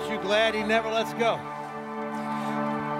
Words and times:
Aren't 0.00 0.12
you 0.12 0.20
glad 0.26 0.54
he 0.54 0.62
never 0.62 0.90
lets 0.90 1.12
go? 1.12 1.34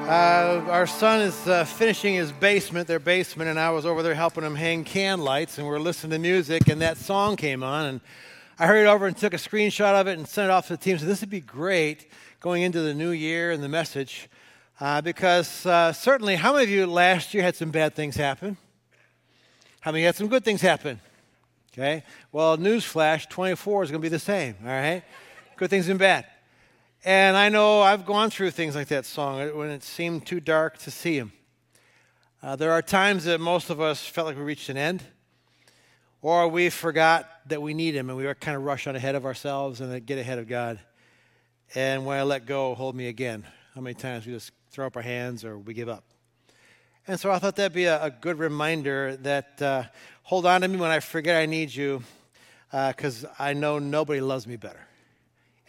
Uh, 0.04 0.66
our 0.68 0.86
son 0.86 1.22
is 1.22 1.48
uh, 1.48 1.64
finishing 1.64 2.14
his 2.14 2.30
basement, 2.30 2.86
their 2.86 2.98
basement, 2.98 3.48
and 3.48 3.58
I 3.58 3.70
was 3.70 3.86
over 3.86 4.02
there 4.02 4.14
helping 4.14 4.44
him 4.44 4.54
hang 4.54 4.84
can 4.84 5.22
lights, 5.22 5.56
and 5.56 5.66
we 5.66 5.72
are 5.72 5.80
listening 5.80 6.10
to 6.10 6.18
music, 6.18 6.68
and 6.68 6.82
that 6.82 6.98
song 6.98 7.36
came 7.36 7.62
on, 7.62 7.86
and 7.86 8.00
I 8.58 8.66
hurried 8.66 8.86
over 8.86 9.06
and 9.06 9.16
took 9.16 9.32
a 9.32 9.38
screenshot 9.38 9.98
of 9.98 10.08
it 10.08 10.18
and 10.18 10.28
sent 10.28 10.50
it 10.50 10.50
off 10.50 10.66
to 10.66 10.74
the 10.74 10.76
team. 10.76 10.98
So 10.98 11.06
this 11.06 11.22
would 11.22 11.30
be 11.30 11.40
great 11.40 12.06
going 12.38 12.62
into 12.64 12.82
the 12.82 12.92
new 12.92 13.12
year 13.12 13.50
and 13.50 13.62
the 13.62 13.68
message, 13.68 14.28
uh, 14.78 15.00
because 15.00 15.64
uh, 15.64 15.94
certainly, 15.94 16.36
how 16.36 16.52
many 16.52 16.64
of 16.64 16.70
you 16.70 16.84
last 16.86 17.32
year 17.32 17.42
had 17.42 17.56
some 17.56 17.70
bad 17.70 17.94
things 17.94 18.14
happen? 18.14 18.58
How 19.80 19.90
many 19.90 20.04
had 20.04 20.16
some 20.16 20.28
good 20.28 20.44
things 20.44 20.60
happen? 20.60 21.00
Okay. 21.72 22.04
Well, 22.30 22.58
newsflash: 22.58 23.26
24 23.30 23.84
is 23.84 23.90
going 23.90 24.02
to 24.02 24.04
be 24.04 24.10
the 24.10 24.18
same. 24.18 24.56
All 24.62 24.68
right. 24.68 25.02
Good 25.56 25.70
things 25.70 25.88
and 25.88 25.98
bad. 25.98 26.26
And 27.02 27.34
I 27.34 27.48
know 27.48 27.80
I've 27.80 28.04
gone 28.04 28.28
through 28.28 28.50
things 28.50 28.74
like 28.74 28.88
that 28.88 29.06
song 29.06 29.56
when 29.56 29.70
it 29.70 29.82
seemed 29.82 30.26
too 30.26 30.38
dark 30.38 30.76
to 30.78 30.90
see 30.90 31.16
him. 31.16 31.32
Uh, 32.42 32.56
there 32.56 32.72
are 32.72 32.82
times 32.82 33.24
that 33.24 33.40
most 33.40 33.70
of 33.70 33.80
us 33.80 34.04
felt 34.04 34.26
like 34.26 34.36
we 34.36 34.42
reached 34.42 34.68
an 34.68 34.76
end, 34.76 35.02
or 36.20 36.46
we 36.46 36.68
forgot 36.68 37.26
that 37.46 37.62
we 37.62 37.72
need 37.72 37.94
him 37.94 38.10
and 38.10 38.18
we 38.18 38.26
were 38.26 38.34
kind 38.34 38.54
of 38.54 38.64
rush 38.64 38.86
on 38.86 38.96
ahead 38.96 39.14
of 39.14 39.24
ourselves 39.24 39.80
and 39.80 40.04
get 40.04 40.18
ahead 40.18 40.38
of 40.38 40.46
God. 40.46 40.78
And 41.74 42.04
when 42.04 42.18
I 42.18 42.22
let 42.22 42.44
go, 42.44 42.74
hold 42.74 42.94
me 42.94 43.08
again. 43.08 43.46
How 43.74 43.80
many 43.80 43.94
times 43.94 44.26
we 44.26 44.34
just 44.34 44.52
throw 44.70 44.86
up 44.86 44.94
our 44.94 45.02
hands 45.02 45.42
or 45.42 45.58
we 45.58 45.72
give 45.72 45.88
up? 45.88 46.04
And 47.06 47.18
so 47.18 47.30
I 47.30 47.38
thought 47.38 47.56
that'd 47.56 47.72
be 47.72 47.86
a, 47.86 48.02
a 48.04 48.10
good 48.10 48.38
reminder 48.38 49.16
that 49.22 49.62
uh, 49.62 49.84
hold 50.22 50.44
on 50.44 50.60
to 50.60 50.68
me 50.68 50.76
when 50.76 50.90
I 50.90 51.00
forget 51.00 51.36
I 51.36 51.46
need 51.46 51.74
you, 51.74 52.02
because 52.70 53.24
uh, 53.24 53.34
I 53.38 53.54
know 53.54 53.78
nobody 53.78 54.20
loves 54.20 54.46
me 54.46 54.56
better. 54.56 54.86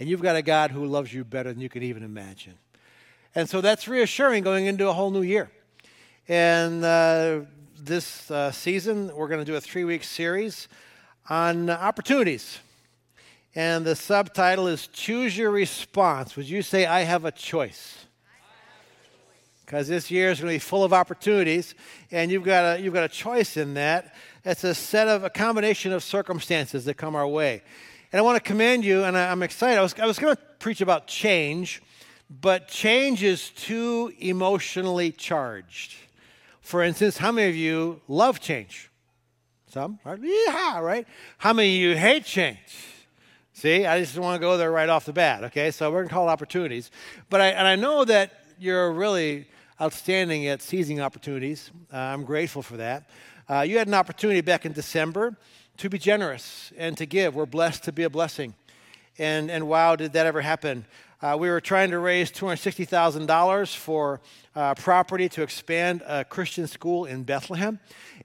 And 0.01 0.09
you've 0.09 0.23
got 0.23 0.35
a 0.35 0.41
God 0.41 0.71
who 0.71 0.87
loves 0.87 1.13
you 1.13 1.23
better 1.23 1.53
than 1.53 1.61
you 1.61 1.69
could 1.69 1.83
even 1.83 2.01
imagine. 2.01 2.55
And 3.35 3.47
so 3.47 3.61
that's 3.61 3.87
reassuring 3.87 4.43
going 4.43 4.65
into 4.65 4.89
a 4.89 4.93
whole 4.93 5.11
new 5.11 5.21
year. 5.21 5.51
And 6.27 6.83
uh, 6.83 7.41
this 7.79 8.31
uh, 8.31 8.51
season, 8.51 9.15
we're 9.15 9.27
going 9.27 9.41
to 9.41 9.45
do 9.45 9.55
a 9.55 9.61
three 9.61 9.83
week 9.83 10.03
series 10.03 10.67
on 11.29 11.69
opportunities. 11.69 12.57
And 13.53 13.85
the 13.85 13.95
subtitle 13.95 14.65
is 14.65 14.87
Choose 14.87 15.37
Your 15.37 15.51
Response. 15.51 16.35
Would 16.35 16.49
you 16.49 16.63
say, 16.63 16.87
I 16.87 17.01
have 17.01 17.23
a 17.23 17.31
choice? 17.31 18.07
Because 19.63 19.87
this 19.87 20.09
year 20.09 20.31
is 20.31 20.39
going 20.39 20.49
to 20.49 20.55
be 20.55 20.59
full 20.59 20.83
of 20.83 20.93
opportunities, 20.93 21.75
and 22.09 22.31
you've 22.31 22.43
got, 22.43 22.79
a, 22.79 22.81
you've 22.81 22.95
got 22.95 23.03
a 23.03 23.07
choice 23.07 23.55
in 23.55 23.75
that. 23.75 24.15
It's 24.43 24.63
a 24.63 24.73
set 24.73 25.07
of 25.07 25.23
a 25.23 25.29
combination 25.29 25.93
of 25.93 26.03
circumstances 26.03 26.85
that 26.85 26.95
come 26.95 27.15
our 27.15 27.27
way. 27.27 27.61
And 28.11 28.19
I 28.19 28.21
want 28.23 28.35
to 28.35 28.41
commend 28.41 28.83
you, 28.83 29.05
and 29.05 29.17
I'm 29.17 29.41
excited. 29.41 29.77
I 29.77 29.81
was, 29.81 29.95
I 29.97 30.05
was 30.05 30.19
going 30.19 30.35
to 30.35 30.41
preach 30.59 30.81
about 30.81 31.07
change, 31.07 31.81
but 32.29 32.67
change 32.67 33.23
is 33.23 33.49
too 33.51 34.13
emotionally 34.19 35.11
charged. 35.13 35.95
For 36.59 36.83
instance, 36.83 37.17
how 37.17 37.31
many 37.31 37.49
of 37.49 37.55
you 37.55 38.01
love 38.09 38.41
change? 38.41 38.89
Some, 39.67 39.99
right? 40.03 40.19
Yeah, 40.21 40.79
right? 40.81 41.07
How 41.37 41.53
many 41.53 41.73
of 41.75 41.81
you 41.81 41.95
hate 41.95 42.25
change? 42.25 42.57
See, 43.53 43.85
I 43.85 44.01
just 44.01 44.17
want 44.17 44.35
to 44.35 44.45
go 44.45 44.57
there 44.57 44.71
right 44.71 44.89
off 44.89 45.05
the 45.05 45.13
bat, 45.13 45.45
okay? 45.45 45.71
So 45.71 45.89
we're 45.89 45.99
going 45.99 46.09
to 46.09 46.13
call 46.13 46.27
it 46.27 46.31
opportunities. 46.31 46.91
But 47.29 47.39
I, 47.39 47.47
and 47.47 47.65
I 47.65 47.77
know 47.77 48.03
that 48.03 48.33
you're 48.59 48.91
really 48.91 49.47
outstanding 49.79 50.47
at 50.47 50.61
seizing 50.61 50.99
opportunities. 50.99 51.71
Uh, 51.93 51.97
I'm 51.97 52.25
grateful 52.25 52.61
for 52.61 52.75
that. 52.77 53.09
Uh, 53.47 53.61
you 53.61 53.77
had 53.77 53.87
an 53.87 53.93
opportunity 53.93 54.41
back 54.41 54.65
in 54.65 54.73
December 54.73 55.37
to 55.77 55.89
be 55.89 55.97
generous 55.97 56.71
and 56.77 56.97
to 56.97 57.05
give. 57.05 57.35
We're 57.35 57.45
blessed 57.45 57.83
to 57.85 57.91
be 57.91 58.03
a 58.03 58.09
blessing. 58.09 58.53
And, 59.17 59.51
and 59.51 59.67
wow, 59.67 59.95
did 59.95 60.13
that 60.13 60.25
ever 60.25 60.41
happen? 60.41 60.85
Uh, 61.21 61.37
we 61.39 61.49
were 61.49 61.61
trying 61.61 61.91
to 61.91 61.99
raise 61.99 62.31
$260,000 62.31 63.75
for 63.75 64.21
uh, 64.55 64.73
property 64.73 65.29
to 65.29 65.43
expand 65.43 66.01
a 66.07 66.25
Christian 66.25 66.65
school 66.65 67.05
in 67.05 67.21
Bethlehem. 67.23 67.79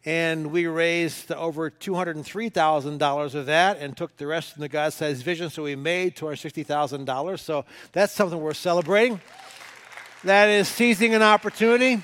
And 0.06 0.50
we 0.50 0.66
raised 0.66 1.30
over 1.30 1.70
$203,000 1.70 3.34
of 3.34 3.46
that 3.46 3.78
and 3.78 3.94
took 3.94 4.16
the 4.16 4.26
rest 4.26 4.56
in 4.56 4.62
the 4.62 4.68
God 4.68 4.94
sized 4.94 5.22
vision. 5.22 5.50
So 5.50 5.64
we 5.64 5.76
made 5.76 6.16
$260,000. 6.16 7.38
So 7.38 7.66
that's 7.92 8.14
something 8.14 8.40
we're 8.40 8.54
celebrating. 8.54 9.20
That 10.24 10.48
is 10.48 10.66
seizing 10.66 11.14
an 11.14 11.22
opportunity. 11.22 12.02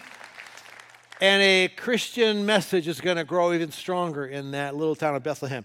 And 1.22 1.40
a 1.40 1.68
Christian 1.68 2.44
message 2.46 2.88
is 2.88 3.00
going 3.00 3.16
to 3.16 3.22
grow 3.22 3.52
even 3.52 3.70
stronger 3.70 4.26
in 4.26 4.50
that 4.50 4.74
little 4.74 4.96
town 4.96 5.14
of 5.14 5.22
Bethlehem. 5.22 5.64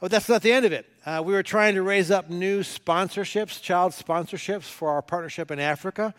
But 0.00 0.10
that's 0.10 0.28
not 0.28 0.42
the 0.42 0.52
end 0.52 0.66
of 0.66 0.72
it. 0.72 0.84
Uh, 1.06 1.22
we 1.24 1.32
were 1.32 1.42
trying 1.42 1.76
to 1.76 1.82
raise 1.82 2.10
up 2.10 2.28
new 2.28 2.60
sponsorships, 2.60 3.62
child 3.62 3.92
sponsorships 3.92 4.64
for 4.64 4.90
our 4.90 5.00
partnership 5.00 5.50
in 5.50 5.58
Africa. 5.58 6.12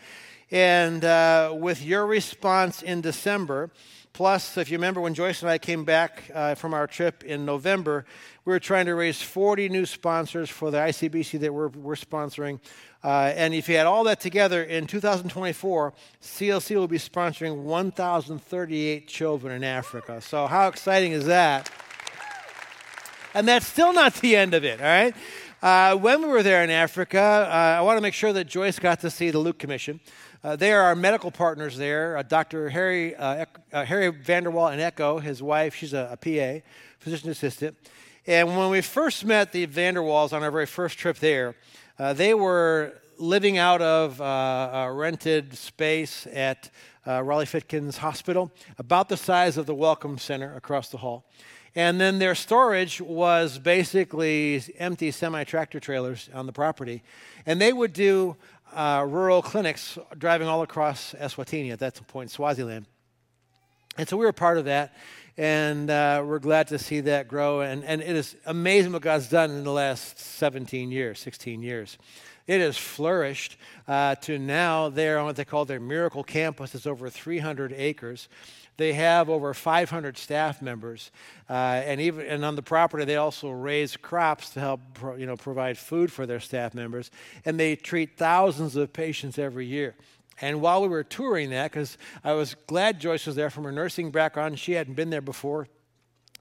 And 0.50 1.06
uh, 1.06 1.54
with 1.56 1.86
your 1.86 2.08
response 2.08 2.82
in 2.82 3.02
December, 3.02 3.70
plus, 4.12 4.58
if 4.58 4.72
you 4.72 4.78
remember 4.80 5.02
when 5.02 5.14
Joyce 5.14 5.44
and 5.44 5.52
I 5.52 5.60
came 5.60 5.86
back 5.86 6.32
uh, 6.34 6.56
from 6.56 6.74
our 6.74 6.88
trip 6.88 7.24
in 7.24 7.46
November, 7.46 8.06
we 8.44 8.54
were 8.54 8.60
trying 8.60 8.88
to 8.88 8.96
raise 8.96 9.22
40 9.22 9.70
new 9.70 9.86
sponsors 9.86 10.50
for 10.50 10.72
the 10.72 10.80
ICBC 10.80 11.40
that 11.42 11.54
we're, 11.54 11.68
we're 11.68 11.94
sponsoring. 11.94 12.60
Uh, 13.04 13.34
and 13.36 13.54
if 13.54 13.68
you 13.68 13.76
add 13.76 13.86
all 13.86 14.06
that 14.06 14.22
together, 14.22 14.64
in 14.64 14.88
2024, 14.88 15.94
CLC 16.22 16.76
will 16.76 16.88
be 16.88 16.98
sponsoring 16.98 17.64
1,038 17.64 19.08
children 19.08 19.56
in 19.56 19.64
Africa. 19.64 20.22
So, 20.22 20.48
how 20.48 20.70
exciting 20.70 21.12
is 21.12 21.26
that? 21.26 21.70
And 23.34 23.48
that's 23.48 23.68
still 23.68 23.94
not 23.94 24.14
the 24.16 24.36
end 24.36 24.54
of 24.54 24.64
it, 24.64 24.80
all 24.80 24.88
right? 24.88 25.16
Uh, 25.62 25.96
when 25.96 26.22
we 26.22 26.28
were 26.28 26.44
there 26.44 26.64
in 26.64 26.70
Africa, 26.70 27.20
uh, 27.20 27.80
I 27.80 27.82
want 27.82 27.98
to 27.98 28.02
make 28.02 28.14
sure 28.14 28.32
that 28.34 28.48
Joyce 28.48 28.80
got 28.80 29.00
to 29.02 29.10
see 29.10 29.32
the 29.32 29.40
Luke 29.40 29.60
Commission. 29.60 30.00
Uh, 30.44 30.58
they 30.58 30.74
are 30.74 30.82
our 30.82 30.96
medical 30.96 31.32
partners 31.32 31.78
there. 31.78 32.18
Uh, 32.18 32.24
Dr. 32.24 32.70
Harry, 32.70 33.16
uh, 33.16 33.46
uh, 33.72 33.86
Harry 33.86 34.12
VanderWal 34.12 34.74
and 34.74 34.82
Echo, 34.82 35.20
his 35.20 35.42
wife, 35.42 35.74
she's 35.74 35.94
a, 35.94 36.10
a 36.12 36.18
PA, 36.18 36.66
physician 37.00 37.30
assistant. 37.30 37.78
And 38.28 38.58
when 38.58 38.70
we 38.70 38.82
first 38.82 39.24
met 39.26 39.52
the 39.52 39.66
VanderWals 39.68 40.34
on 40.34 40.44
our 40.44 40.52
very 40.52 40.66
first 40.66 40.98
trip 40.98 41.18
there, 41.20 41.56
uh, 42.04 42.12
they 42.12 42.34
were 42.34 43.00
living 43.18 43.58
out 43.58 43.82
of 43.82 44.20
uh, 44.20 44.72
a 44.74 44.92
rented 44.92 45.58
space 45.58 46.28
at 46.34 46.70
uh, 47.08 47.24
Raleigh 47.24 47.46
Fitkins 47.46 47.96
Hospital, 47.96 48.52
about 48.78 49.08
the 49.08 49.16
size 49.16 49.56
of 49.56 49.68
the 49.68 49.74
Welcome 49.74 50.18
Center 50.18 50.54
across 50.54 50.90
the 50.90 50.98
hall. 50.98 51.24
And 51.76 52.02
then 52.02 52.20
their 52.20 52.36
storage 52.36 53.00
was 53.00 53.58
basically 53.58 54.62
empty 54.78 55.12
semi 55.12 55.46
tractor 55.46 55.80
trailers 55.80 56.30
on 56.34 56.46
the 56.46 56.52
property. 56.52 57.04
And 57.46 57.62
they 57.62 57.72
would 57.72 57.94
do 57.94 58.36
uh, 58.74 59.06
rural 59.08 59.42
clinics 59.42 59.98
driving 60.18 60.50
all 60.50 60.62
across 60.62 61.14
Eswatini 61.14 61.72
at 61.72 61.80
that 61.80 62.06
point, 62.08 62.32
Swaziland. 62.32 62.86
And 63.98 64.10
so 64.10 64.18
we 64.18 64.26
were 64.26 64.34
part 64.34 64.58
of 64.58 64.66
that. 64.66 64.94
And 65.38 65.90
uh, 65.90 66.24
we're 66.26 66.40
glad 66.40 66.68
to 66.68 66.78
see 66.80 67.02
that 67.02 67.28
grow. 67.28 67.62
And, 67.62 67.84
and 67.84 68.02
it 68.02 68.16
is 68.16 68.36
amazing 68.46 68.94
what 68.94 69.02
God's 69.02 69.30
done 69.30 69.52
in 69.52 69.64
the 69.64 69.72
last 69.72 70.20
17 70.20 70.92
years, 70.92 71.20
16 71.20 71.64
years. 71.64 71.98
It 72.46 72.60
has 72.60 72.78
flourished 72.78 73.58
uh, 73.88 74.16
to 74.16 74.38
now 74.38 74.90
they're 74.90 75.18
on 75.18 75.26
what 75.26 75.36
they 75.36 75.46
call 75.46 75.66
their 75.66 75.80
miracle 75.80 76.24
campus. 76.24 76.76
It's 76.76 76.86
over 76.86 77.10
300 77.10 77.74
acres. 77.74 78.28
They 78.76 78.94
have 78.94 79.30
over 79.30 79.54
500 79.54 80.18
staff 80.18 80.62
members, 80.62 81.12
uh, 81.48 81.54
and 81.54 82.02
even 82.02 82.26
and 82.26 82.44
on 82.44 82.56
the 82.56 82.64
property 82.64 83.06
they 83.06 83.18
also 83.18 83.52
raise 83.52 83.96
crops 83.96 84.50
to 84.52 84.60
help 84.60 84.82
pro, 84.96 85.16
you 85.16 85.28
know 85.28 85.38
provide 85.38 85.78
food 85.78 86.12
for 86.12 86.26
their 86.26 86.40
staff 86.40 86.74
members, 86.74 87.12
and 87.46 87.60
they 87.60 87.76
treat 87.76 88.18
thousands 88.18 88.76
of 88.76 88.92
patients 88.92 89.38
every 89.38 89.68
year. 89.68 89.94
And 90.42 90.62
while 90.62 90.82
we 90.82 90.88
were 90.88 91.04
touring 91.04 91.52
that, 91.52 91.72
because 91.72 91.98
I 92.24 92.34
was 92.34 92.56
glad 92.68 93.00
Joyce 93.00 93.26
was 93.26 93.36
there 93.36 93.50
from 93.50 93.64
her 93.64 93.72
nursing 93.72 94.12
background, 94.12 94.60
she 94.60 94.74
hadn't 94.74 94.96
been 94.96 95.10
there 95.10 95.22
before. 95.22 95.68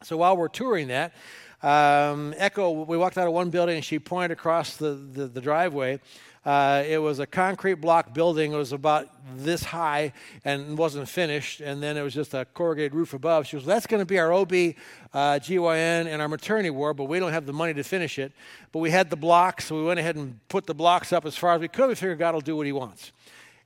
So 0.03 0.17
while 0.17 0.37
we're 0.37 0.49
touring 0.49 0.89
that, 0.89 1.15
um, 1.63 2.35
Echo, 2.37 2.71
we 2.71 2.97
walked 2.97 3.17
out 3.17 3.29
of 3.29 3.33
one 3.33 3.51
building 3.51 3.77
and 3.77 3.85
she 3.85 3.99
pointed 3.99 4.33
across 4.33 4.77
the, 4.77 4.95
the, 4.95 5.27
the 5.29 5.41
driveway. 5.41 6.01
Uh, 6.45 6.83
it 6.89 6.99
was 6.99 7.21
a 7.21 7.27
concrete 7.27 7.75
block 7.75 8.13
building. 8.13 8.53
It 8.53 8.57
was 8.57 8.73
about 8.73 9.09
this 9.37 9.63
high 9.63 10.13
and 10.45 10.77
wasn't 10.77 11.09
finished. 11.09 11.61
And 11.61 11.81
then 11.81 11.97
it 11.97 12.03
was 12.03 12.15
just 12.15 12.35
a 12.35 12.45
corrugated 12.47 12.95
roof 12.95 13.15
above. 13.15 13.47
She 13.47 13.55
was, 13.55 13.65
that's 13.65 13.87
going 13.87 14.01
to 14.01 14.07
be 14.07 14.19
our 14.19 14.33
OB, 14.33 14.53
uh, 14.53 15.39
GYN, 15.39 16.07
and 16.07 16.21
our 16.21 16.27
maternity 16.27 16.71
ward, 16.71 16.97
but 16.97 17.05
we 17.05 17.21
don't 17.21 17.33
have 17.33 17.47
the 17.47 17.53
money 17.53 17.75
to 17.75 17.85
finish 17.85 18.19
it. 18.19 18.33
But 18.73 18.81
we 18.81 18.91
had 18.91 19.09
the 19.09 19.17
blocks, 19.17 19.67
so 19.67 19.77
we 19.77 19.85
went 19.85 20.01
ahead 20.01 20.17
and 20.17 20.41
put 20.49 20.67
the 20.67 20.75
blocks 20.75 21.13
up 21.13 21.25
as 21.27 21.37
far 21.37 21.55
as 21.55 21.61
we 21.61 21.69
could. 21.69 21.87
We 21.87 21.95
figured 21.95 22.19
God 22.19 22.35
will 22.35 22.41
do 22.41 22.57
what 22.57 22.67
He 22.67 22.73
wants. 22.73 23.13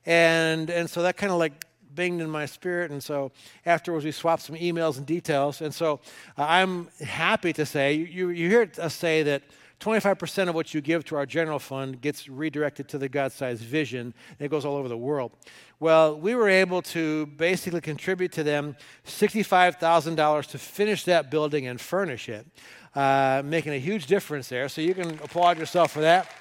And, 0.07 0.71
and 0.71 0.89
so 0.89 1.03
that 1.03 1.17
kind 1.17 1.31
of 1.31 1.37
like 1.37 1.65
binged 1.93 2.21
in 2.21 2.29
my 2.29 2.45
spirit. 2.45 2.91
And 2.91 3.03
so 3.03 3.31
afterwards, 3.65 4.05
we 4.05 4.11
swapped 4.11 4.43
some 4.43 4.55
emails 4.55 4.97
and 4.97 5.05
details. 5.05 5.61
And 5.61 5.73
so 5.73 5.99
uh, 6.37 6.45
I'm 6.47 6.87
happy 7.01 7.51
to 7.53 7.65
say, 7.65 7.93
you, 7.93 8.29
you 8.29 8.49
hear 8.49 8.71
us 8.79 8.93
say 8.93 9.23
that 9.23 9.43
25% 9.79 10.49
of 10.49 10.55
what 10.55 10.73
you 10.73 10.81
give 10.81 11.05
to 11.05 11.15
our 11.15 11.25
general 11.25 11.59
fund 11.59 12.01
gets 12.01 12.27
redirected 12.27 12.87
to 12.89 12.97
the 12.97 13.07
God 13.07 13.31
sized 13.31 13.61
vision, 13.61 14.13
and 14.39 14.45
it 14.45 14.49
goes 14.49 14.65
all 14.65 14.75
over 14.75 14.87
the 14.87 14.97
world. 14.97 15.31
Well, 15.79 16.19
we 16.19 16.33
were 16.33 16.49
able 16.49 16.81
to 16.83 17.27
basically 17.27 17.81
contribute 17.81 18.31
to 18.33 18.43
them 18.43 18.75
$65,000 19.05 20.47
to 20.47 20.57
finish 20.57 21.03
that 21.03 21.29
building 21.29 21.67
and 21.67 21.79
furnish 21.79 22.27
it, 22.27 22.47
uh, 22.95 23.43
making 23.45 23.73
a 23.73 23.77
huge 23.77 24.07
difference 24.07 24.49
there. 24.49 24.67
So 24.67 24.81
you 24.81 24.95
can 24.95 25.11
applaud 25.19 25.59
yourself 25.59 25.91
for 25.91 26.01
that. 26.01 26.31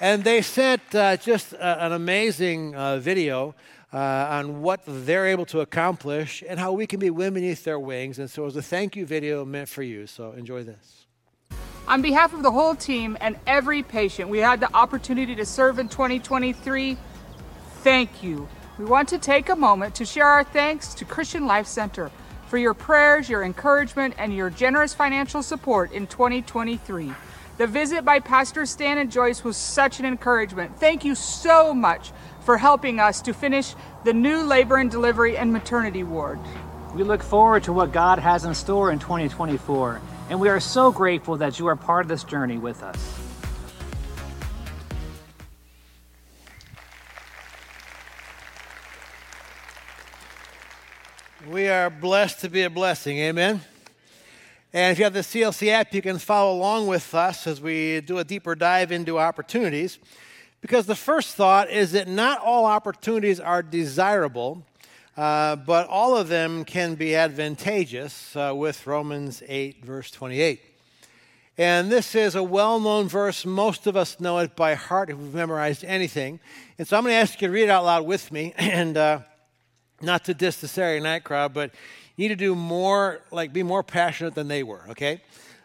And 0.00 0.24
they 0.24 0.40
sent 0.40 0.94
uh, 0.94 1.18
just 1.18 1.52
uh, 1.52 1.76
an 1.78 1.92
amazing 1.92 2.74
uh, 2.74 2.96
video 2.98 3.54
uh, 3.92 3.98
on 3.98 4.62
what 4.62 4.80
they're 4.86 5.26
able 5.26 5.44
to 5.46 5.60
accomplish 5.60 6.42
and 6.48 6.58
how 6.58 6.72
we 6.72 6.86
can 6.86 6.98
be 6.98 7.10
women 7.10 7.34
beneath 7.34 7.64
their 7.64 7.78
wings. 7.78 8.18
And 8.18 8.30
so 8.30 8.42
it 8.42 8.46
was 8.46 8.56
a 8.56 8.62
thank 8.62 8.96
you 8.96 9.04
video 9.04 9.44
meant 9.44 9.68
for 9.68 9.82
you. 9.82 10.06
So 10.06 10.32
enjoy 10.32 10.64
this. 10.64 11.04
On 11.86 12.00
behalf 12.00 12.32
of 12.32 12.42
the 12.42 12.50
whole 12.50 12.74
team 12.74 13.18
and 13.20 13.36
every 13.46 13.82
patient 13.82 14.30
we 14.30 14.38
had 14.38 14.60
the 14.60 14.74
opportunity 14.74 15.34
to 15.34 15.44
serve 15.44 15.78
in 15.78 15.88
2023, 15.88 16.96
thank 17.82 18.22
you. 18.22 18.48
We 18.78 18.86
want 18.86 19.08
to 19.10 19.18
take 19.18 19.50
a 19.50 19.56
moment 19.56 19.94
to 19.96 20.06
share 20.06 20.26
our 20.26 20.44
thanks 20.44 20.94
to 20.94 21.04
Christian 21.04 21.46
Life 21.46 21.66
Center 21.66 22.10
for 22.46 22.56
your 22.56 22.72
prayers, 22.72 23.28
your 23.28 23.42
encouragement, 23.42 24.14
and 24.16 24.34
your 24.34 24.48
generous 24.48 24.94
financial 24.94 25.42
support 25.42 25.92
in 25.92 26.06
2023. 26.06 27.12
The 27.60 27.66
visit 27.66 28.06
by 28.06 28.20
Pastor 28.20 28.64
Stan 28.64 28.96
and 28.96 29.12
Joyce 29.12 29.44
was 29.44 29.54
such 29.54 30.00
an 30.00 30.06
encouragement. 30.06 30.80
Thank 30.80 31.04
you 31.04 31.14
so 31.14 31.74
much 31.74 32.10
for 32.40 32.56
helping 32.56 32.98
us 32.98 33.20
to 33.20 33.34
finish 33.34 33.74
the 34.02 34.14
new 34.14 34.44
labor 34.44 34.78
and 34.78 34.90
delivery 34.90 35.36
and 35.36 35.52
maternity 35.52 36.02
ward. 36.02 36.40
We 36.94 37.02
look 37.02 37.22
forward 37.22 37.64
to 37.64 37.74
what 37.74 37.92
God 37.92 38.18
has 38.18 38.46
in 38.46 38.54
store 38.54 38.90
in 38.90 38.98
2024, 38.98 40.00
and 40.30 40.40
we 40.40 40.48
are 40.48 40.58
so 40.58 40.90
grateful 40.90 41.36
that 41.36 41.58
you 41.58 41.66
are 41.66 41.76
part 41.76 42.06
of 42.06 42.08
this 42.08 42.24
journey 42.24 42.56
with 42.56 42.82
us. 42.82 43.18
We 51.46 51.68
are 51.68 51.90
blessed 51.90 52.40
to 52.40 52.48
be 52.48 52.62
a 52.62 52.70
blessing. 52.70 53.18
Amen. 53.18 53.60
And 54.72 54.92
if 54.92 54.98
you 54.98 55.04
have 55.04 55.14
the 55.14 55.20
CLC 55.20 55.68
app, 55.68 55.92
you 55.92 56.00
can 56.00 56.18
follow 56.18 56.54
along 56.54 56.86
with 56.86 57.12
us 57.12 57.48
as 57.48 57.60
we 57.60 58.00
do 58.02 58.18
a 58.18 58.24
deeper 58.24 58.54
dive 58.54 58.92
into 58.92 59.18
opportunities. 59.18 59.98
Because 60.60 60.86
the 60.86 60.94
first 60.94 61.34
thought 61.34 61.70
is 61.70 61.90
that 61.92 62.06
not 62.06 62.40
all 62.40 62.66
opportunities 62.66 63.40
are 63.40 63.64
desirable, 63.64 64.64
uh, 65.16 65.56
but 65.56 65.88
all 65.88 66.16
of 66.16 66.28
them 66.28 66.64
can 66.64 66.94
be 66.94 67.16
advantageous 67.16 68.36
uh, 68.36 68.52
with 68.54 68.86
Romans 68.86 69.42
8, 69.48 69.84
verse 69.84 70.10
28. 70.12 70.60
And 71.58 71.90
this 71.90 72.14
is 72.14 72.36
a 72.36 72.42
well 72.42 72.78
known 72.78 73.08
verse. 73.08 73.44
Most 73.44 73.88
of 73.88 73.96
us 73.96 74.20
know 74.20 74.38
it 74.38 74.54
by 74.54 74.74
heart 74.74 75.10
if 75.10 75.16
we've 75.16 75.34
memorized 75.34 75.84
anything. 75.84 76.38
And 76.78 76.86
so 76.86 76.96
I'm 76.96 77.02
going 77.02 77.12
to 77.12 77.18
ask 77.18 77.40
you 77.42 77.48
to 77.48 77.52
read 77.52 77.64
it 77.64 77.70
out 77.70 77.84
loud 77.84 78.06
with 78.06 78.30
me. 78.30 78.54
And 78.58 78.96
uh, 78.96 79.20
not 80.00 80.24
to 80.26 80.34
diss 80.34 80.60
the 80.60 80.68
Saturday 80.68 81.02
night 81.02 81.24
crowd, 81.24 81.52
but 81.52 81.72
need 82.20 82.28
to 82.28 82.36
do 82.36 82.54
more, 82.54 83.22
like 83.32 83.52
be 83.52 83.62
more 83.62 83.82
passionate 83.82 84.34
than 84.34 84.46
they 84.46 84.62
were, 84.62 84.82
okay? 84.90 85.22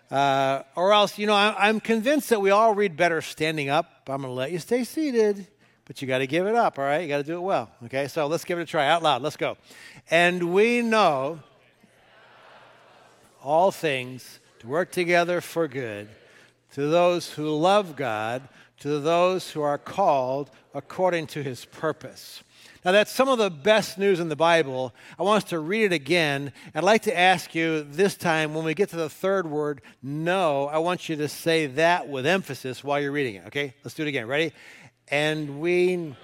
Uh, 0.10 0.62
or 0.76 0.94
else, 0.94 1.18
you 1.20 1.28
know, 1.28 1.34
I, 1.34 1.68
am 1.68 1.82
convinced 1.82 2.30
that 2.30 2.40
we 2.40 2.50
all 2.50 2.74
read 2.74 2.96
better 2.96 3.22
standing 3.22 3.70
up. 3.70 4.04
I'm 4.08 4.22
going 4.22 4.32
to 4.32 4.36
let 4.36 4.52
you 4.52 4.60
stay 4.60 4.86
seated, 4.86 5.48
but 5.84 6.02
you 6.02 6.08
got 6.08 6.20
to 6.20 6.28
give 6.28 6.48
it 6.48 6.56
up, 6.56 6.80
all 6.80 6.86
right? 6.86 7.02
You 7.02 7.10
got 7.10 7.18
to 7.18 7.24
do 7.24 7.36
it 7.36 7.42
well, 7.42 7.70
okay? 7.86 8.08
So 8.08 8.28
let's 8.28 8.46
give 8.46 8.58
it 8.58 8.64
a 8.64 8.66
try 8.66 8.88
out 8.88 9.04
loud. 9.04 9.22
Let's 9.22 9.36
go. 9.36 9.58
And 10.10 10.54
we 10.54 10.82
know 10.82 11.40
all 13.44 13.72
things 13.72 14.40
to 14.60 14.68
work 14.68 14.92
together 14.92 15.42
for 15.42 15.68
good 15.68 16.08
to 16.74 16.88
those 16.88 17.32
who 17.32 17.54
love 17.54 17.96
God, 17.96 18.48
to 18.80 19.00
those 19.00 19.52
who 19.52 19.62
are 19.62 19.78
called 19.78 20.50
according 20.74 21.28
to 21.28 21.44
his 21.44 21.66
purpose. 21.66 22.44
Now, 22.86 22.92
that's 22.92 23.12
some 23.12 23.30
of 23.30 23.40
the 23.40 23.50
best 23.50 23.98
news 23.98 24.20
in 24.20 24.30
the 24.30 24.36
Bible. 24.36 24.94
I 25.18 25.24
want 25.24 25.44
us 25.44 25.50
to 25.50 25.58
read 25.58 25.86
it 25.86 25.92
again. 25.92 26.54
I'd 26.76 26.84
like 26.84 27.02
to 27.04 27.18
ask 27.18 27.56
you 27.56 27.82
this 27.82 28.16
time, 28.16 28.54
when 28.54 28.64
we 28.64 28.76
get 28.76 28.90
to 28.90 28.96
the 28.96 29.10
third 29.10 29.50
word, 29.50 29.82
no, 30.04 30.68
I 30.68 30.78
want 30.78 31.10
you 31.10 31.16
to 31.16 31.28
say 31.28 31.66
that 31.66 32.08
with 32.08 32.28
emphasis 32.28 32.84
while 32.84 33.02
you're 33.02 33.12
reading 33.12 33.36
it, 33.36 33.48
okay? 33.48 33.74
Let's 33.84 33.96
do 33.96 34.04
it 34.04 34.10
again. 34.10 34.28
Ready? 34.28 34.54
And 35.08 35.60
we 35.60 35.98
know 35.98 36.16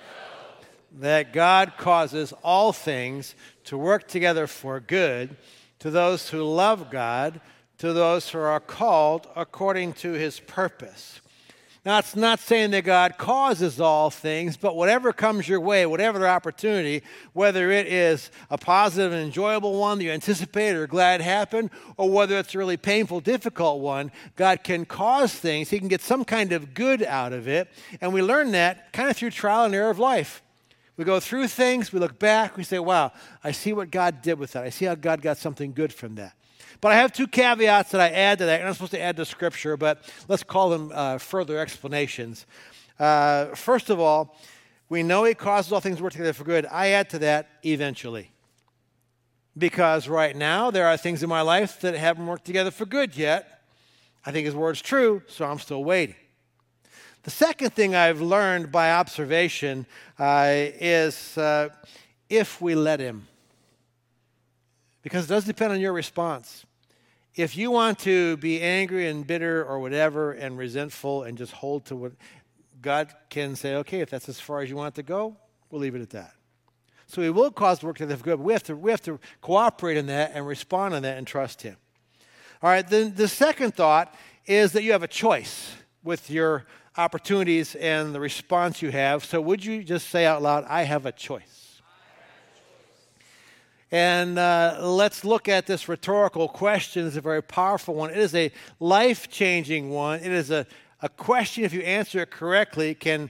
that 1.00 1.34
God 1.34 1.74
causes 1.78 2.31
all 2.44 2.72
things 2.74 3.34
to 3.64 3.75
work 3.75 4.07
together 4.07 4.46
for 4.46 4.80
good 4.80 5.36
to 5.80 5.90
those 5.90 6.30
who 6.30 6.44
love 6.44 6.92
God, 6.92 7.42
to 7.80 7.92
those 7.92 8.30
who 8.30 8.38
are 8.38 8.60
called 8.60 9.25
according 9.36 9.94
to 9.94 10.12
his 10.12 10.40
purpose. 10.40 11.22
Now, 11.83 11.98
it's 11.98 12.16
not 12.16 12.39
saying 12.39 12.72
that 12.72 12.83
God 12.83 13.18
causes 13.18 13.81
all 13.81 14.12
things, 14.12 14.56
but 14.56 14.75
whatever 14.75 15.12
comes 15.12 15.50
your 15.50 15.60
way, 15.60 15.88
whatever 15.88 16.19
the 16.19 16.28
opportunity, 16.28 17.01
whether 17.33 17.72
it 17.72 17.88
is 17.88 18.30
a 18.51 18.57
positive 18.60 19.12
and 19.12 19.24
enjoyable 19.24 19.80
one 19.80 19.98
that 19.98 20.04
you 20.04 20.12
anticipate 20.12 20.75
or 20.75 20.86
glad 20.86 21.22
happened, 21.22 21.72
or 21.98 22.07
whether 22.07 22.38
it's 22.38 22.54
a 22.54 22.57
really 22.60 22.78
painful, 22.78 23.19
difficult 23.19 23.80
one, 23.80 24.12
God 24.36 24.63
can 24.63 24.86
cause 24.86 25.33
things. 25.33 25.72
He 25.72 25.80
can 25.80 25.88
get 25.88 26.01
some 26.01 26.24
kind 26.24 26.51
of 26.51 26.75
good 26.75 27.01
out 27.01 27.33
of 27.33 27.48
it. 27.48 27.68
And 28.00 28.13
we 28.13 28.22
learn 28.22 28.51
that 28.51 28.94
kind 28.94 29.10
of 29.10 29.18
through 29.18 29.31
trial 29.31 29.66
and 29.66 29.74
error 29.74 29.89
of 29.89 29.98
life. 29.98 30.44
We 30.98 31.04
go 31.04 31.19
through 31.19 31.48
things, 31.48 31.92
we 31.92 31.98
look 31.98 32.19
back, 32.19 32.57
we 32.57 32.63
say, 32.63 32.78
wow, 32.78 33.12
I 33.44 33.54
see 33.54 33.74
what 33.74 33.89
God 33.89 34.22
did 34.22 34.38
with 34.38 34.51
that. 34.51 34.63
I 34.63 34.69
see 34.69 34.86
how 34.86 34.94
God 34.94 35.24
got 35.24 35.38
something 35.38 35.74
good 35.74 35.92
from 35.92 36.13
that. 36.16 36.33
But 36.81 36.94
I 36.94 36.95
have 36.95 37.13
two 37.13 37.28
caveats 37.28 37.92
that 37.92 38.01
I 38.01 38.10
add 38.10 38.39
to 38.39 38.45
that. 38.45 38.60
I'm 38.60 38.66
not 38.66 38.74
supposed 38.74 38.94
to 38.94 39.00
add 39.00 39.16
to 39.18 39.25
Scripture, 39.25 39.78
but 39.78 40.04
let's 40.28 40.42
call 40.42 40.72
them 40.72 40.92
uh, 40.94 41.19
further 41.19 41.60
explanations. 41.60 42.48
Uh, 43.00 43.54
first 43.54 43.92
of 43.92 44.00
all, 44.00 44.36
we 44.89 45.04
know 45.04 45.24
He 45.24 45.36
causes 45.36 45.72
all 45.72 45.80
things 45.80 45.98
to 45.98 46.04
work 46.04 46.13
together 46.13 46.33
for 46.33 46.44
good. 46.44 46.66
I 46.66 46.88
add 46.89 47.12
to 47.12 47.19
that 47.19 47.50
eventually. 47.63 48.31
Because 49.56 50.07
right 50.07 50.36
now, 50.36 50.72
there 50.72 50.88
are 50.88 50.98
things 50.98 51.22
in 51.22 51.30
my 51.30 51.42
life 51.42 51.80
that 51.81 51.94
haven't 51.94 52.25
worked 52.25 52.45
together 52.45 52.72
for 52.72 52.88
good 52.88 53.16
yet. 53.16 53.62
I 54.25 54.31
think 54.31 54.45
His 54.45 54.56
word's 54.56 54.81
true, 54.81 55.22
so 55.28 55.45
I'm 55.45 55.60
still 55.60 55.83
waiting. 55.83 56.16
The 57.24 57.31
second 57.31 57.74
thing 57.74 57.94
I've 57.94 58.22
learned 58.22 58.72
by 58.72 58.94
observation 58.94 59.86
uh, 60.18 60.48
is 60.50 61.38
uh, 61.38 61.69
if 62.28 62.60
we 62.60 62.74
let 62.74 63.00
Him. 63.00 63.28
Because 65.04 65.25
it 65.25 65.30
does 65.30 65.45
depend 65.45 65.74
on 65.74 65.80
your 65.80 65.94
response 65.94 66.66
if 67.36 67.56
you 67.56 67.72
want 67.72 68.00
to 68.00 68.38
be 68.38 68.62
angry 68.62 69.07
and 69.07 69.25
bitter 69.25 69.63
or 69.63 69.80
whatever 69.80 70.33
and 70.33 70.57
resentful 70.57 71.24
and 71.24 71.38
just 71.38 71.54
hold 71.54 71.86
to 71.86 71.95
what 71.95 72.12
God 72.81 73.13
can 73.30 73.56
say, 73.56 73.75
okay, 73.75 74.01
if 74.01 74.10
that's 74.10 74.28
as 74.28 74.39
far 74.39 74.62
as 74.62 74.69
you 74.69 74.75
want 74.75 74.95
to 74.95 75.04
go, 75.04 75.38
we'll 75.69 75.81
leave 75.81 75.95
it 75.95 76.01
at 76.01 76.10
that. 76.12 76.33
So 77.07 77.22
He 77.22 77.30
will 77.30 77.51
cause 77.51 77.83
work 77.83 77.98
to 77.98 78.06
the 78.06 78.16
good, 78.18 78.38
but 78.38 78.44
we 78.44 78.54
have 78.54 78.63
to, 78.63 78.75
we 78.75 78.92
have 78.92 79.01
to 79.04 79.19
cooperate 79.42 79.98
in 79.98 80.07
that 80.07 80.31
and 80.33 80.45
respond 80.45 80.94
in 80.94 81.04
that 81.04 81.18
and 81.18 81.25
trust 81.25 81.62
Him. 81.62 81.78
All 82.62 82.69
right, 82.69 82.88
then 82.88 83.16
the 83.16 83.28
second 83.28 83.75
thought 83.75 84.13
is 84.45 84.74
that 84.74 84.83
you 84.83 84.92
have 84.92 85.04
a 85.04 85.07
choice 85.07 85.74
with 86.04 86.30
your 86.30 86.66
opportunities 86.98 87.75
and 87.75 88.13
the 88.13 88.19
response 88.19 88.81
you 88.81 88.92
have. 88.92 89.24
So 89.24 89.39
would 89.42 89.63
you 89.63 89.83
just 89.83 90.09
say 90.09 90.26
out 90.26 90.42
loud, 90.42 90.66
I 90.68 90.83
have 90.83 91.06
a 91.06 91.11
choice? 91.11 91.60
And 93.92 94.40
uh, 94.40 94.78
let's 94.80 95.26
look 95.26 95.50
at 95.50 95.68
this 95.68 95.90
rhetorical 95.90 96.48
question. 96.48 97.06
It's 97.06 97.18
a 97.18 97.21
very 97.21 97.44
powerful 97.44 97.94
one. 97.94 98.10
It 98.10 98.18
is 98.18 98.33
a 98.33 98.52
life 98.80 99.30
changing 99.30 99.90
one. 99.90 100.21
It 100.21 100.31
is 100.31 100.50
a, 100.50 100.66
a 101.02 101.10
question, 101.10 101.66
if 101.66 101.74
you 101.74 101.81
answer 101.81 102.21
it 102.21 102.31
correctly, 102.31 102.95
can 102.95 103.30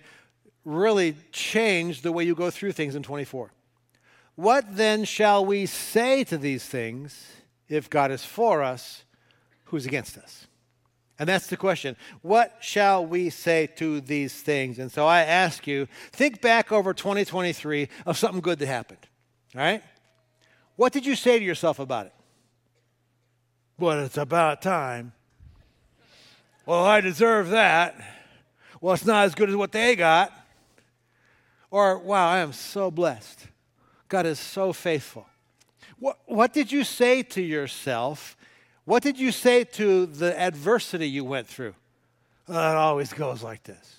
really 0.64 1.16
change 1.32 2.02
the 2.02 2.12
way 2.12 2.24
you 2.24 2.36
go 2.36 2.52
through 2.52 2.74
things 2.74 2.94
in 2.94 3.02
24. 3.02 3.52
What 4.36 4.76
then 4.76 5.04
shall 5.04 5.44
we 5.44 5.66
say 5.66 6.24
to 6.26 6.38
these 6.38 6.64
things 6.64 7.28
if 7.68 7.90
God 7.90 8.12
is 8.12 8.24
for 8.24 8.62
us, 8.62 9.04
who's 9.66 9.88
against 9.88 10.18
us? 10.18 10.46
And 11.18 11.28
that's 11.28 11.48
the 11.48 11.58
question. 11.58 11.96
What 12.22 12.58
shall 12.62 13.06
we 13.06 13.30
say 13.30 13.68
to 13.78 14.02
these 14.02 14.34
things? 14.34 14.80
And 14.80 14.92
so 14.92 15.06
I 15.06 15.22
ask 15.22 15.68
you, 15.68 15.88
think 16.12 16.42
back 16.42 16.72
over 16.72 16.94
2023 16.94 17.90
of 18.06 18.18
something 18.18 18.42
good 18.42 18.60
that 18.60 18.68
happened. 18.68 19.08
All 19.56 19.62
right? 19.62 19.84
What 20.76 20.94
did 20.94 21.06
you 21.06 21.16
say 21.16 21.40
to 21.40 21.46
yourself 21.46 21.80
about 21.80 22.08
it? 22.08 22.14
Well, 23.78 24.00
it's 24.06 24.18
about 24.18 24.62
time. 24.62 25.14
Well, 26.66 26.86
I 26.86 27.02
deserve 27.02 27.50
that. 27.50 27.96
Well, 28.80 28.94
it's 28.94 29.06
not 29.06 29.26
as 29.26 29.36
good 29.36 29.50
as 29.50 29.56
what 29.56 29.72
they 29.72 29.96
got. 29.96 30.32
Or, 31.70 31.98
wow, 31.98 32.30
I 32.30 32.40
am 32.40 32.54
so 32.54 32.92
blessed. 32.92 33.48
God 34.10 34.26
is 34.26 34.40
so 34.40 34.74
faithful. 34.74 35.26
What, 36.00 36.20
what 36.26 36.54
did 36.54 36.72
you 36.72 36.84
say 36.84 37.24
to 37.24 37.42
yourself? 37.42 38.36
What 38.86 39.04
did 39.04 39.20
you 39.20 39.32
say 39.32 39.64
to 39.64 40.06
the 40.06 40.38
adversity 40.38 41.08
you 41.08 41.24
went 41.24 41.48
through? 41.48 41.76
Well, 42.48 42.72
it 42.72 42.76
always 42.76 43.14
goes 43.14 43.42
like 43.42 43.64
this. 43.64 43.98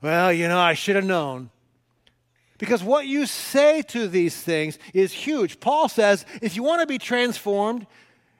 Well, 0.00 0.32
you 0.32 0.48
know, 0.48 0.58
I 0.58 0.74
should 0.74 0.96
have 0.96 1.04
known. 1.04 1.50
Because 2.58 2.82
what 2.82 3.06
you 3.06 3.26
say 3.26 3.82
to 3.82 4.06
these 4.06 4.36
things 4.40 4.78
is 4.92 5.12
huge. 5.12 5.60
Paul 5.60 5.88
says 5.88 6.24
if 6.40 6.56
you 6.56 6.62
want 6.62 6.80
to 6.80 6.86
be 6.86 6.98
transformed, 6.98 7.86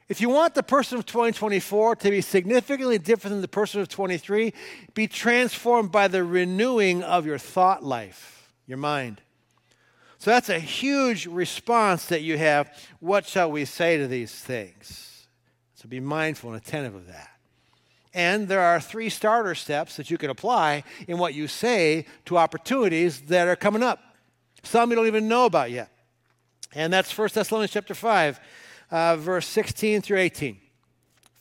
if 0.07 0.21
you 0.21 0.29
want 0.29 0.53
the 0.53 0.63
person 0.63 0.97
of 0.97 1.05
2024 1.05 1.97
to 1.97 2.09
be 2.11 2.21
significantly 2.21 2.97
different 2.97 3.33
than 3.33 3.41
the 3.41 3.47
person 3.47 3.81
of 3.81 3.89
23, 3.89 4.53
be 4.93 5.07
transformed 5.07 5.91
by 5.91 6.07
the 6.07 6.23
renewing 6.23 7.03
of 7.03 7.25
your 7.25 7.39
thought 7.39 7.83
life, 7.83 8.53
your 8.67 8.77
mind. 8.77 9.21
So 10.19 10.31
that's 10.31 10.49
a 10.49 10.59
huge 10.59 11.25
response 11.25 12.05
that 12.07 12.21
you 12.21 12.37
have. 12.37 12.71
What 12.99 13.25
shall 13.25 13.51
we 13.51 13.65
say 13.65 13.97
to 13.97 14.07
these 14.07 14.33
things? 14.33 15.27
So 15.73 15.89
be 15.89 15.99
mindful 15.99 16.53
and 16.53 16.61
attentive 16.61 16.95
of 16.95 17.07
that. 17.07 17.34
And 18.15 18.47
there 18.47 18.61
are 18.61 18.79
three 18.79 19.09
starter 19.09 19.53
steps 19.55 19.97
that 19.97 20.09
you 20.09 20.17
can 20.17 20.29
apply 20.29 20.85
in 21.05 21.17
what 21.17 21.33
you 21.33 21.49
say 21.49 22.05
to 22.23 22.37
opportunities 22.37 23.19
that 23.23 23.49
are 23.49 23.57
coming 23.57 23.83
up. 23.83 23.99
Some 24.63 24.89
you 24.89 24.95
don't 24.95 25.07
even 25.07 25.27
know 25.27 25.45
about 25.45 25.69
yet. 25.69 25.91
And 26.73 26.93
that's 26.93 27.15
1 27.15 27.29
Thessalonians 27.33 27.71
chapter 27.71 27.93
5, 27.93 28.39
uh, 28.89 29.17
verse 29.17 29.45
16 29.47 30.01
through 30.01 30.19
18. 30.19 30.57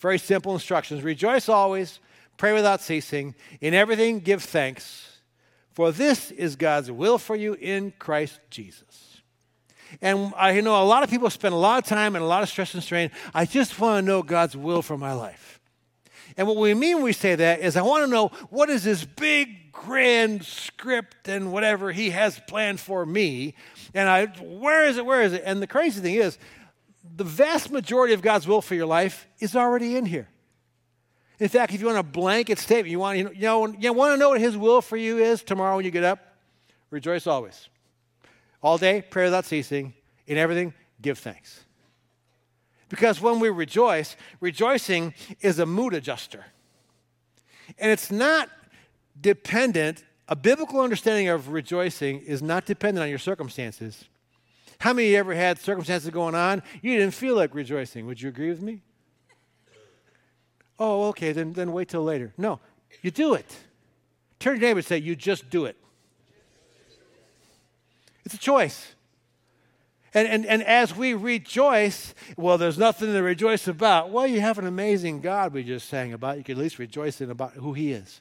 Very 0.01 0.19
simple 0.19 0.53
instructions. 0.53 1.05
Rejoice 1.05 1.49
always, 1.49 2.01
pray 2.39 2.53
without 2.53 2.81
ceasing, 2.81 3.37
in 3.61 3.73
everything 3.73 4.19
give 4.19 4.43
thanks, 4.43 5.19
for 5.75 5.93
this 5.93 6.33
is 6.33 6.57
God's 6.57 6.91
will 6.91 7.19
for 7.19 7.37
you 7.37 7.55
in 7.55 7.93
Christ 8.01 8.41
Jesus. 8.51 9.21
And 10.03 10.33
I 10.37 10.61
know 10.61 10.83
a 10.83 10.85
lot 10.85 11.05
of 11.05 11.11
people 11.11 11.31
spend 11.31 11.55
a 11.55 11.59
lot 11.59 11.79
of 11.79 11.89
time 11.89 12.17
and 12.17 12.25
a 12.25 12.29
lot 12.29 12.43
of 12.43 12.49
stress 12.49 12.75
and 12.75 12.83
strain. 12.83 13.13
I 13.33 13.45
just 13.45 13.79
want 13.79 14.03
to 14.03 14.07
know 14.07 14.25
God's 14.25 14.57
will 14.57 14.83
for 14.83 14.99
my 14.99 15.13
life. 15.13 15.54
And 16.37 16.47
what 16.49 16.57
we 16.57 16.75
mean 16.75 16.97
when 16.97 17.05
we 17.05 17.13
say 17.13 17.35
that 17.35 17.61
is 17.61 17.77
I 17.77 17.83
want 17.83 18.05
to 18.05 18.11
know 18.11 18.29
what 18.51 18.69
is 18.71 18.85
this 18.85 19.05
big, 19.05 19.73
grand 19.73 20.45
script 20.45 21.29
and 21.29 21.53
whatever 21.53 21.93
He 21.93 22.11
has 22.11 22.41
planned 22.49 22.81
for 22.81 23.07
me. 23.07 23.55
And 23.93 24.09
I, 24.09 24.27
where 24.27 24.85
is 24.87 24.97
it? 24.97 25.07
Where 25.07 25.23
is 25.23 25.33
it? 25.33 25.43
And 25.45 25.63
the 25.63 25.67
crazy 25.67 26.01
thing 26.01 26.15
is, 26.15 26.39
the 27.17 27.25
vast 27.25 27.71
majority 27.71 28.15
of 28.15 28.23
God's 28.23 28.49
will 28.49 28.63
for 28.63 28.75
your 28.75 28.87
life 28.87 29.27
is 29.39 29.55
already 29.55 29.97
in 29.97 30.07
here. 30.07 30.29
In 31.39 31.49
fact, 31.49 31.75
if 31.75 31.81
you 31.81 31.87
want 31.87 31.99
a 31.99 32.03
blanket 32.03 32.59
statement, 32.59 32.89
you 32.89 32.99
want, 32.99 33.19
you 33.19 33.31
know, 33.41 33.67
you 33.67 33.93
want 33.93 34.15
to 34.15 34.17
know 34.17 34.31
what 34.31 34.41
His 34.41 34.57
will 34.57 34.81
for 34.81 34.97
you 34.97 35.19
is 35.19 35.43
tomorrow 35.43 35.77
when 35.77 35.85
you 35.85 35.91
get 35.91 36.05
up, 36.05 36.21
rejoice 36.91 37.27
always. 37.27 37.69
All 38.63 38.79
day, 38.79 39.03
pray 39.03 39.25
without 39.25 39.45
ceasing. 39.45 39.95
In 40.27 40.39
everything, 40.39 40.73
give 41.03 41.19
thanks. 41.19 41.64
Because 42.95 43.21
when 43.21 43.41
we 43.41 43.49
rejoice, 43.49 44.15
rejoicing 44.39 45.15
is 45.41 45.59
a 45.59 45.67
mood 45.67 45.95
adjuster. 45.95 46.45
And 47.77 47.91
it's 47.91 48.13
not 48.13 48.49
dependent, 49.21 50.05
a 50.29 50.37
biblical 50.37 50.81
understanding 50.81 51.27
of 51.27 51.49
rejoicing 51.49 52.21
is 52.21 52.41
not 52.41 52.67
dependent 52.67 53.03
on 53.03 53.09
your 53.11 53.19
circumstances. 53.19 54.05
How 54.79 54.93
many 54.93 55.09
of 55.09 55.11
you 55.11 55.19
ever 55.19 55.35
had 55.35 55.59
circumstances 55.59 56.09
going 56.11 56.37
on? 56.37 56.63
You 56.83 56.97
didn't 56.97 57.15
feel 57.15 57.35
like 57.35 57.53
rejoicing. 57.53 58.07
Would 58.07 58.23
you 58.23 58.29
agree 58.29 58.49
with 58.49 58.63
me? 58.63 58.81
Oh, 60.79 61.09
okay, 61.09 61.33
then, 61.33 61.53
then 61.53 61.73
wait 61.73 61.89
till 61.89 62.05
later. 62.05 62.33
No, 62.39 62.61
you 63.03 63.11
do 63.11 63.35
it. 63.35 63.57
Turn 64.39 64.55
to 64.55 64.61
your 64.61 64.69
neighbor 64.69 64.79
and 64.79 64.87
say, 64.87 64.99
You 64.99 65.17
just 65.17 65.51
do 65.51 65.65
it. 65.65 65.77
It's 68.25 68.37
a 68.37 68.39
choice. 68.39 68.94
And, 70.15 70.29
and, 70.29 70.47
and 70.47 70.63
as 70.63 70.97
we 70.97 71.13
rejoice, 71.13 72.15
well, 72.37 72.57
there's 72.57 72.79
nothing 72.79 73.13
to 73.13 73.21
rejoice 73.21 73.67
about. 73.67 74.11
Well, 74.11 74.27
you 74.27 74.41
have 74.41 74.59
an 74.59 74.67
amazing 74.67 75.21
God 75.21 75.53
we 75.53 75.65
just 75.65 75.89
sang 75.89 76.13
about. 76.13 76.39
You 76.39 76.45
can 76.45 76.57
at 76.57 76.63
least 76.63 76.79
rejoice 76.79 77.21
in 77.21 77.31
about 77.31 77.55
who 77.55 77.73
He 77.73 77.93
is. 77.93 78.21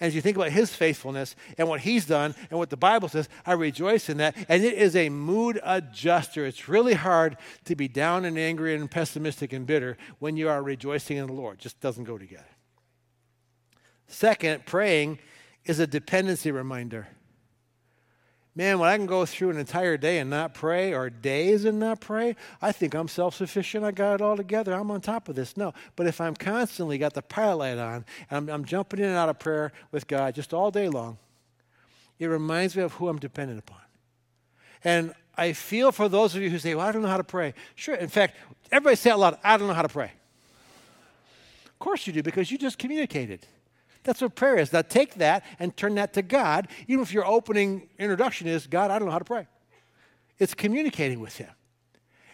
And 0.00 0.08
as 0.08 0.14
you 0.14 0.20
think 0.20 0.36
about 0.36 0.50
his 0.50 0.74
faithfulness 0.74 1.36
and 1.58 1.68
what 1.68 1.82
he's 1.82 2.06
done 2.06 2.34
and 2.50 2.58
what 2.58 2.70
the 2.70 2.76
Bible 2.76 3.08
says, 3.08 3.28
I 3.44 3.52
rejoice 3.52 4.08
in 4.08 4.16
that. 4.16 4.34
And 4.48 4.64
it 4.64 4.74
is 4.74 4.96
a 4.96 5.10
mood 5.10 5.60
adjuster. 5.62 6.46
It's 6.46 6.68
really 6.68 6.94
hard 6.94 7.36
to 7.66 7.76
be 7.76 7.88
down 7.88 8.24
and 8.24 8.38
angry 8.38 8.74
and 8.74 8.90
pessimistic 8.90 9.52
and 9.52 9.66
bitter 9.66 9.96
when 10.18 10.36
you 10.36 10.48
are 10.48 10.62
rejoicing 10.62 11.18
in 11.18 11.26
the 11.26 11.32
Lord. 11.32 11.58
It 11.58 11.60
just 11.60 11.80
doesn't 11.80 12.04
go 12.04 12.18
together. 12.18 12.44
Second, 14.06 14.66
praying 14.66 15.18
is 15.64 15.78
a 15.78 15.86
dependency 15.86 16.50
reminder. 16.50 17.08
Man, 18.54 18.78
when 18.78 18.90
I 18.90 18.98
can 18.98 19.06
go 19.06 19.24
through 19.24 19.50
an 19.50 19.56
entire 19.56 19.96
day 19.96 20.18
and 20.18 20.28
not 20.28 20.52
pray, 20.52 20.92
or 20.92 21.08
days 21.08 21.64
and 21.64 21.80
not 21.80 22.00
pray, 22.00 22.36
I 22.60 22.70
think 22.70 22.94
I'm 22.94 23.08
self 23.08 23.34
sufficient. 23.34 23.82
I 23.82 23.92
got 23.92 24.14
it 24.14 24.20
all 24.20 24.36
together. 24.36 24.74
I'm 24.74 24.90
on 24.90 25.00
top 25.00 25.30
of 25.30 25.36
this. 25.36 25.56
No. 25.56 25.72
But 25.96 26.06
if 26.06 26.20
I'm 26.20 26.34
constantly 26.34 26.98
got 26.98 27.14
the 27.14 27.22
pilot 27.22 27.56
light 27.56 27.78
on, 27.78 28.04
and 28.28 28.50
I'm, 28.50 28.50
I'm 28.50 28.64
jumping 28.66 29.00
in 29.00 29.06
and 29.06 29.16
out 29.16 29.30
of 29.30 29.38
prayer 29.38 29.72
with 29.90 30.06
God 30.06 30.34
just 30.34 30.52
all 30.52 30.70
day 30.70 30.88
long, 30.88 31.16
it 32.18 32.26
reminds 32.26 32.76
me 32.76 32.82
of 32.82 32.92
who 32.94 33.08
I'm 33.08 33.18
dependent 33.18 33.58
upon. 33.58 33.80
And 34.84 35.14
I 35.34 35.54
feel 35.54 35.90
for 35.90 36.10
those 36.10 36.34
of 36.34 36.42
you 36.42 36.50
who 36.50 36.58
say, 36.58 36.74
Well, 36.74 36.86
I 36.86 36.92
don't 36.92 37.00
know 37.00 37.08
how 37.08 37.16
to 37.16 37.24
pray. 37.24 37.54
Sure. 37.74 37.94
In 37.94 38.08
fact, 38.08 38.36
everybody 38.70 38.96
say 38.96 39.10
out 39.10 39.18
loud, 39.18 39.38
I 39.42 39.56
don't 39.56 39.66
know 39.66 39.74
how 39.74 39.82
to 39.82 39.88
pray. 39.88 40.12
Of 41.64 41.78
course 41.78 42.06
you 42.06 42.12
do, 42.12 42.22
because 42.22 42.50
you 42.50 42.58
just 42.58 42.78
communicated. 42.78 43.46
That's 44.04 44.20
what 44.20 44.34
prayer 44.34 44.56
is. 44.56 44.72
Now 44.72 44.82
take 44.82 45.14
that 45.14 45.44
and 45.58 45.76
turn 45.76 45.94
that 45.94 46.12
to 46.14 46.22
God, 46.22 46.68
even 46.88 47.02
if 47.02 47.12
your 47.12 47.24
opening 47.24 47.88
introduction 47.98 48.48
is, 48.48 48.66
God, 48.66 48.90
I 48.90 48.98
don't 48.98 49.06
know 49.06 49.12
how 49.12 49.18
to 49.18 49.24
pray. 49.24 49.46
It's 50.38 50.54
communicating 50.54 51.20
with 51.20 51.36
Him. 51.36 51.50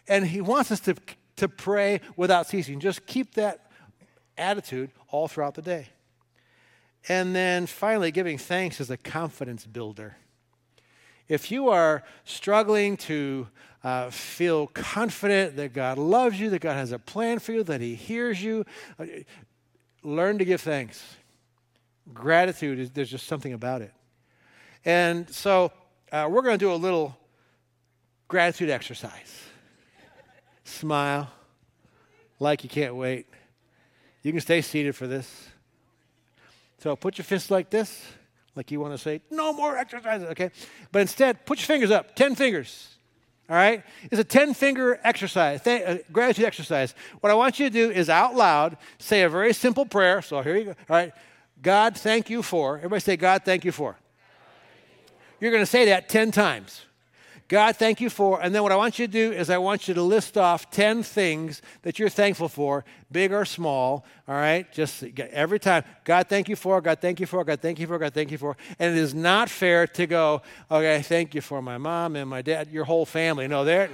And 0.07 0.27
He 0.27 0.41
wants 0.41 0.71
us 0.71 0.81
to, 0.81 0.95
to 1.37 1.49
pray 1.49 2.01
without 2.17 2.47
ceasing. 2.47 2.81
Just 2.81 3.07
keep 3.07 3.35
that 3.35 3.71
attitude 4.39 4.91
all 5.09 5.29
throughout 5.29 5.55
the 5.55 5.63
day. 5.63 5.89
And 7.09 7.35
then 7.35 7.67
finally, 7.67 8.11
giving 8.11 8.39
thanks 8.39 8.81
is 8.81 8.91
a 8.91 8.97
confidence 8.97 9.67
builder. 9.67 10.17
If 11.29 11.51
you 11.51 11.69
are 11.69 12.03
struggling 12.25 12.97
to 12.99 13.49
uh, 13.85 14.09
feel 14.11 14.69
confident 14.69 15.57
that 15.57 15.75
God 15.75 15.99
loves 15.99 16.41
you, 16.41 16.49
that 16.51 16.61
God 16.61 16.75
has 16.75 16.93
a 16.93 16.99
plan 16.99 17.39
for 17.39 17.53
you, 17.53 17.63
that 17.65 17.83
He 17.83 17.95
hears 17.95 18.43
you, 18.43 18.65
uh, 18.99 19.05
learn 20.03 20.39
to 20.39 20.45
give 20.47 20.63
thanks 20.63 21.03
gratitude 22.15 22.79
is 22.79 22.91
there's 22.91 23.11
just 23.11 23.27
something 23.27 23.53
about 23.53 23.83
it. 23.83 23.93
And 24.85 25.29
so 25.31 25.73
uh, 26.13 26.29
we're 26.31 26.43
going 26.43 26.59
to 26.59 26.65
do 26.65 26.73
a 26.73 26.77
little 26.77 27.17
gratitude 28.29 28.71
exercise. 28.71 29.45
Smile 30.65 31.31
like 32.41 32.63
you 32.63 32.71
can't 32.71 32.95
wait. 32.95 33.27
You 34.23 34.33
can 34.33 34.41
stay 34.41 34.61
seated 34.61 34.95
for 34.95 35.07
this. 35.07 35.49
So 36.79 36.95
put 36.95 37.19
your 37.19 37.25
fists 37.25 37.51
like 37.51 37.71
this, 37.71 38.05
like 38.55 38.71
you 38.71 38.79
want 38.81 38.95
to 38.95 38.99
say, 38.99 39.21
no 39.31 39.53
more 39.53 39.77
exercises, 39.77 40.29
okay? 40.31 40.51
But 40.93 41.01
instead, 41.01 41.45
put 41.45 41.59
your 41.59 41.67
fingers 41.67 41.91
up, 41.91 42.15
10 42.15 42.37
fingers. 42.37 42.89
All 43.51 43.57
right? 43.57 43.83
It's 44.05 44.21
a 44.21 44.25
10 44.25 44.55
finger 44.55 45.01
exercise, 45.03 45.63
th- 45.63 45.83
uh, 45.83 46.03
gratitude 46.13 46.45
exercise. 46.45 46.95
What 47.21 47.31
I 47.31 47.35
want 47.35 47.59
you 47.59 47.67
to 47.67 47.71
do 47.71 47.91
is 47.91 48.11
out 48.11 48.37
loud 48.37 48.77
say 48.99 49.23
a 49.23 49.29
very 49.29 49.55
simple 49.55 49.87
prayer. 49.87 50.21
So 50.23 50.43
here 50.43 50.57
you 50.57 50.65
go. 50.65 50.71
All 50.71 50.77
right? 50.97 51.13
God, 51.63 51.97
thank 51.97 52.31
you 52.31 52.43
for. 52.43 52.77
Everybody 52.77 53.01
say, 53.01 53.17
God, 53.17 53.45
thank 53.45 53.65
you 53.65 53.73
for. 53.73 53.97
You're 55.41 55.51
going 55.51 55.63
to 55.63 55.67
say 55.67 55.87
that 55.87 56.09
10 56.09 56.31
times. 56.31 56.83
God, 57.49 57.77
thank 57.77 58.03
you 58.03 58.11
for. 58.11 58.43
And 58.43 58.55
then 58.55 58.63
what 58.63 58.73
I 58.73 58.77
want 58.77 58.99
you 58.99 59.07
to 59.07 59.13
do 59.13 59.33
is 59.33 59.49
I 59.49 59.57
want 59.57 59.89
you 59.89 59.95
to 59.95 60.03
list 60.03 60.37
off 60.37 60.71
10 60.71 61.03
things 61.03 61.63
that 61.81 61.99
you're 61.99 62.11
thankful 62.11 62.49
for, 62.49 62.85
big 63.11 63.33
or 63.33 63.47
small, 63.47 64.05
all 64.29 64.35
right? 64.35 64.71
Just 64.71 65.03
every 65.17 65.59
time. 65.59 65.83
God, 66.05 66.29
thank 66.29 66.51
you 66.51 66.57
for. 66.57 66.83
God, 66.83 67.01
thank 67.01 67.21
you 67.21 67.27
for. 67.27 67.43
God, 67.45 67.61
thank 67.61 67.79
you 67.79 67.87
for. 67.87 67.99
God, 67.99 68.13
thank 68.13 68.31
you 68.31 68.37
for. 68.37 68.55
And 68.79 68.95
it 68.95 69.01
is 69.01 69.15
not 69.15 69.49
fair 69.49 69.87
to 69.87 70.07
go, 70.07 70.43
okay, 70.71 71.01
thank 71.01 71.35
you 71.35 71.41
for 71.41 71.63
my 71.63 71.79
mom 71.79 72.17
and 72.17 72.29
my 72.29 72.43
dad, 72.43 72.69
your 72.71 72.85
whole 72.85 73.07
family. 73.07 73.49
No, 73.49 73.65
there. 73.65 73.89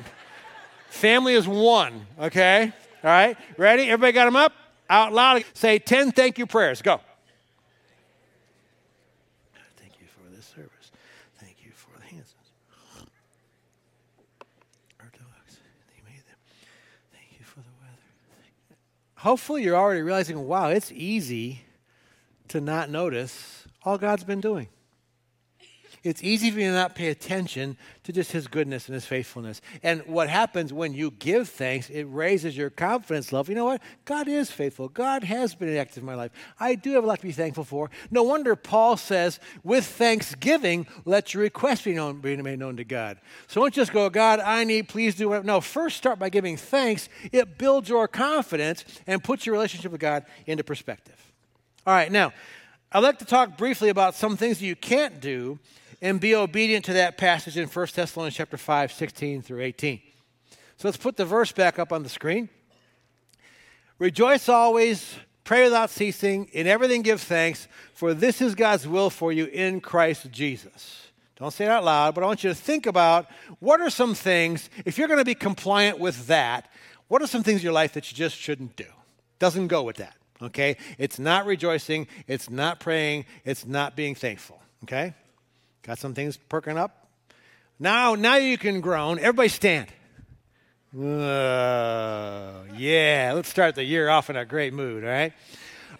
family 0.90 1.34
is 1.34 1.46
one, 1.46 2.06
okay? 2.18 2.72
All 3.04 3.10
right? 3.10 3.36
Ready? 3.56 3.84
Everybody 3.84 4.12
got 4.12 4.24
them 4.24 4.36
up? 4.36 4.52
Out 4.90 5.12
loud. 5.12 5.44
Say 5.54 5.78
10 5.78 6.10
thank 6.10 6.38
you 6.38 6.46
prayers. 6.46 6.82
Go. 6.82 7.00
Hopefully 19.24 19.62
you're 19.62 19.74
already 19.74 20.02
realizing, 20.02 20.46
wow, 20.46 20.68
it's 20.68 20.92
easy 20.92 21.62
to 22.46 22.60
not 22.60 22.90
notice 22.90 23.64
all 23.82 23.96
God's 23.96 24.22
been 24.22 24.42
doing. 24.42 24.68
It's 26.04 26.22
easy 26.22 26.50
for 26.50 26.60
you 26.60 26.66
to 26.66 26.74
not 26.74 26.94
pay 26.94 27.08
attention 27.08 27.78
to 28.02 28.12
just 28.12 28.30
His 28.30 28.46
goodness 28.46 28.88
and 28.88 28.94
His 28.94 29.06
faithfulness. 29.06 29.62
And 29.82 30.02
what 30.06 30.28
happens 30.28 30.70
when 30.70 30.92
you 30.92 31.10
give 31.10 31.48
thanks, 31.48 31.88
it 31.88 32.04
raises 32.04 32.54
your 32.54 32.68
confidence 32.68 33.32
level. 33.32 33.50
You 33.50 33.56
know 33.56 33.64
what? 33.64 33.80
God 34.04 34.28
is 34.28 34.50
faithful. 34.50 34.90
God 34.90 35.24
has 35.24 35.54
been 35.54 35.74
active 35.74 36.02
in 36.02 36.06
my 36.06 36.14
life. 36.14 36.30
I 36.60 36.74
do 36.74 36.92
have 36.92 37.04
a 37.04 37.06
lot 37.06 37.20
to 37.20 37.26
be 37.26 37.32
thankful 37.32 37.64
for. 37.64 37.90
No 38.10 38.22
wonder 38.22 38.54
Paul 38.54 38.98
says, 38.98 39.40
with 39.62 39.86
thanksgiving, 39.86 40.86
let 41.06 41.32
your 41.32 41.42
request 41.42 41.84
be, 41.84 41.94
known, 41.94 42.20
be 42.20 42.36
made 42.36 42.58
known 42.58 42.76
to 42.76 42.84
God. 42.84 43.18
So 43.46 43.62
don't 43.62 43.72
just 43.72 43.90
go, 43.90 44.10
God, 44.10 44.40
I 44.40 44.64
need, 44.64 44.88
please 44.88 45.14
do 45.14 45.30
whatever. 45.30 45.46
No, 45.46 45.62
first 45.62 45.96
start 45.96 46.18
by 46.18 46.28
giving 46.28 46.58
thanks. 46.58 47.08
It 47.32 47.56
builds 47.56 47.88
your 47.88 48.08
confidence 48.08 48.84
and 49.06 49.24
puts 49.24 49.46
your 49.46 49.54
relationship 49.54 49.90
with 49.90 50.02
God 50.02 50.26
into 50.46 50.64
perspective. 50.64 51.16
All 51.86 51.94
right, 51.94 52.12
now, 52.12 52.34
I'd 52.92 53.02
like 53.02 53.18
to 53.20 53.24
talk 53.24 53.56
briefly 53.56 53.88
about 53.88 54.14
some 54.14 54.36
things 54.36 54.62
you 54.62 54.76
can't 54.76 55.18
do 55.18 55.58
and 56.04 56.20
be 56.20 56.34
obedient 56.34 56.84
to 56.84 56.92
that 56.92 57.16
passage 57.16 57.56
in 57.56 57.66
1 57.66 57.86
Thessalonians 57.94 58.36
chapter 58.36 58.58
5, 58.58 58.92
16 58.92 59.40
through 59.40 59.62
18. 59.62 60.02
So 60.76 60.86
let's 60.86 60.98
put 60.98 61.16
the 61.16 61.24
verse 61.24 61.50
back 61.50 61.78
up 61.78 61.94
on 61.94 62.02
the 62.02 62.10
screen. 62.10 62.50
Rejoice 63.98 64.50
always, 64.50 65.14
pray 65.44 65.64
without 65.64 65.88
ceasing, 65.88 66.50
in 66.52 66.66
everything 66.66 67.00
give 67.00 67.22
thanks, 67.22 67.68
for 67.94 68.12
this 68.12 68.42
is 68.42 68.54
God's 68.54 68.86
will 68.86 69.08
for 69.08 69.32
you 69.32 69.46
in 69.46 69.80
Christ 69.80 70.30
Jesus. 70.30 71.06
Don't 71.36 71.52
say 71.52 71.64
it 71.64 71.70
out 71.70 71.84
loud, 71.84 72.14
but 72.14 72.22
I 72.22 72.26
want 72.26 72.44
you 72.44 72.50
to 72.50 72.54
think 72.54 72.84
about 72.84 73.26
what 73.58 73.80
are 73.80 73.88
some 73.88 74.14
things, 74.14 74.68
if 74.84 74.98
you're 74.98 75.08
going 75.08 75.20
to 75.20 75.24
be 75.24 75.34
compliant 75.34 75.98
with 75.98 76.26
that, 76.26 76.70
what 77.08 77.22
are 77.22 77.26
some 77.26 77.42
things 77.42 77.60
in 77.60 77.64
your 77.64 77.72
life 77.72 77.94
that 77.94 78.10
you 78.10 78.16
just 78.16 78.36
shouldn't 78.36 78.76
do? 78.76 78.84
Doesn't 79.38 79.68
go 79.68 79.82
with 79.82 79.96
that. 79.96 80.16
Okay? 80.42 80.76
It's 80.98 81.18
not 81.18 81.46
rejoicing, 81.46 82.08
it's 82.26 82.50
not 82.50 82.78
praying, 82.78 83.24
it's 83.46 83.64
not 83.64 83.96
being 83.96 84.14
thankful. 84.14 84.60
Okay? 84.82 85.14
Got 85.86 85.98
some 85.98 86.14
things 86.14 86.38
perking 86.48 86.78
up? 86.78 87.08
Now, 87.78 88.14
now 88.14 88.36
you 88.36 88.56
can 88.56 88.80
groan. 88.80 89.18
Everybody 89.18 89.50
stand. 89.50 89.88
Uh, 90.96 92.62
yeah, 92.74 93.32
let's 93.34 93.50
start 93.50 93.74
the 93.74 93.84
year 93.84 94.08
off 94.08 94.30
in 94.30 94.36
a 94.36 94.46
great 94.46 94.72
mood, 94.72 95.04
all 95.04 95.10
right? 95.10 95.32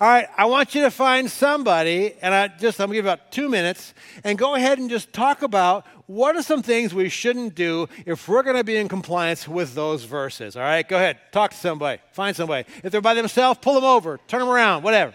All 0.00 0.09
right, 0.09 0.26
I 0.37 0.47
want 0.47 0.75
you 0.75 0.83
to 0.83 0.91
find 0.91 1.31
somebody, 1.31 2.14
and 2.23 2.35
I 2.35 2.49
just 2.49 2.81
I'm 2.81 2.87
gonna 2.87 2.95
give 2.95 3.05
you 3.05 3.11
about 3.11 3.31
two 3.31 3.49
minutes, 3.49 3.93
and 4.25 4.38
go 4.38 4.55
ahead 4.55 4.79
and 4.79 4.88
just 4.88 5.12
talk 5.12 5.43
about 5.43 5.87
what 6.07 6.35
are 6.35 6.43
some 6.43 6.62
things 6.62 6.95
we 6.95 7.09
shouldn't 7.09 7.55
do 7.55 7.88
if 8.07 8.26
we're 8.26 8.43
gonna 8.43 8.64
be 8.64 8.76
in 8.76 8.88
compliance 8.88 9.47
with 9.47 9.75
those 9.75 10.05
verses. 10.05 10.57
All 10.57 10.62
right, 10.62 10.88
go 10.88 10.97
ahead, 10.97 11.19
talk 11.31 11.50
to 11.50 11.57
somebody, 11.57 12.00
find 12.12 12.35
somebody. 12.35 12.67
If 12.83 12.91
they're 12.91 13.00
by 13.00 13.14
themselves, 13.14 13.59
pull 13.61 13.75
them 13.75 13.85
over, 13.85 14.19
turn 14.29 14.41
them 14.41 14.49
around, 14.49 14.83
whatever. 14.83 15.14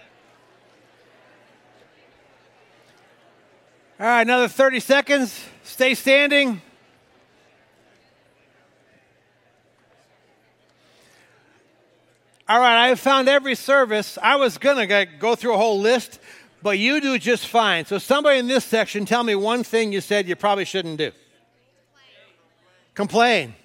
All 3.99 4.05
right, 4.05 4.21
another 4.21 4.47
30 4.47 4.79
seconds. 4.79 5.37
Stay 5.63 5.93
standing. 5.93 6.61
All 12.47 12.61
right, 12.61 12.89
I 12.89 12.95
found 12.95 13.27
every 13.27 13.55
service. 13.55 14.17
I 14.21 14.37
was 14.37 14.57
going 14.57 14.87
to 14.87 15.05
go 15.05 15.35
through 15.35 15.53
a 15.53 15.57
whole 15.57 15.81
list, 15.81 16.21
but 16.63 16.79
you 16.79 17.01
do 17.01 17.19
just 17.19 17.47
fine. 17.47 17.85
So, 17.85 17.97
somebody 17.97 18.39
in 18.39 18.47
this 18.47 18.63
section, 18.63 19.03
tell 19.03 19.21
me 19.21 19.35
one 19.35 19.65
thing 19.65 19.91
you 19.91 19.99
said 19.99 20.29
you 20.29 20.37
probably 20.37 20.63
shouldn't 20.63 20.97
do. 20.97 21.11
Complain. 22.93 23.51
Complain. 23.51 23.55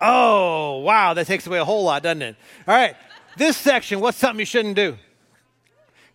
Oh, 0.00 0.78
wow, 0.78 1.14
that 1.14 1.26
takes 1.26 1.48
away 1.48 1.58
a 1.58 1.64
whole 1.64 1.82
lot, 1.82 2.04
doesn't 2.04 2.22
it? 2.22 2.36
All 2.68 2.76
right, 2.76 2.94
this 3.36 3.56
section, 3.56 3.98
what's 3.98 4.18
something 4.18 4.38
you 4.38 4.46
shouldn't 4.46 4.76
do? 4.76 4.96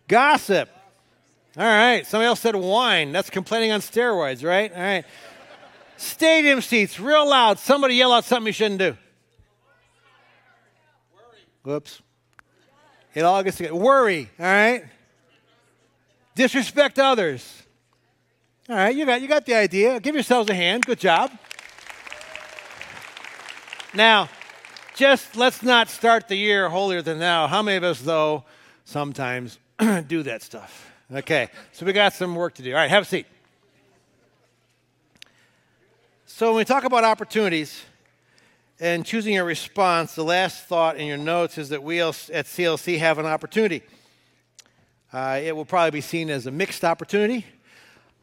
Gossip. 0.08 0.70
All 1.58 1.64
right, 1.64 2.06
somebody 2.06 2.28
else 2.28 2.38
said 2.38 2.54
wine. 2.54 3.10
That's 3.10 3.30
complaining 3.30 3.72
on 3.72 3.80
steroids, 3.80 4.44
right? 4.44 4.72
All 4.72 4.80
right. 4.80 5.04
Stadium 5.96 6.60
seats, 6.60 7.00
real 7.00 7.28
loud. 7.28 7.58
Somebody 7.58 7.96
yell 7.96 8.12
out 8.12 8.24
something 8.24 8.46
you 8.46 8.52
shouldn't 8.52 8.78
do. 8.78 8.96
Whoops. 11.64 12.00
It 13.12 13.22
all 13.22 13.42
gets 13.42 13.56
together. 13.56 13.74
Worry, 13.74 14.30
all 14.38 14.46
right? 14.46 14.84
Disrespect 16.36 17.00
others. 17.00 17.64
All 18.68 18.76
right, 18.76 18.94
you 18.94 19.04
got, 19.04 19.20
you 19.20 19.26
got 19.26 19.44
the 19.44 19.54
idea. 19.54 19.98
Give 19.98 20.14
yourselves 20.14 20.48
a 20.50 20.54
hand. 20.54 20.86
Good 20.86 21.00
job. 21.00 21.32
Now, 23.94 24.28
just 24.94 25.34
let's 25.34 25.64
not 25.64 25.88
start 25.88 26.28
the 26.28 26.36
year 26.36 26.68
holier 26.68 27.02
than 27.02 27.18
thou. 27.18 27.48
How 27.48 27.62
many 27.62 27.78
of 27.78 27.82
us, 27.82 28.00
though, 28.00 28.44
sometimes 28.84 29.58
do 30.06 30.22
that 30.22 30.42
stuff? 30.42 30.92
Okay, 31.10 31.48
so 31.72 31.86
we 31.86 31.94
got 31.94 32.12
some 32.12 32.34
work 32.34 32.52
to 32.56 32.62
do. 32.62 32.72
All 32.72 32.76
right, 32.76 32.90
have 32.90 33.04
a 33.04 33.06
seat. 33.06 33.24
So, 36.26 36.48
when 36.48 36.56
we 36.56 36.64
talk 36.66 36.84
about 36.84 37.02
opportunities, 37.02 37.82
and 38.78 39.06
choosing 39.06 39.38
a 39.38 39.42
response, 39.42 40.14
the 40.14 40.22
last 40.22 40.64
thought 40.66 40.98
in 40.98 41.06
your 41.06 41.16
notes 41.16 41.56
is 41.56 41.70
that 41.70 41.82
we 41.82 42.02
at 42.02 42.12
CLC 42.12 42.98
have 42.98 43.18
an 43.18 43.24
opportunity. 43.24 43.82
Uh, 45.10 45.40
it 45.42 45.56
will 45.56 45.64
probably 45.64 45.92
be 45.92 46.02
seen 46.02 46.28
as 46.28 46.46
a 46.46 46.50
mixed 46.50 46.84
opportunity. 46.84 47.46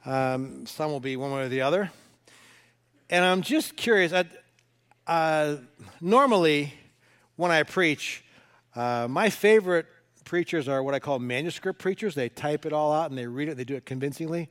Um, 0.06 0.68
some 0.68 0.92
will 0.92 1.00
be 1.00 1.18
one 1.18 1.32
way 1.32 1.42
or 1.42 1.50
the 1.50 1.62
other. 1.62 1.92
And 3.10 3.26
I'm 3.26 3.42
just 3.42 3.76
curious. 3.76 4.14
I, 4.14 4.26
uh, 5.08 5.58
normally, 6.00 6.72
when 7.36 7.50
I 7.50 7.64
preach, 7.64 8.24
uh, 8.76 9.08
my 9.10 9.32
favorite 9.32 9.88
preachers 10.26 10.68
are 10.68 10.84
what 10.84 10.94
I 10.94 11.00
call 11.00 11.20
manuscript 11.20 11.80
preachers. 11.80 12.16
They 12.16 12.30
type 12.30 12.66
it 12.66 12.74
all 12.74 12.92
out 12.92 13.10
and 13.10 13.18
they 13.18 13.28
read 13.28 13.48
it. 13.48 13.56
They 13.56 13.64
do 13.64 13.76
it 13.76 13.86
convincingly. 13.86 14.50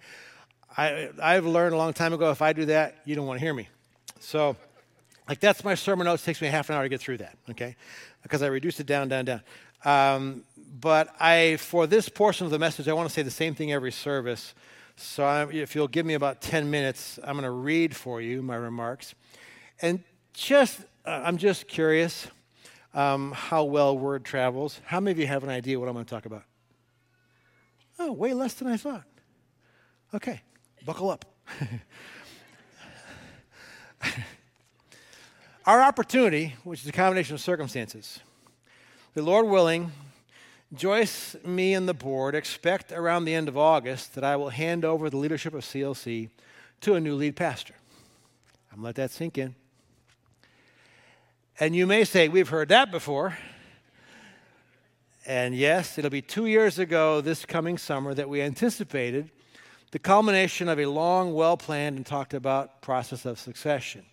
I, 0.77 1.11
I've 1.23 1.45
learned 1.45 1.75
a 1.75 1.77
long 1.77 1.93
time 1.93 2.13
ago 2.13 2.31
if 2.31 2.43
I 2.43 2.53
do 2.53 2.65
that, 2.67 2.97
you 3.05 3.15
don't 3.15 3.27
want 3.27 3.39
to 3.39 3.45
hear 3.45 3.55
me. 3.55 3.69
So 4.21 4.57
like 5.29 5.41
that's 5.41 5.65
my 5.65 5.75
sermon 5.75 6.07
notes. 6.07 6.23
It 6.23 6.27
takes 6.27 6.41
me 6.41 6.49
half 6.49 6.69
an 6.71 6.77
hour 6.77 6.83
to 6.83 6.89
get 6.89 7.01
through 7.01 7.19
that, 7.19 7.37
okay? 7.51 7.77
Because 8.23 8.43
I 8.43 8.47
reduced 8.47 8.81
it 8.81 8.87
down, 8.87 9.09
down, 9.09 9.25
down. 9.25 9.41
Um, 9.85 10.45
but 10.81 11.15
I, 11.21 11.57
for 11.57 11.87
this 11.87 12.09
portion 12.09 12.45
of 12.47 12.51
the 12.51 12.59
message, 12.59 12.89
I 12.89 12.93
want 12.93 13.09
to 13.09 13.15
say 13.15 13.23
the 13.23 13.31
same 13.31 13.55
thing 13.55 13.73
every 13.73 13.93
service. 13.93 14.55
So 14.97 15.25
I, 15.25 15.47
if 15.51 15.75
you'll 15.75 15.89
give 15.89 16.07
me 16.07 16.15
about 16.15 16.41
10 16.41 16.71
minutes, 16.71 17.19
I'm 17.23 17.35
going 17.35 17.45
to 17.45 17.51
read 17.51 17.95
for 17.95 18.21
you 18.21 18.43
my 18.43 18.57
remarks. 18.57 19.15
And 19.81 20.03
just, 20.33 20.81
uh, 21.05 21.23
I'm 21.25 21.37
just 21.37 21.69
curious 21.69 22.27
um, 22.95 23.33
how 23.33 23.65
well 23.65 23.99
word 23.99 24.25
travels. 24.25 24.81
How 24.87 25.01
many 25.01 25.13
of 25.13 25.19
you 25.19 25.27
have 25.27 25.43
an 25.43 25.51
idea 25.51 25.79
what 25.79 25.89
I'm 25.89 25.95
going 25.95 26.07
to 26.07 26.11
talk 26.11 26.27
about? 26.27 26.45
Oh, 27.99 28.13
way 28.13 28.33
less 28.33 28.55
than 28.55 28.69
I 28.69 28.77
thought. 28.77 29.05
Okay, 30.15 30.41
buckle 30.85 31.11
up. 31.11 31.25
Our 35.67 35.83
opportunity, 35.83 36.55
which 36.63 36.83
is 36.83 36.89
a 36.89 36.93
combination 36.93 37.35
of 37.35 37.41
circumstances, 37.41 38.21
the 39.15 39.23
Lord 39.23 39.47
willing, 39.47 39.93
Joyce, 40.75 41.37
me, 41.45 41.73
and 41.75 41.89
the 41.89 41.95
board 41.95 42.35
expect 42.35 42.93
around 42.93 43.25
the 43.25 43.35
end 43.35 43.49
of 43.49 43.57
August 43.57 44.15
that 44.15 44.25
I 44.25 44.37
will 44.37 44.51
hand 44.51 44.85
over 44.85 45.09
the 45.09 45.17
leadership 45.17 45.55
of 45.55 45.63
CLC 45.63 46.29
to 46.81 46.95
a 46.95 47.01
new 47.01 47.15
lead 47.15 47.37
pastor. 47.37 47.75
I'm 48.71 48.81
going 48.81 48.83
to 48.83 48.87
let 48.87 48.95
that 48.97 49.11
sink 49.13 49.39
in. 49.39 49.55
And 51.61 51.77
you 51.77 51.87
may 51.87 52.05
say, 52.05 52.29
We've 52.29 52.49
heard 52.49 52.69
that 52.71 52.91
before. 52.91 53.39
And 55.27 55.55
yes, 55.55 55.97
it'll 55.97 56.11
be 56.11 56.21
two 56.21 56.47
years 56.47 56.79
ago 56.79 57.21
this 57.21 57.47
coming 57.47 57.79
summer 57.79 58.13
that 58.13 58.29
we 58.29 58.43
anticipated 58.43 59.31
the 59.91 59.99
culmination 59.99 60.69
of 60.69 60.79
a 60.79 60.87
long, 60.87 61.33
well 61.33 61.57
planned, 61.57 61.97
and 61.97 62.05
talked 62.05 62.35
about 62.35 62.83
process 62.83 63.25
of 63.25 63.39
succession. 63.39 64.05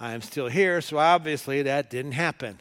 I'm 0.00 0.22
still 0.22 0.48
here, 0.48 0.80
so 0.80 0.98
obviously 0.98 1.62
that 1.62 1.90
didn't 1.90 2.12
happen. 2.12 2.58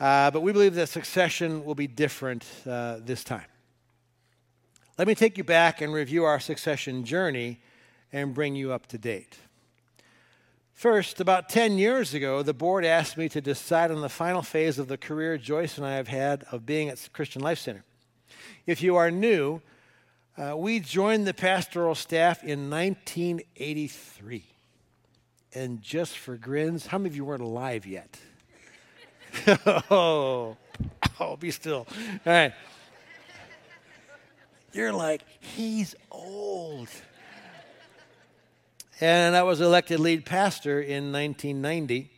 Uh, 0.00 0.30
but 0.30 0.40
we 0.40 0.52
believe 0.52 0.74
that 0.74 0.88
succession 0.88 1.64
will 1.64 1.76
be 1.76 1.86
different 1.86 2.44
uh, 2.66 2.96
this 3.00 3.22
time. 3.22 3.44
Let 4.98 5.06
me 5.06 5.14
take 5.14 5.38
you 5.38 5.44
back 5.44 5.80
and 5.80 5.92
review 5.92 6.24
our 6.24 6.40
succession 6.40 7.04
journey 7.04 7.60
and 8.12 8.34
bring 8.34 8.56
you 8.56 8.72
up 8.72 8.86
to 8.88 8.98
date. 8.98 9.36
First, 10.74 11.20
about 11.20 11.48
10 11.48 11.78
years 11.78 12.14
ago, 12.14 12.42
the 12.42 12.54
board 12.54 12.84
asked 12.84 13.16
me 13.16 13.28
to 13.28 13.40
decide 13.40 13.90
on 13.90 14.00
the 14.00 14.08
final 14.08 14.42
phase 14.42 14.78
of 14.78 14.88
the 14.88 14.98
career 14.98 15.38
Joyce 15.38 15.78
and 15.78 15.86
I 15.86 15.94
have 15.94 16.08
had 16.08 16.44
of 16.50 16.66
being 16.66 16.88
at 16.88 17.08
Christian 17.12 17.42
Life 17.42 17.58
Center. 17.58 17.84
If 18.66 18.82
you 18.82 18.96
are 18.96 19.10
new, 19.10 19.60
uh, 20.36 20.56
we 20.56 20.80
joined 20.80 21.26
the 21.26 21.34
pastoral 21.34 21.94
staff 21.94 22.42
in 22.42 22.70
1983. 22.70 24.44
And 25.54 25.82
just 25.82 26.16
for 26.16 26.36
grins, 26.36 26.86
how 26.86 26.98
many 26.98 27.10
of 27.10 27.16
you 27.16 27.24
weren't 27.24 27.42
alive 27.42 27.86
yet? 27.86 28.18
oh, 29.90 30.56
oh, 31.20 31.36
be 31.36 31.50
still. 31.50 31.86
All 32.26 32.32
right. 32.32 32.52
You're 34.72 34.92
like, 34.92 35.22
he's 35.40 35.94
old. 36.10 36.88
And 39.02 39.34
I 39.34 39.42
was 39.42 39.60
elected 39.60 39.98
lead 39.98 40.24
pastor 40.24 40.80
in 40.80 41.10
1990. 41.10 42.08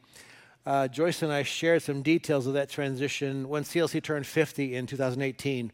Uh, 0.66 0.86
Joyce 0.86 1.22
and 1.22 1.32
I 1.32 1.42
shared 1.42 1.80
some 1.80 2.02
details 2.02 2.46
of 2.46 2.52
that 2.52 2.68
transition 2.68 3.48
when 3.48 3.64
CLC 3.64 4.02
turned 4.02 4.26
50 4.26 4.74
in 4.74 4.86
2018. 4.86 5.72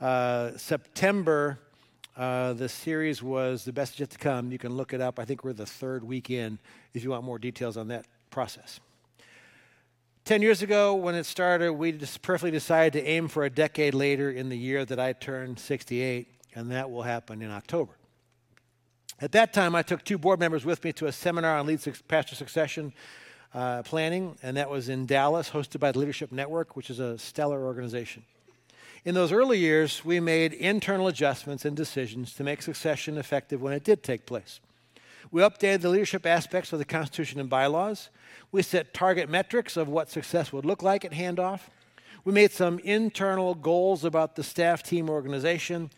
Uh, 0.00 0.56
September 0.56 1.58
uh, 2.16 2.54
the 2.54 2.70
series 2.70 3.22
was 3.22 3.66
The 3.66 3.72
Best 3.74 4.00
Yet 4.00 4.08
to 4.08 4.16
Come. 4.16 4.50
You 4.50 4.56
can 4.56 4.74
look 4.74 4.94
it 4.94 5.02
up. 5.02 5.18
I 5.18 5.26
think 5.26 5.44
we're 5.44 5.52
the 5.52 5.66
third 5.66 6.02
week 6.02 6.30
in 6.30 6.58
if 6.94 7.04
you 7.04 7.10
want 7.10 7.24
more 7.24 7.38
details 7.38 7.76
on 7.76 7.88
that 7.88 8.06
process. 8.30 8.80
Ten 10.24 10.40
years 10.40 10.62
ago, 10.62 10.94
when 10.94 11.14
it 11.16 11.26
started, 11.26 11.74
we 11.74 11.92
just 11.92 12.22
perfectly 12.22 12.50
decided 12.50 12.98
to 12.98 13.06
aim 13.06 13.28
for 13.28 13.44
a 13.44 13.50
decade 13.50 13.92
later 13.92 14.30
in 14.30 14.48
the 14.48 14.56
year 14.56 14.86
that 14.86 14.98
I 14.98 15.12
turned 15.12 15.58
68, 15.58 16.28
and 16.54 16.70
that 16.70 16.90
will 16.90 17.02
happen 17.02 17.42
in 17.42 17.50
October. 17.50 17.95
At 19.20 19.32
that 19.32 19.52
time, 19.52 19.74
I 19.74 19.82
took 19.82 20.04
two 20.04 20.18
board 20.18 20.40
members 20.40 20.64
with 20.64 20.84
me 20.84 20.92
to 20.94 21.06
a 21.06 21.12
seminar 21.12 21.58
on 21.58 21.66
lead 21.66 21.80
pastor 22.08 22.34
succession 22.34 22.92
uh, 23.54 23.82
planning, 23.82 24.36
and 24.42 24.56
that 24.56 24.68
was 24.68 24.88
in 24.88 25.06
Dallas, 25.06 25.50
hosted 25.50 25.80
by 25.80 25.92
the 25.92 25.98
Leadership 25.98 26.30
Network, 26.32 26.76
which 26.76 26.90
is 26.90 26.98
a 26.98 27.16
stellar 27.16 27.64
organization. 27.64 28.24
In 29.06 29.14
those 29.14 29.32
early 29.32 29.58
years, 29.58 30.04
we 30.04 30.20
made 30.20 30.52
internal 30.52 31.06
adjustments 31.06 31.64
and 31.64 31.76
decisions 31.76 32.34
to 32.34 32.44
make 32.44 32.60
succession 32.60 33.16
effective 33.16 33.62
when 33.62 33.72
it 33.72 33.84
did 33.84 34.02
take 34.02 34.26
place. 34.26 34.60
We 35.30 35.42
updated 35.42 35.80
the 35.80 35.88
leadership 35.88 36.26
aspects 36.26 36.72
of 36.72 36.78
the 36.78 36.84
Constitution 36.84 37.40
and 37.40 37.48
bylaws. 37.48 38.10
We 38.52 38.62
set 38.62 38.92
target 38.92 39.28
metrics 39.28 39.76
of 39.76 39.88
what 39.88 40.10
success 40.10 40.52
would 40.52 40.64
look 40.64 40.82
like 40.82 41.04
at 41.04 41.12
handoff. 41.12 41.60
We 42.24 42.32
made 42.32 42.50
some 42.50 42.80
internal 42.80 43.54
goals 43.54 44.04
about 44.04 44.34
the 44.36 44.42
staff 44.42 44.82
team 44.82 45.08
organization. 45.08 45.90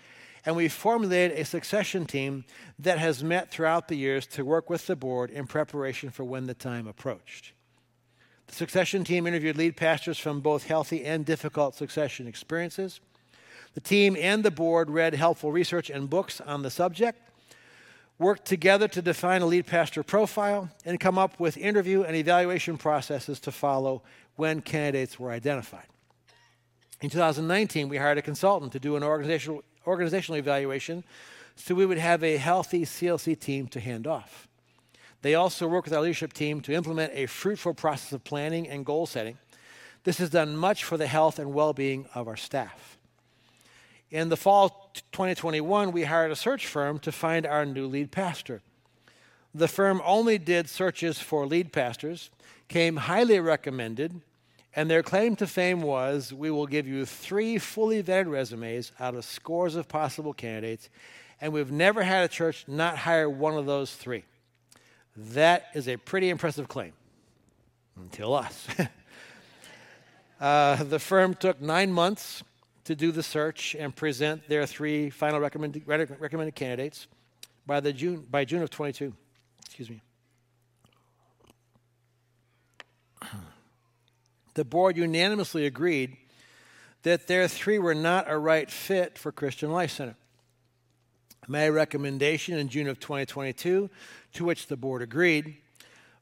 And 0.44 0.56
we 0.56 0.68
formulated 0.68 1.38
a 1.38 1.44
succession 1.44 2.06
team 2.06 2.44
that 2.78 2.98
has 2.98 3.22
met 3.22 3.50
throughout 3.50 3.88
the 3.88 3.96
years 3.96 4.26
to 4.28 4.44
work 4.44 4.70
with 4.70 4.86
the 4.86 4.96
board 4.96 5.30
in 5.30 5.46
preparation 5.46 6.10
for 6.10 6.24
when 6.24 6.46
the 6.46 6.54
time 6.54 6.86
approached. 6.86 7.52
The 8.46 8.54
succession 8.54 9.04
team 9.04 9.26
interviewed 9.26 9.56
lead 9.56 9.76
pastors 9.76 10.18
from 10.18 10.40
both 10.40 10.66
healthy 10.66 11.04
and 11.04 11.24
difficult 11.24 11.74
succession 11.74 12.26
experiences. 12.26 13.00
The 13.74 13.80
team 13.80 14.16
and 14.18 14.42
the 14.42 14.50
board 14.50 14.90
read 14.90 15.14
helpful 15.14 15.52
research 15.52 15.90
and 15.90 16.08
books 16.08 16.40
on 16.40 16.62
the 16.62 16.70
subject, 16.70 17.20
worked 18.18 18.46
together 18.46 18.88
to 18.88 19.02
define 19.02 19.42
a 19.42 19.46
lead 19.46 19.66
pastor 19.66 20.02
profile, 20.02 20.70
and 20.84 20.98
come 20.98 21.18
up 21.18 21.38
with 21.38 21.56
interview 21.56 22.02
and 22.02 22.16
evaluation 22.16 22.78
processes 22.78 23.38
to 23.40 23.52
follow 23.52 24.02
when 24.36 24.62
candidates 24.62 25.20
were 25.20 25.30
identified. 25.30 25.86
In 27.00 27.10
2019, 27.10 27.88
we 27.88 27.98
hired 27.98 28.18
a 28.18 28.22
consultant 28.22 28.72
to 28.72 28.80
do 28.80 28.96
an 28.96 29.04
organizational, 29.04 29.62
organizational 29.88 30.38
evaluation 30.38 31.04
so 31.56 31.74
we 31.74 31.86
would 31.86 31.98
have 31.98 32.22
a 32.22 32.36
healthy 32.36 32.84
CLC 32.84 33.38
team 33.38 33.66
to 33.68 33.80
hand 33.80 34.06
off. 34.06 34.46
They 35.22 35.34
also 35.34 35.66
work 35.66 35.84
with 35.84 35.94
our 35.94 36.02
leadership 36.02 36.32
team 36.32 36.60
to 36.62 36.72
implement 36.72 37.12
a 37.14 37.26
fruitful 37.26 37.74
process 37.74 38.12
of 38.12 38.22
planning 38.22 38.68
and 38.68 38.86
goal 38.86 39.06
setting. 39.06 39.38
This 40.04 40.18
has 40.18 40.30
done 40.30 40.56
much 40.56 40.84
for 40.84 40.96
the 40.96 41.08
health 41.08 41.38
and 41.38 41.52
well 41.52 41.72
being 41.72 42.06
of 42.14 42.28
our 42.28 42.36
staff. 42.36 42.96
In 44.10 44.28
the 44.28 44.36
fall 44.36 44.90
2021, 45.12 45.92
we 45.92 46.04
hired 46.04 46.30
a 46.30 46.36
search 46.36 46.66
firm 46.66 46.98
to 47.00 47.12
find 47.12 47.44
our 47.44 47.66
new 47.66 47.86
lead 47.86 48.10
pastor. 48.10 48.62
The 49.54 49.68
firm 49.68 50.00
only 50.04 50.38
did 50.38 50.68
searches 50.68 51.18
for 51.18 51.46
lead 51.46 51.72
pastors, 51.72 52.30
came 52.68 52.96
highly 52.96 53.40
recommended, 53.40 54.20
and 54.76 54.90
their 54.90 55.02
claim 55.02 55.36
to 55.36 55.46
fame 55.46 55.80
was 55.80 56.32
we 56.32 56.50
will 56.50 56.66
give 56.66 56.86
you 56.86 57.06
three 57.06 57.58
fully 57.58 58.02
vetted 58.02 58.30
resumes 58.30 58.92
out 59.00 59.14
of 59.14 59.24
scores 59.24 59.76
of 59.76 59.88
possible 59.88 60.32
candidates, 60.32 60.88
and 61.40 61.52
we've 61.52 61.72
never 61.72 62.02
had 62.02 62.24
a 62.24 62.28
church 62.28 62.64
not 62.68 62.98
hire 62.98 63.28
one 63.28 63.54
of 63.54 63.66
those 63.66 63.94
three. 63.94 64.24
That 65.16 65.66
is 65.74 65.88
a 65.88 65.96
pretty 65.96 66.30
impressive 66.30 66.68
claim. 66.68 66.92
Until 67.96 68.34
us. 68.34 68.68
uh, 70.40 70.84
the 70.84 71.00
firm 71.00 71.34
took 71.34 71.60
nine 71.60 71.92
months 71.92 72.44
to 72.84 72.94
do 72.94 73.10
the 73.10 73.22
search 73.22 73.74
and 73.74 73.94
present 73.94 74.48
their 74.48 74.64
three 74.64 75.10
final 75.10 75.40
recommended, 75.40 75.82
recommended 75.86 76.54
candidates 76.54 77.08
by, 77.66 77.80
the 77.80 77.92
June, 77.92 78.24
by 78.30 78.44
June 78.44 78.62
of 78.62 78.70
22. 78.70 79.12
Excuse 79.66 79.90
me. 79.90 80.00
The 84.58 84.64
board 84.64 84.96
unanimously 84.96 85.66
agreed 85.66 86.16
that 87.04 87.28
their 87.28 87.46
three 87.46 87.78
were 87.78 87.94
not 87.94 88.28
a 88.28 88.36
right 88.36 88.68
fit 88.68 89.16
for 89.16 89.30
Christian 89.30 89.70
Life 89.70 89.92
Center. 89.92 90.16
My 91.46 91.68
recommendation 91.68 92.58
in 92.58 92.68
June 92.68 92.88
of 92.88 92.98
2022, 92.98 93.88
to 94.32 94.44
which 94.44 94.66
the 94.66 94.76
board 94.76 95.00
agreed, 95.00 95.58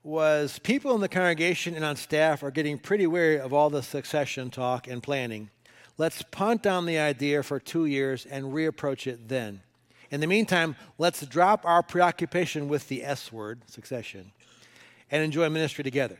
was 0.02 0.58
people 0.58 0.94
in 0.94 1.00
the 1.00 1.08
congregation 1.08 1.74
and 1.74 1.82
on 1.82 1.96
staff 1.96 2.42
are 2.42 2.50
getting 2.50 2.78
pretty 2.78 3.06
weary 3.06 3.40
of 3.40 3.54
all 3.54 3.70
the 3.70 3.82
succession 3.82 4.50
talk 4.50 4.86
and 4.86 5.02
planning. 5.02 5.48
Let's 5.96 6.20
punt 6.20 6.66
on 6.66 6.84
the 6.84 6.98
idea 6.98 7.42
for 7.42 7.58
two 7.58 7.86
years 7.86 8.26
and 8.26 8.52
reapproach 8.52 9.06
it 9.06 9.30
then. 9.30 9.62
In 10.10 10.20
the 10.20 10.26
meantime, 10.26 10.76
let's 10.98 11.24
drop 11.24 11.64
our 11.64 11.82
preoccupation 11.82 12.68
with 12.68 12.88
the 12.88 13.02
S 13.02 13.32
word, 13.32 13.62
succession, 13.66 14.32
and 15.10 15.24
enjoy 15.24 15.48
ministry 15.48 15.82
together. 15.82 16.18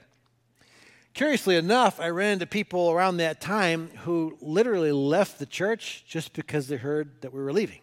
Curiously 1.16 1.57
enough, 1.57 1.98
I 1.98 2.11
ran 2.11 2.35
into 2.35 2.46
people 2.46 2.90
around 2.90 3.16
that 3.16 3.40
time 3.40 3.88
who 4.05 4.37
literally 4.40 4.92
left 4.92 5.38
the 5.38 5.46
church 5.46 6.05
just 6.07 6.35
because 6.35 6.68
they 6.68 6.76
heard 6.76 7.22
that 7.22 7.33
we 7.33 7.40
were 7.40 7.52
leaving 7.52 7.81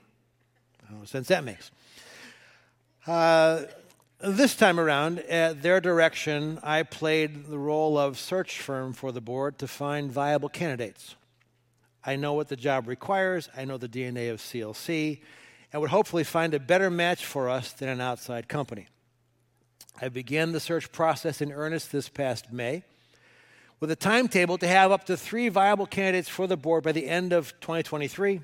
no 0.99 1.05
sense 1.05 1.27
that 1.27 1.43
makes. 1.43 1.71
Uh, 3.05 3.63
this 4.19 4.55
time 4.55 4.79
around, 4.79 5.19
at 5.21 5.61
their 5.61 5.81
direction, 5.81 6.59
I 6.63 6.83
played 6.83 7.47
the 7.47 7.57
role 7.57 7.97
of 7.97 8.17
search 8.17 8.61
firm 8.61 8.93
for 8.93 9.11
the 9.11 9.19
board 9.19 9.57
to 9.59 9.67
find 9.67 10.11
viable 10.11 10.49
candidates. 10.49 11.15
I 12.05 12.15
know 12.15 12.33
what 12.33 12.49
the 12.49 12.55
job 12.55 12.87
requires, 12.87 13.49
I 13.55 13.65
know 13.65 13.77
the 13.77 13.89
DNA 13.89 14.31
of 14.31 14.39
CLC, 14.39 15.21
and 15.71 15.81
would 15.81 15.89
hopefully 15.89 16.23
find 16.23 16.53
a 16.53 16.59
better 16.59 16.89
match 16.89 17.25
for 17.25 17.49
us 17.49 17.71
than 17.73 17.89
an 17.89 17.99
outside 17.99 18.47
company. 18.47 18.87
I 19.99 20.09
began 20.09 20.51
the 20.51 20.59
search 20.59 20.91
process 20.91 21.41
in 21.41 21.51
earnest 21.51 21.91
this 21.91 22.09
past 22.09 22.51
May 22.51 22.83
with 23.83 23.91
a 23.91 23.95
timetable 23.97 24.57
to 24.57 24.65
have 24.65 24.93
up 24.93 25.03
to 25.03 25.17
three 25.17 25.49
viable 25.49 25.85
candidates 25.85 26.29
for 26.29 26.47
the 26.47 26.55
board 26.55 26.85
by 26.85 26.93
the 26.93 27.09
end 27.09 27.33
of 27.33 27.51
2023 27.59 28.39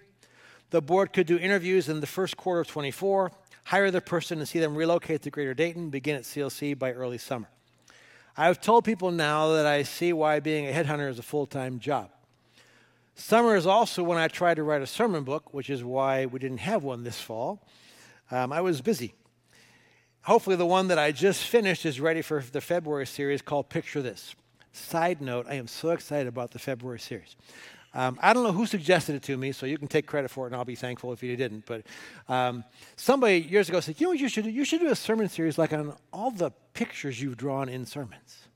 the 0.69 0.82
board 0.82 1.13
could 1.13 1.28
do 1.28 1.38
interviews 1.38 1.88
in 1.88 2.02
the 2.02 2.06
first 2.06 2.36
quarter 2.36 2.60
of 2.60 2.67
24, 2.67 3.32
hire 3.63 3.89
the 3.89 4.02
person 4.02 4.39
and 4.39 4.47
see 4.49 4.60
them 4.60 4.75
relocate 4.75 5.21
to 5.21 5.30
Greater 5.30 5.54
Dayton, 5.54 5.89
begin 5.89 6.17
at 6.17 6.23
CLC 6.23 6.78
by 6.78 6.91
early 6.91 7.17
summer. 7.17 7.47
I've 8.36 8.60
told 8.60 8.84
people 8.84 9.12
now 9.12 9.54
that 9.54 9.65
I 9.65 9.84
see 9.84 10.12
why 10.12 10.41
being 10.41 10.67
a 10.67 10.73
headhunter 10.73 11.10
is 11.10 11.19
a 11.19 11.23
full 11.23 11.45
time 11.45 11.80
job. 11.80 12.10
Summer 13.15 13.56
is 13.56 13.65
also 13.65 14.04
when 14.04 14.17
I 14.17 14.28
tried 14.28 14.56
to 14.56 14.63
write 14.63 14.82
a 14.82 14.88
sermon 14.88 15.23
book, 15.23 15.54
which 15.54 15.69
is 15.69 15.86
why 15.86 16.25
we 16.25 16.38
didn't 16.39 16.60
have 16.60 16.84
one 16.84 17.06
this 17.06 17.21
fall. 17.21 17.65
Um, 18.30 18.52
I 18.52 18.60
was 18.60 18.82
busy. 18.82 19.13
Hopefully, 20.23 20.58
the 20.58 20.65
one 20.65 20.89
that 20.89 20.99
I 20.99 21.13
just 21.13 21.45
finished 21.45 21.86
is 21.86 22.02
ready 22.02 22.21
for 22.21 22.43
the 22.52 22.60
February 22.60 23.08
series 23.08 23.41
called 23.41 23.69
Picture 23.69 24.02
This. 24.02 24.36
Side 24.72 25.22
note, 25.22 25.48
I 25.50 25.56
am 25.56 25.68
so 25.68 25.90
excited 25.90 26.28
about 26.28 26.52
the 26.52 26.60
February 26.60 27.00
series. 27.00 27.36
Um, 27.94 28.20
I 28.22 28.34
don't 28.34 28.44
know 28.44 28.52
who 28.52 28.68
suggested 28.68 29.16
it 29.16 29.24
to 29.24 29.36
me, 29.36 29.52
so 29.52 29.66
you 29.66 29.78
can 29.78 29.88
take 29.88 30.06
credit 30.06 30.30
for 30.30 30.46
it, 30.46 30.50
and 30.50 30.56
I'll 30.56 30.66
be 30.66 30.76
thankful 30.76 31.12
if 31.12 31.24
you 31.24 31.36
didn't. 31.36 31.66
But 31.66 31.86
um, 32.28 32.64
somebody 32.96 33.40
years 33.40 33.68
ago 33.68 33.80
said, 33.80 34.00
"You 34.00 34.06
know 34.06 34.12
what 34.12 34.20
you 34.20 34.30
should 34.30 34.44
do? 34.44 34.52
You 34.52 34.64
should 34.64 34.82
do 34.82 34.90
a 34.90 34.96
sermon 34.96 35.28
series 35.28 35.58
like 35.58 35.74
on 35.74 35.96
all 36.14 36.30
the 36.30 36.52
pictures 36.74 37.20
you've 37.20 37.38
drawn 37.38 37.68
in 37.68 37.88
sermons." 37.88 38.48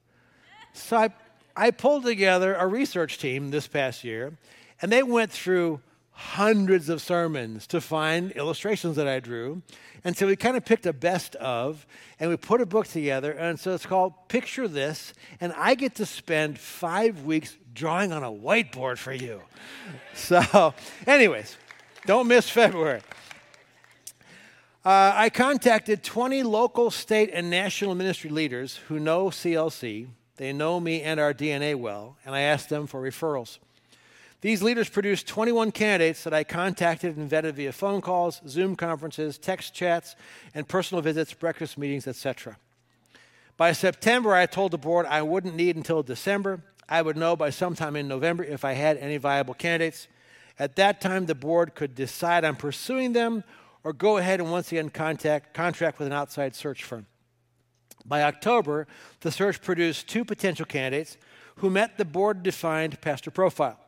So 0.73 0.97
I, 0.97 1.09
I 1.55 1.71
pulled 1.71 2.03
together 2.03 2.53
a 2.53 2.67
research 2.67 3.17
team 3.17 3.49
this 3.49 3.67
past 3.67 4.03
year, 4.03 4.37
and 4.81 4.91
they 4.91 5.01
went 5.01 5.31
through 5.31 5.81
hundreds 6.13 6.89
of 6.89 7.01
sermons 7.01 7.67
to 7.67 7.81
find 7.81 8.31
illustrations 8.31 8.95
that 8.95 9.07
I 9.07 9.19
drew. 9.19 9.61
And 10.03 10.15
so 10.15 10.27
we 10.27 10.35
kind 10.35 10.55
of 10.55 10.63
picked 10.63 10.85
a 10.85 10.93
best 10.93 11.35
of 11.35 11.85
and 12.19 12.29
we 12.29 12.37
put 12.37 12.61
a 12.61 12.65
book 12.65 12.87
together. 12.87 13.31
And 13.31 13.59
so 13.59 13.73
it's 13.73 13.85
called 13.85 14.13
Picture 14.27 14.67
This. 14.67 15.13
And 15.41 15.53
I 15.57 15.75
get 15.75 15.95
to 15.95 16.05
spend 16.05 16.59
five 16.59 17.23
weeks 17.23 17.57
drawing 17.73 18.11
on 18.11 18.23
a 18.23 18.31
whiteboard 18.31 18.97
for 18.97 19.13
you. 19.13 19.41
So, 20.15 20.75
anyways, 21.07 21.57
don't 22.05 22.27
miss 22.27 22.47
February. 22.47 23.01
Uh, 24.85 25.11
I 25.15 25.29
contacted 25.31 26.03
20 26.03 26.43
local, 26.43 26.91
state, 26.91 27.31
and 27.33 27.49
national 27.49 27.95
ministry 27.95 28.29
leaders 28.29 28.77
who 28.87 28.99
know 28.99 29.31
CLC. 29.31 30.07
They 30.37 30.53
know 30.53 30.79
me 30.79 31.01
and 31.01 31.19
our 31.19 31.33
DNA 31.33 31.75
well, 31.75 32.17
and 32.25 32.35
I 32.35 32.41
asked 32.41 32.69
them 32.69 32.85
for 32.85 33.01
referrals. 33.01 33.57
These 34.43 34.61
leaders 34.61 34.89
produced 34.89 35.25
21 35.27 35.71
candidates 35.71 36.25
that 36.25 36.33
I 36.33 36.43
contacted 36.43 37.15
and 37.15 37.31
vetted 37.31 37.53
via 37.53 37.71
phone 37.71 38.01
calls, 38.01 38.41
Zoom 38.45 38.75
conferences, 38.75 39.37
text 39.37 39.73
chats, 39.73 40.17
and 40.53 40.67
personal 40.67 41.01
visits, 41.01 41.33
breakfast 41.33 41.77
meetings, 41.77 42.07
etc. 42.07 42.57
By 43.55 43.71
September, 43.71 44.35
I 44.35 44.45
told 44.45 44.71
the 44.71 44.77
board 44.77 45.05
I 45.05 45.21
wouldn't 45.21 45.55
need 45.55 45.77
until 45.77 46.03
December. 46.03 46.61
I 46.89 47.01
would 47.01 47.15
know 47.15 47.37
by 47.37 47.51
sometime 47.51 47.95
in 47.95 48.09
November 48.09 48.43
if 48.43 48.65
I 48.65 48.73
had 48.73 48.97
any 48.97 49.15
viable 49.15 49.53
candidates. 49.53 50.09
At 50.59 50.75
that 50.75 50.99
time, 50.99 51.25
the 51.25 51.35
board 51.35 51.73
could 51.73 51.95
decide 51.95 52.43
on 52.43 52.57
pursuing 52.57 53.13
them 53.13 53.45
or 53.85 53.93
go 53.93 54.17
ahead 54.17 54.41
and 54.41 54.51
once 54.51 54.73
again 54.73 54.89
contact, 54.89 55.53
contract 55.53 55.99
with 55.99 56.07
an 56.07 56.13
outside 56.13 56.53
search 56.53 56.83
firm. 56.83 57.05
By 58.05 58.23
October, 58.23 58.87
the 59.21 59.31
search 59.31 59.61
produced 59.61 60.09
two 60.09 60.25
potential 60.25 60.65
candidates 60.65 61.15
who 61.59 61.69
met 61.69 61.97
the 61.97 62.03
board 62.03 62.43
defined 62.43 62.99
pastor 62.99 63.31
profile. 63.31 63.79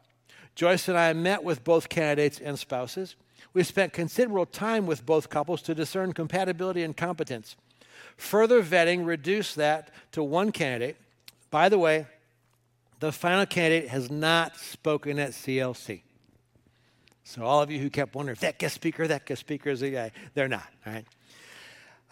Joyce 0.56 0.88
and 0.88 0.98
I 0.98 1.12
met 1.14 1.44
with 1.44 1.64
both 1.64 1.90
candidates 1.90 2.40
and 2.40 2.58
spouses. 2.58 3.16
We 3.54 3.64
spent 3.64 3.94
considerable 3.94 4.46
time 4.46 4.86
with 4.86 5.06
both 5.06 5.30
couples 5.30 5.62
to 5.64 5.76
discern 5.76 6.14
compatibility 6.14 6.82
and 6.84 6.96
competence. 6.96 7.56
Further 8.18 8.64
vetting 8.64 9.06
reduced 9.06 9.56
that 9.58 9.92
to 10.14 10.24
one 10.24 10.52
candidate. 10.52 10.98
By 11.52 11.70
the 11.70 11.78
way, 11.78 12.08
the 13.00 13.12
final 13.12 13.46
candidate 13.46 13.90
has 13.90 14.10
not 14.10 14.56
spoken 14.58 15.20
at 15.20 15.32
CLC. 15.32 16.02
So, 17.24 17.44
all 17.44 17.62
of 17.62 17.72
you 17.72 17.80
who 17.80 17.90
kept 17.90 18.16
wondering 18.16 18.34
if 18.34 18.42
that 18.42 18.60
guest 18.60 18.76
speaker, 18.76 19.08
that 19.08 19.26
guest 19.26 19.42
speaker 19.42 19.70
is 19.70 19.82
a 19.82 19.90
guy, 19.90 20.12
they're 20.36 20.48
not, 20.48 20.68
all 20.86 20.94
right? 20.94 21.06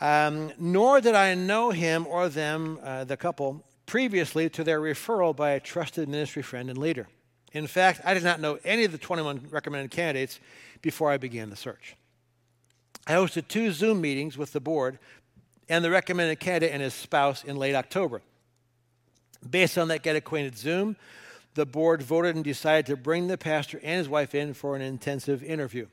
Um, 0.02 0.52
nor 0.58 1.02
did 1.02 1.14
I 1.14 1.36
know 1.36 1.70
him 1.70 2.08
or 2.08 2.30
them, 2.30 2.80
uh, 2.84 3.04
the 3.04 3.16
couple, 3.16 3.64
previously 3.86 4.50
to 4.50 4.64
their 4.64 4.82
referral 4.82 5.36
by 5.36 5.52
a 5.52 5.60
trusted 5.60 6.10
ministry 6.10 6.42
friend 6.42 6.70
and 6.70 6.78
leader. 6.78 7.08
In 7.54 7.68
fact, 7.68 8.02
I 8.04 8.14
did 8.14 8.24
not 8.24 8.42
know 8.42 8.60
any 8.66 8.84
of 8.84 8.92
the 8.92 8.98
21 8.98 9.48
recommended 9.50 9.92
candidates 9.92 10.40
before 10.82 11.12
I 11.12 11.18
began 11.18 11.50
the 11.50 11.56
search. 11.56 11.96
I 13.08 13.14
hosted 13.14 13.48
two 13.48 13.72
Zoom 13.72 14.02
meetings 14.02 14.38
with 14.38 14.54
the 14.54 14.60
board 14.60 14.98
and 15.70 15.86
the 15.86 15.92
recommended 15.92 16.40
candidate 16.40 16.74
and 16.74 16.82
his 16.82 16.94
spouse 16.94 17.44
in 17.44 17.56
late 17.56 17.76
October. 17.76 18.22
Based 19.48 19.78
on 19.78 19.88
that 19.90 20.04
Get 20.04 20.16
Acquainted 20.16 20.58
Zoom, 20.58 20.96
the 21.54 21.66
board 21.66 22.02
voted 22.02 22.36
and 22.36 22.44
decided 22.44 22.88
to 22.88 22.98
bring 22.98 23.28
the 23.28 23.38
pastor 23.38 23.80
and 23.84 24.00
his 24.00 24.10
wife 24.10 24.34
in 24.34 24.54
for 24.54 24.76
an 24.76 24.82
intensive 24.82 25.44
interview. 25.44 25.88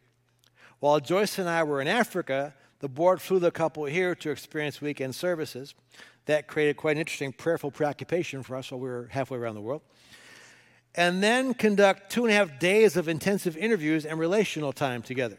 While 0.79 1.01
Joyce 1.01 1.38
and 1.38 1.49
I 1.49 1.62
were 1.62 1.83
in 1.83 1.88
Africa, 1.88 2.55
The 2.81 2.88
board 2.88 3.20
flew 3.20 3.38
the 3.38 3.51
couple 3.51 3.85
here 3.85 4.14
to 4.16 4.31
experience 4.31 4.81
weekend 4.81 5.14
services. 5.14 5.75
That 6.25 6.49
created 6.49 6.77
quite 6.77 6.92
an 6.92 7.01
interesting 7.01 7.33
prayerful 7.33 7.70
preoccupation 7.70 8.42
for 8.42 8.57
us 8.57 8.70
while 8.70 8.81
we 8.81 8.88
were 8.88 9.09
halfway 9.11 9.38
around 9.38 9.55
the 9.55 9.61
world. 9.61 9.83
And 10.94 11.22
then 11.22 11.55
conduct 11.55 12.11
two 12.11 12.24
and 12.24 12.33
a 12.33 12.37
half 12.37 12.59
days 12.59 12.96
of 12.96 13.09
intensive 13.09 13.57
interviews 13.57 14.05
and 14.05 14.18
relational 14.18 14.72
time 14.72 15.03
together. 15.03 15.38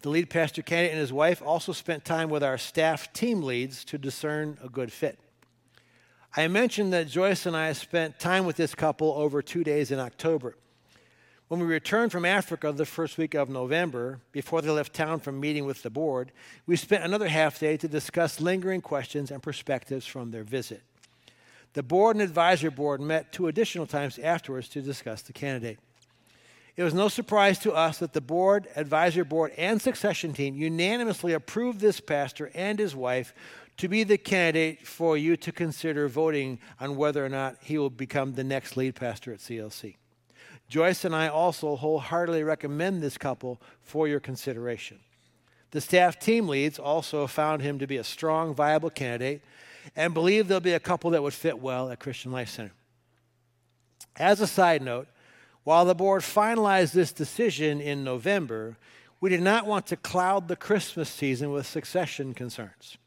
The 0.00 0.08
lead 0.08 0.30
pastor 0.30 0.62
candidate 0.62 0.92
and 0.92 1.00
his 1.00 1.12
wife 1.12 1.42
also 1.42 1.72
spent 1.72 2.04
time 2.04 2.28
with 2.28 2.42
our 2.42 2.58
staff 2.58 3.12
team 3.12 3.42
leads 3.42 3.84
to 3.86 3.98
discern 3.98 4.58
a 4.62 4.68
good 4.68 4.92
fit. 4.92 5.18
I 6.34 6.48
mentioned 6.48 6.92
that 6.94 7.08
Joyce 7.08 7.44
and 7.44 7.56
I 7.56 7.72
spent 7.74 8.18
time 8.18 8.46
with 8.46 8.56
this 8.56 8.74
couple 8.74 9.12
over 9.12 9.42
two 9.42 9.62
days 9.62 9.90
in 9.90 10.00
October. 10.00 10.56
When 11.48 11.60
we 11.60 11.66
returned 11.66 12.10
from 12.10 12.24
Africa 12.24 12.72
the 12.72 12.86
first 12.86 13.18
week 13.18 13.34
of 13.34 13.50
November, 13.50 14.20
before 14.32 14.62
they 14.62 14.70
left 14.70 14.94
town 14.94 15.20
from 15.20 15.38
meeting 15.38 15.66
with 15.66 15.82
the 15.82 15.90
board, 15.90 16.32
we 16.66 16.76
spent 16.76 17.04
another 17.04 17.28
half 17.28 17.60
day 17.60 17.76
to 17.76 17.86
discuss 17.86 18.40
lingering 18.40 18.80
questions 18.80 19.30
and 19.30 19.42
perspectives 19.42 20.06
from 20.06 20.30
their 20.30 20.44
visit. 20.44 20.82
The 21.74 21.82
board 21.82 22.16
and 22.16 22.22
advisory 22.22 22.70
board 22.70 23.00
met 23.00 23.32
two 23.32 23.48
additional 23.48 23.86
times 23.86 24.18
afterwards 24.18 24.68
to 24.70 24.82
discuss 24.82 25.22
the 25.22 25.32
candidate. 25.32 25.78
It 26.76 26.82
was 26.82 26.94
no 26.94 27.08
surprise 27.08 27.58
to 27.60 27.72
us 27.72 27.98
that 27.98 28.14
the 28.14 28.20
board, 28.20 28.66
advisory 28.76 29.24
board, 29.24 29.52
and 29.58 29.80
succession 29.80 30.32
team 30.32 30.54
unanimously 30.54 31.34
approved 31.34 31.80
this 31.80 32.00
pastor 32.00 32.50
and 32.54 32.78
his 32.78 32.96
wife 32.96 33.34
to 33.76 33.88
be 33.88 34.04
the 34.04 34.18
candidate 34.18 34.86
for 34.86 35.16
you 35.16 35.36
to 35.36 35.52
consider 35.52 36.08
voting 36.08 36.58
on 36.80 36.96
whether 36.96 37.24
or 37.24 37.28
not 37.28 37.56
he 37.60 37.78
will 37.78 37.90
become 37.90 38.34
the 38.34 38.44
next 38.44 38.76
lead 38.76 38.94
pastor 38.94 39.32
at 39.32 39.40
CLC. 39.40 39.96
Joyce 40.68 41.04
and 41.04 41.14
I 41.14 41.28
also 41.28 41.76
wholeheartedly 41.76 42.42
recommend 42.42 43.02
this 43.02 43.18
couple 43.18 43.60
for 43.82 44.08
your 44.08 44.20
consideration. 44.20 45.00
The 45.72 45.80
staff 45.80 46.18
team 46.18 46.48
leads 46.48 46.78
also 46.78 47.26
found 47.26 47.62
him 47.62 47.78
to 47.78 47.86
be 47.86 47.96
a 47.96 48.04
strong, 48.04 48.54
viable 48.54 48.90
candidate 48.90 49.42
and 49.96 50.14
believe 50.14 50.48
there'll 50.48 50.60
be 50.60 50.72
a 50.72 50.80
couple 50.80 51.10
that 51.10 51.22
would 51.22 51.34
fit 51.34 51.58
well 51.58 51.90
at 51.90 52.00
Christian 52.00 52.32
Life 52.32 52.48
Center. 52.48 52.72
As 54.16 54.40
a 54.40 54.46
side 54.46 54.82
note, 54.82 55.08
while 55.64 55.84
the 55.84 55.94
board 55.94 56.22
finalized 56.22 56.92
this 56.92 57.12
decision 57.12 57.80
in 57.80 58.04
November, 58.04 58.76
we 59.20 59.30
did 59.30 59.40
not 59.42 59.66
want 59.66 59.86
to 59.86 59.96
cloud 59.96 60.48
the 60.48 60.56
Christmas 60.56 61.08
season 61.08 61.52
with 61.52 61.66
succession 61.66 62.34
concerns. 62.34 62.98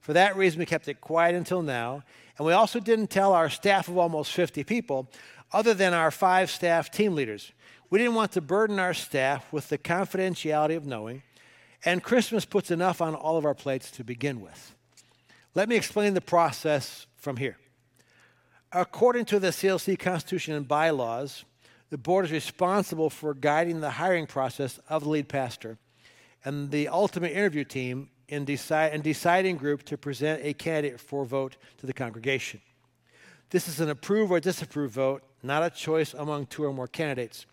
For 0.00 0.14
that 0.14 0.36
reason, 0.36 0.58
we 0.58 0.66
kept 0.66 0.88
it 0.88 1.02
quiet 1.02 1.34
until 1.34 1.60
now, 1.60 2.02
and 2.38 2.46
we 2.46 2.54
also 2.54 2.80
didn't 2.80 3.08
tell 3.08 3.34
our 3.34 3.50
staff 3.50 3.88
of 3.88 3.98
almost 3.98 4.32
50 4.32 4.64
people 4.64 5.10
other 5.52 5.74
than 5.74 5.92
our 5.92 6.10
five 6.10 6.50
staff 6.50 6.90
team 6.90 7.14
leaders. 7.14 7.52
We 7.90 7.98
didn't 7.98 8.14
want 8.14 8.32
to 8.32 8.40
burden 8.40 8.78
our 8.78 8.94
staff 8.94 9.52
with 9.52 9.68
the 9.68 9.78
confidentiality 9.78 10.76
of 10.76 10.86
knowing, 10.86 11.22
and 11.84 12.02
Christmas 12.02 12.44
puts 12.46 12.70
enough 12.70 13.02
on 13.02 13.14
all 13.14 13.36
of 13.36 13.44
our 13.44 13.54
plates 13.54 13.90
to 13.92 14.04
begin 14.04 14.40
with. 14.40 14.74
Let 15.58 15.68
me 15.68 15.74
explain 15.74 16.14
the 16.14 16.20
process 16.20 17.08
from 17.16 17.36
here. 17.36 17.56
According 18.70 19.24
to 19.24 19.40
the 19.40 19.48
CLC 19.48 19.98
Constitution 19.98 20.54
and 20.54 20.68
bylaws, 20.68 21.44
the 21.90 21.98
board 21.98 22.26
is 22.26 22.30
responsible 22.30 23.10
for 23.10 23.34
guiding 23.34 23.80
the 23.80 23.90
hiring 23.90 24.28
process 24.28 24.78
of 24.88 25.02
the 25.02 25.08
lead 25.08 25.28
pastor 25.28 25.76
and 26.44 26.70
the 26.70 26.86
ultimate 26.86 27.32
interview 27.32 27.64
team 27.64 28.08
in 28.28 28.44
decide, 28.44 28.92
and 28.92 29.02
deciding 29.02 29.56
group 29.56 29.82
to 29.86 29.98
present 29.98 30.42
a 30.44 30.54
candidate 30.54 31.00
for 31.00 31.24
vote 31.24 31.56
to 31.78 31.86
the 31.86 31.92
congregation. 31.92 32.60
This 33.50 33.66
is 33.66 33.80
an 33.80 33.90
approve 33.90 34.30
or 34.30 34.38
disapprove 34.38 34.92
vote, 34.92 35.24
not 35.42 35.64
a 35.64 35.70
choice 35.70 36.14
among 36.14 36.46
two 36.46 36.66
or 36.66 36.72
more 36.72 36.86
candidates. 36.86 37.46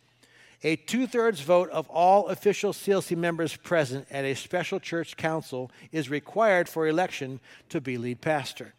A 0.64 0.76
two 0.76 1.06
thirds 1.08 1.42
vote 1.42 1.70
of 1.70 1.90
all 1.90 2.28
official 2.28 2.74
CLC 2.74 3.16
members 3.16 3.56
present 3.56 4.08
at 4.10 4.26
a 4.26 4.34
special 4.34 4.80
church 4.80 5.18
council 5.18 5.72
is 5.92 6.10
required 6.10 6.68
for 6.70 6.88
election 6.88 7.40
to 7.70 7.82
be 7.82 7.98
lead 7.98 8.22
pastor. 8.22 8.74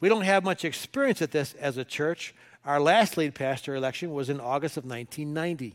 We 0.00 0.08
don't 0.08 0.22
have 0.22 0.44
much 0.44 0.64
experience 0.64 1.20
at 1.22 1.32
this 1.32 1.54
as 1.54 1.76
a 1.76 1.84
church. 1.84 2.34
Our 2.64 2.80
last 2.80 3.16
lead 3.16 3.34
pastor 3.34 3.74
election 3.74 4.12
was 4.12 4.28
in 4.28 4.40
August 4.40 4.76
of 4.76 4.84
1990. 4.84 5.74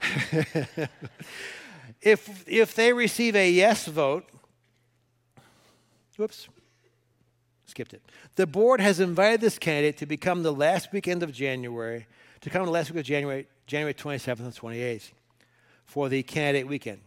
if, 2.02 2.44
if 2.46 2.74
they 2.74 2.92
receive 2.92 3.34
a 3.36 3.50
yes 3.50 3.86
vote, 3.86 4.24
whoops, 6.16 6.48
skipped 7.66 7.92
it. 7.94 8.02
The 8.36 8.46
board 8.46 8.80
has 8.80 9.00
invited 9.00 9.40
this 9.40 9.58
candidate 9.58 9.98
to 9.98 10.06
become 10.06 10.42
the 10.42 10.52
last 10.52 10.92
weekend 10.92 11.22
of 11.22 11.32
January, 11.32 12.06
to 12.40 12.50
come 12.50 12.64
the 12.64 12.70
last 12.70 12.90
week 12.90 13.00
of 13.00 13.06
January, 13.06 13.46
January 13.66 13.94
27th 13.94 14.40
and 14.40 14.54
28th 14.54 15.10
for 15.84 16.08
the 16.08 16.22
candidate 16.22 16.68
weekend. 16.68 17.00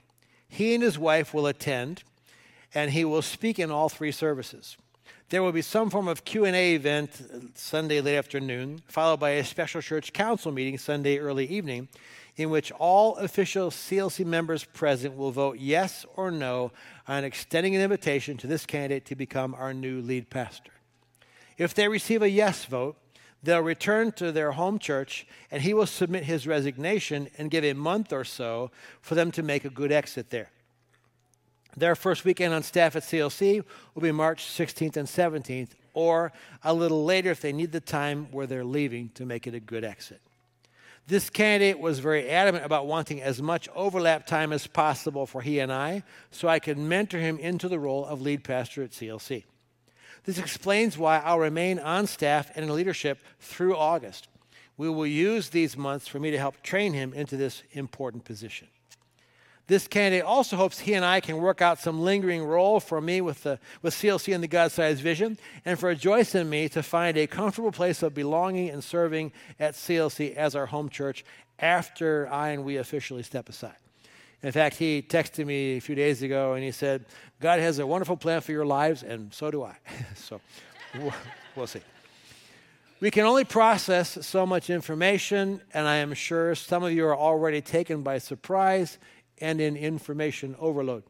He 0.49 0.73
and 0.73 0.83
his 0.83 0.99
wife 0.99 1.33
will 1.33 1.47
attend, 1.47 2.03
and 2.73 2.91
he 2.91 3.05
will 3.05 3.21
speak 3.21 3.59
in 3.59 3.71
all 3.71 3.89
three 3.89 4.11
services. 4.11 4.75
There 5.29 5.41
will 5.41 5.53
be 5.53 5.61
some 5.61 5.89
form 5.89 6.09
of 6.09 6.25
Q&A 6.25 6.75
event 6.75 7.11
uh, 7.21 7.39
Sunday 7.55 8.01
late 8.01 8.17
afternoon, 8.17 8.81
followed 8.87 9.21
by 9.21 9.29
a 9.31 9.45
special 9.45 9.81
church 9.81 10.11
council 10.11 10.51
meeting 10.51 10.77
Sunday 10.77 11.19
early 11.19 11.45
evening, 11.45 11.87
in 12.35 12.49
which 12.49 12.71
all 12.73 13.15
official 13.15 13.69
CLC 13.69 14.25
members 14.25 14.65
present 14.65 15.15
will 15.15 15.31
vote 15.31 15.57
yes 15.57 16.05
or 16.17 16.31
no 16.31 16.71
on 17.07 17.23
extending 17.23 17.75
an 17.75 17.81
invitation 17.81 18.35
to 18.37 18.47
this 18.47 18.65
candidate 18.65 19.05
to 19.05 19.15
become 19.15 19.55
our 19.55 19.73
new 19.73 20.01
lead 20.01 20.29
pastor. 20.29 20.71
If 21.57 21.73
they 21.73 21.87
receive 21.87 22.21
a 22.21 22.29
yes 22.29 22.65
vote, 22.65 22.97
they'll 23.43 23.61
return 23.61 24.11
to 24.13 24.31
their 24.31 24.53
home 24.53 24.79
church 24.79 25.25
and 25.49 25.61
he 25.61 25.73
will 25.73 25.85
submit 25.85 26.25
his 26.25 26.47
resignation 26.47 27.29
and 27.37 27.51
give 27.51 27.63
a 27.63 27.73
month 27.73 28.13
or 28.13 28.23
so 28.23 28.71
for 29.01 29.15
them 29.15 29.31
to 29.31 29.43
make 29.43 29.65
a 29.65 29.69
good 29.69 29.91
exit 29.91 30.29
there. 30.29 30.49
Their 31.75 31.95
first 31.95 32.25
weekend 32.25 32.53
on 32.53 32.63
staff 32.63 32.95
at 32.95 33.03
CLC 33.03 33.63
will 33.95 34.01
be 34.01 34.11
March 34.11 34.45
16th 34.45 34.97
and 34.97 35.07
17th, 35.07 35.69
or 35.93 36.33
a 36.63 36.73
little 36.73 37.05
later 37.05 37.31
if 37.31 37.41
they 37.41 37.53
need 37.53 37.71
the 37.71 37.79
time 37.79 38.27
where 38.31 38.45
they're 38.45 38.65
leaving 38.65 39.09
to 39.15 39.25
make 39.25 39.47
it 39.47 39.55
a 39.55 39.59
good 39.59 39.83
exit. 39.83 40.21
This 41.07 41.29
candidate 41.29 41.79
was 41.79 41.99
very 41.99 42.29
adamant 42.29 42.65
about 42.65 42.87
wanting 42.87 43.21
as 43.21 43.41
much 43.41 43.67
overlap 43.75 44.25
time 44.25 44.53
as 44.53 44.67
possible 44.67 45.25
for 45.25 45.41
he 45.41 45.59
and 45.59 45.71
I, 45.71 46.03
so 46.29 46.47
I 46.47 46.59
could 46.59 46.77
mentor 46.77 47.19
him 47.19 47.37
into 47.39 47.67
the 47.67 47.79
role 47.79 48.05
of 48.05 48.21
lead 48.21 48.43
pastor 48.43 48.83
at 48.83 48.91
CLC. 48.91 49.45
This 50.23 50.37
explains 50.37 50.97
why 50.97 51.19
I'll 51.19 51.39
remain 51.39 51.79
on 51.79 52.07
staff 52.07 52.51
and 52.55 52.63
in 52.63 52.73
leadership 52.73 53.19
through 53.39 53.75
August. 53.75 54.27
We 54.77 54.89
will 54.89 55.07
use 55.07 55.49
these 55.49 55.75
months 55.75 56.07
for 56.07 56.19
me 56.19 56.31
to 56.31 56.37
help 56.37 56.61
train 56.61 56.93
him 56.93 57.13
into 57.13 57.37
this 57.37 57.63
important 57.71 58.25
position. 58.25 58.67
This 59.67 59.87
candidate 59.87 60.25
also 60.25 60.57
hopes 60.57 60.79
he 60.79 60.95
and 60.95 61.05
I 61.05 61.21
can 61.21 61.37
work 61.37 61.61
out 61.61 61.79
some 61.79 62.01
lingering 62.01 62.43
role 62.43 62.79
for 62.79 62.99
me 62.99 63.21
with, 63.21 63.43
the, 63.43 63.59
with 63.81 63.93
CLC 63.93 64.33
and 64.33 64.43
the 64.43 64.47
God 64.47 64.71
sized 64.71 65.01
vision, 65.01 65.37
and 65.63 65.79
for 65.79 65.95
Joyce 65.95 66.35
and 66.35 66.49
me 66.49 66.67
to 66.69 66.83
find 66.83 67.15
a 67.15 67.27
comfortable 67.27 67.71
place 67.71 68.03
of 68.03 68.13
belonging 68.13 68.69
and 68.69 68.83
serving 68.83 69.31
at 69.59 69.75
CLC 69.75 70.35
as 70.35 70.55
our 70.55 70.65
home 70.65 70.89
church 70.89 71.23
after 71.57 72.27
I 72.31 72.49
and 72.49 72.65
we 72.65 72.77
officially 72.77 73.23
step 73.23 73.47
aside. 73.47 73.80
In 74.43 74.51
fact, 74.51 74.77
he 74.77 75.01
texted 75.01 75.45
me 75.45 75.77
a 75.77 75.81
few 75.81 75.95
days 75.95 76.23
ago 76.23 76.53
and 76.53 76.63
he 76.63 76.71
said, 76.71 77.05
God 77.39 77.59
has 77.59 77.79
a 77.79 77.85
wonderful 77.85 78.17
plan 78.17 78.41
for 78.41 78.51
your 78.51 78.65
lives, 78.65 79.03
and 79.03 79.33
so 79.33 79.51
do 79.51 79.63
I. 79.63 79.75
so 80.15 80.41
we'll 81.55 81.67
see. 81.67 81.81
We 82.99 83.09
can 83.09 83.25
only 83.25 83.45
process 83.45 84.25
so 84.25 84.45
much 84.45 84.69
information, 84.69 85.61
and 85.73 85.87
I 85.87 85.97
am 85.97 86.13
sure 86.13 86.53
some 86.53 86.83
of 86.83 86.91
you 86.91 87.05
are 87.07 87.17
already 87.17 87.61
taken 87.61 88.03
by 88.03 88.19
surprise 88.19 88.99
and 89.39 89.59
in 89.59 89.75
information 89.75 90.55
overload. 90.59 91.03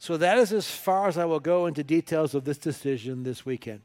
So 0.00 0.16
that 0.16 0.38
is 0.38 0.52
as 0.52 0.68
far 0.68 1.08
as 1.08 1.16
I 1.16 1.24
will 1.24 1.40
go 1.40 1.66
into 1.66 1.84
details 1.84 2.34
of 2.34 2.44
this 2.44 2.58
decision 2.58 3.22
this 3.22 3.46
weekend. 3.46 3.82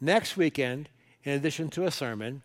Next 0.00 0.36
weekend, 0.36 0.88
in 1.24 1.34
addition 1.34 1.68
to 1.70 1.84
a 1.84 1.90
sermon, 1.90 2.42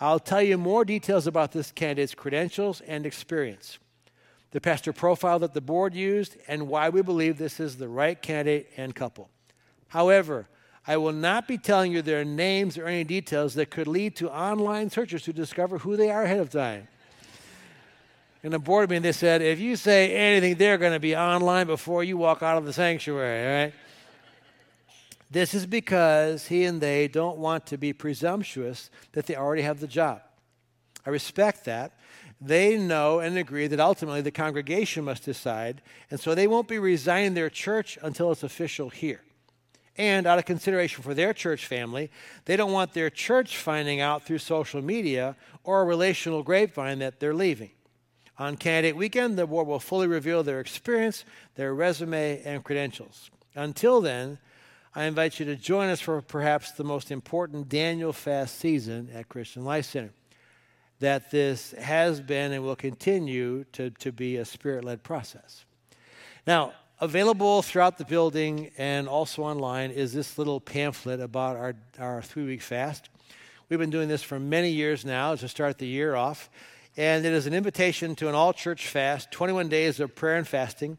I'll 0.00 0.18
tell 0.18 0.42
you 0.42 0.58
more 0.58 0.84
details 0.84 1.26
about 1.26 1.52
this 1.52 1.70
candidate's 1.70 2.14
credentials 2.14 2.80
and 2.82 3.06
experience, 3.06 3.78
the 4.52 4.60
pastor 4.60 4.92
profile 4.92 5.38
that 5.40 5.54
the 5.54 5.60
board 5.60 5.94
used, 5.94 6.36
and 6.48 6.68
why 6.68 6.88
we 6.88 7.02
believe 7.02 7.38
this 7.38 7.60
is 7.60 7.76
the 7.76 7.88
right 7.88 8.20
candidate 8.20 8.70
and 8.76 8.94
couple. 8.94 9.28
However, 9.88 10.48
I 10.86 10.96
will 10.96 11.12
not 11.12 11.48
be 11.48 11.58
telling 11.58 11.92
you 11.92 12.00
their 12.00 12.24
names 12.24 12.78
or 12.78 12.86
any 12.86 13.04
details 13.04 13.54
that 13.54 13.70
could 13.70 13.88
lead 13.88 14.16
to 14.16 14.30
online 14.30 14.90
searchers 14.90 15.22
to 15.24 15.32
discover 15.32 15.78
who 15.78 15.96
they 15.96 16.10
are 16.10 16.22
ahead 16.22 16.40
of 16.40 16.50
time 16.50 16.88
in 18.46 18.54
a 18.54 18.60
board 18.60 18.88
meeting, 18.88 19.02
they 19.02 19.10
said, 19.10 19.42
if 19.42 19.58
you 19.58 19.74
say 19.74 20.14
anything, 20.14 20.54
they're 20.54 20.78
going 20.78 20.92
to 20.92 21.00
be 21.00 21.16
online 21.16 21.66
before 21.66 22.04
you 22.04 22.16
walk 22.16 22.44
out 22.44 22.56
of 22.56 22.64
the 22.64 22.72
sanctuary, 22.72 23.44
all 23.44 23.64
right? 23.64 23.74
This 25.28 25.52
is 25.52 25.66
because 25.66 26.46
he 26.46 26.62
and 26.62 26.80
they 26.80 27.08
don't 27.08 27.38
want 27.38 27.66
to 27.66 27.76
be 27.76 27.92
presumptuous 27.92 28.88
that 29.14 29.26
they 29.26 29.34
already 29.34 29.62
have 29.62 29.80
the 29.80 29.88
job. 29.88 30.22
I 31.04 31.10
respect 31.10 31.64
that. 31.64 31.95
They 32.40 32.76
know 32.76 33.20
and 33.20 33.38
agree 33.38 33.66
that 33.66 33.80
ultimately 33.80 34.20
the 34.20 34.30
congregation 34.30 35.04
must 35.04 35.24
decide, 35.24 35.80
and 36.10 36.20
so 36.20 36.34
they 36.34 36.46
won't 36.46 36.68
be 36.68 36.78
resigning 36.78 37.34
their 37.34 37.48
church 37.48 37.98
until 38.02 38.30
it's 38.30 38.42
official 38.42 38.90
here. 38.90 39.22
And 39.96 40.26
out 40.26 40.38
of 40.38 40.44
consideration 40.44 41.02
for 41.02 41.14
their 41.14 41.32
church 41.32 41.64
family, 41.66 42.10
they 42.44 42.56
don't 42.56 42.72
want 42.72 42.92
their 42.92 43.08
church 43.08 43.56
finding 43.56 44.00
out 44.00 44.24
through 44.24 44.38
social 44.38 44.82
media 44.82 45.36
or 45.64 45.80
a 45.80 45.86
relational 45.86 46.42
grapevine 46.42 46.98
that 46.98 47.18
they're 47.18 47.34
leaving. 47.34 47.70
On 48.38 48.58
candidate 48.58 48.96
weekend, 48.96 49.38
the 49.38 49.46
board 49.46 49.66
will 49.66 49.80
fully 49.80 50.06
reveal 50.06 50.42
their 50.42 50.60
experience, 50.60 51.24
their 51.54 51.74
resume, 51.74 52.42
and 52.44 52.62
credentials. 52.62 53.30
Until 53.54 54.02
then, 54.02 54.38
I 54.94 55.04
invite 55.04 55.40
you 55.40 55.46
to 55.46 55.56
join 55.56 55.88
us 55.88 56.02
for 56.02 56.20
perhaps 56.20 56.72
the 56.72 56.84
most 56.84 57.10
important 57.10 57.70
Daniel 57.70 58.12
fast 58.12 58.58
season 58.58 59.08
at 59.14 59.30
Christian 59.30 59.64
Life 59.64 59.86
Center. 59.86 60.10
That 61.00 61.30
this 61.30 61.72
has 61.72 62.20
been 62.20 62.52
and 62.52 62.64
will 62.64 62.76
continue 62.76 63.64
to, 63.72 63.90
to 63.90 64.12
be 64.12 64.36
a 64.36 64.44
spirit 64.44 64.84
led 64.84 65.02
process. 65.02 65.64
Now, 66.46 66.72
available 67.00 67.60
throughout 67.62 67.98
the 67.98 68.04
building 68.04 68.70
and 68.78 69.08
also 69.08 69.42
online 69.42 69.90
is 69.90 70.12
this 70.12 70.38
little 70.38 70.60
pamphlet 70.60 71.20
about 71.20 71.56
our, 71.56 71.74
our 71.98 72.22
three 72.22 72.44
week 72.44 72.62
fast. 72.62 73.10
We've 73.68 73.78
been 73.78 73.90
doing 73.90 74.08
this 74.08 74.22
for 74.22 74.38
many 74.38 74.70
years 74.70 75.04
now 75.04 75.34
to 75.34 75.48
start 75.48 75.78
the 75.78 75.86
year 75.86 76.14
off. 76.14 76.48
And 76.96 77.26
it 77.26 77.32
is 77.32 77.46
an 77.46 77.52
invitation 77.52 78.14
to 78.16 78.28
an 78.28 78.34
all 78.34 78.54
church 78.54 78.88
fast, 78.88 79.30
21 79.30 79.68
days 79.68 80.00
of 80.00 80.14
prayer 80.14 80.36
and 80.36 80.48
fasting. 80.48 80.96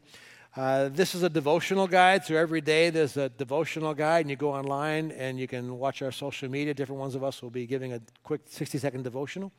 Uh, 0.56 0.88
this 0.88 1.14
is 1.14 1.22
a 1.22 1.28
devotional 1.28 1.86
guide, 1.86 2.24
so 2.24 2.34
every 2.34 2.60
day 2.60 2.90
there's 2.90 3.16
a 3.16 3.28
devotional 3.28 3.94
guide, 3.94 4.20
and 4.20 4.30
you 4.30 4.36
go 4.36 4.52
online 4.52 5.10
and 5.12 5.38
you 5.38 5.46
can 5.46 5.78
watch 5.78 6.02
our 6.02 6.10
social 6.10 6.48
media. 6.48 6.74
Different 6.74 6.98
ones 6.98 7.14
of 7.14 7.22
us 7.22 7.42
will 7.42 7.50
be 7.50 7.66
giving 7.66 7.92
a 7.92 8.00
quick 8.24 8.40
60 8.46 8.78
second 8.78 9.02
devotional. 9.04 9.52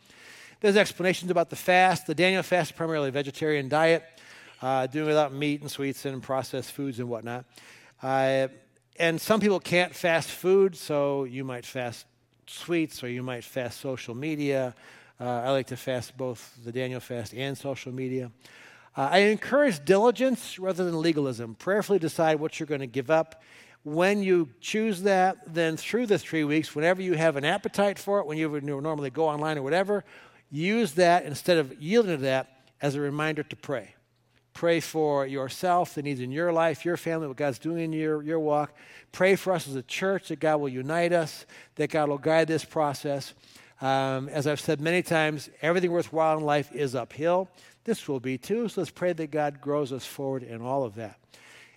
There's 0.62 0.76
explanations 0.76 1.32
about 1.32 1.50
the 1.50 1.56
fast. 1.56 2.08
The 2.08 2.16
Daniel 2.16 2.44
fast 2.44 2.76
primarily 2.76 3.10
a 3.10 3.12
vegetarian 3.12 3.70
diet 3.70 4.04
uh, 4.62 4.88
doing 4.88 5.08
without 5.08 5.32
meat 5.32 5.62
and 5.62 5.72
sweets 5.72 6.06
and 6.06 6.22
processed 6.22 6.72
foods 6.72 7.00
and 7.00 7.08
whatnot. 7.08 7.46
Uh, 8.02 8.48
and 8.98 9.22
some 9.22 9.40
people 9.40 9.60
can't 9.60 9.96
fast 9.96 10.30
food, 10.30 10.76
so 10.76 11.24
you 11.24 11.46
might 11.46 11.66
fast 11.66 12.06
sweets 12.46 13.04
or 13.04 13.08
you 13.08 13.24
might 13.24 13.44
fast 13.44 13.80
social 13.80 14.16
media. 14.16 14.76
Uh, 15.20 15.44
I 15.46 15.52
like 15.52 15.68
to 15.68 15.78
fast 15.78 16.18
both 16.18 16.58
the 16.66 16.72
Daniel 16.72 17.00
fast 17.00 17.34
and 17.34 17.58
social 17.58 17.94
media. 17.94 18.32
Uh, 18.96 19.10
I 19.12 19.18
encourage 19.20 19.84
diligence 19.86 20.60
rather 20.60 20.84
than 20.84 21.02
legalism. 21.02 21.56
Prayerfully 21.56 22.00
decide 22.00 22.40
what 22.40 22.60
you're 22.60 22.68
going 22.68 22.82
to 22.82 22.88
give 22.88 23.10
up. 23.10 23.42
When 23.84 24.22
you 24.22 24.50
choose 24.60 25.04
that, 25.04 25.54
then 25.54 25.78
through 25.78 26.08
the 26.08 26.20
three 26.20 26.44
weeks, 26.44 26.76
whenever 26.76 27.02
you 27.02 27.14
have 27.14 27.38
an 27.38 27.46
appetite 27.46 27.98
for 27.98 28.20
it, 28.20 28.26
when 28.26 28.38
you 28.38 28.50
would 28.50 28.64
normally 28.64 29.10
go 29.10 29.28
online 29.28 29.58
or 29.58 29.62
whatever, 29.62 30.04
use 30.52 30.94
that 30.94 31.26
instead 31.26 31.58
of 31.58 31.82
yielding 31.82 32.18
to 32.18 32.22
that 32.24 32.62
as 32.82 32.96
a 32.96 33.02
reminder 33.02 33.44
to 33.44 33.56
pray. 33.56 33.96
Pray 34.54 34.82
for 34.82 35.26
yourself, 35.26 35.96
the 35.96 36.02
needs 36.02 36.20
in 36.20 36.32
your 36.32 36.52
life, 36.52 36.84
your 36.84 36.98
family, 36.98 37.28
what 37.28 37.38
God's 37.38 37.60
doing 37.60 37.86
in 37.86 37.94
your, 37.94 38.22
your 38.22 38.40
walk. 38.40 38.76
Pray 39.14 39.38
for 39.38 39.54
us 39.54 39.68
as 39.68 39.76
a 39.76 39.84
church 39.84 40.28
that 40.28 40.42
God 40.42 40.58
will 40.58 40.68
unite 40.68 41.14
us, 41.14 41.46
that 41.76 41.90
God 41.90 42.10
will 42.10 42.18
guide 42.18 42.48
this 42.50 42.66
process. 42.66 43.34
Um, 43.80 44.28
as 44.28 44.48
I've 44.48 44.60
said 44.60 44.82
many 44.82 45.02
times, 45.02 45.50
everything 45.62 45.92
worthwhile 45.92 46.38
in 46.38 46.44
life 46.44 46.76
is 46.76 46.96
uphill. 46.96 47.48
This 47.84 48.08
will 48.08 48.20
be 48.20 48.38
too. 48.38 48.68
So 48.70 48.82
let's 48.82 48.92
pray 48.92 49.14
that 49.14 49.32
God 49.32 49.62
grows 49.62 49.92
us 49.92 50.06
forward 50.06 50.44
in 50.44 50.62
all 50.62 50.84
of 50.84 50.96
that. 50.96 51.20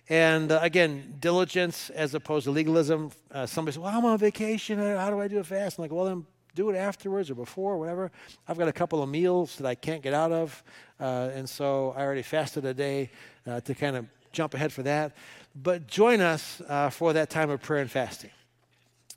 And 0.09 0.51
uh, 0.51 0.59
again, 0.61 1.15
diligence 1.19 1.89
as 1.89 2.13
opposed 2.13 2.45
to 2.45 2.51
legalism. 2.51 3.11
Uh, 3.31 3.45
somebody 3.45 3.73
says, 3.73 3.79
Well, 3.79 3.95
I'm 3.95 4.05
on 4.05 4.17
vacation. 4.17 4.77
How 4.77 5.09
do 5.09 5.19
I 5.19 5.27
do 5.27 5.39
a 5.39 5.43
fast? 5.43 5.77
I'm 5.77 5.83
like, 5.83 5.91
Well, 5.91 6.05
then 6.05 6.25
do 6.55 6.69
it 6.69 6.75
afterwards 6.75 7.31
or 7.31 7.35
before, 7.35 7.73
or 7.73 7.77
whatever. 7.77 8.11
I've 8.47 8.57
got 8.57 8.67
a 8.67 8.73
couple 8.73 9.01
of 9.01 9.09
meals 9.09 9.55
that 9.57 9.65
I 9.65 9.75
can't 9.75 10.01
get 10.01 10.13
out 10.13 10.31
of, 10.31 10.63
uh, 10.99 11.31
and 11.33 11.49
so 11.49 11.93
I 11.97 12.01
already 12.01 12.21
fasted 12.21 12.65
a 12.65 12.73
day 12.73 13.09
uh, 13.47 13.61
to 13.61 13.73
kind 13.73 13.95
of 13.95 14.05
jump 14.31 14.53
ahead 14.53 14.71
for 14.71 14.83
that. 14.83 15.15
But 15.55 15.87
join 15.87 16.21
us 16.21 16.61
uh, 16.67 16.89
for 16.89 17.13
that 17.13 17.29
time 17.29 17.49
of 17.49 17.61
prayer 17.61 17.81
and 17.81 17.89
fasting. 17.89 18.31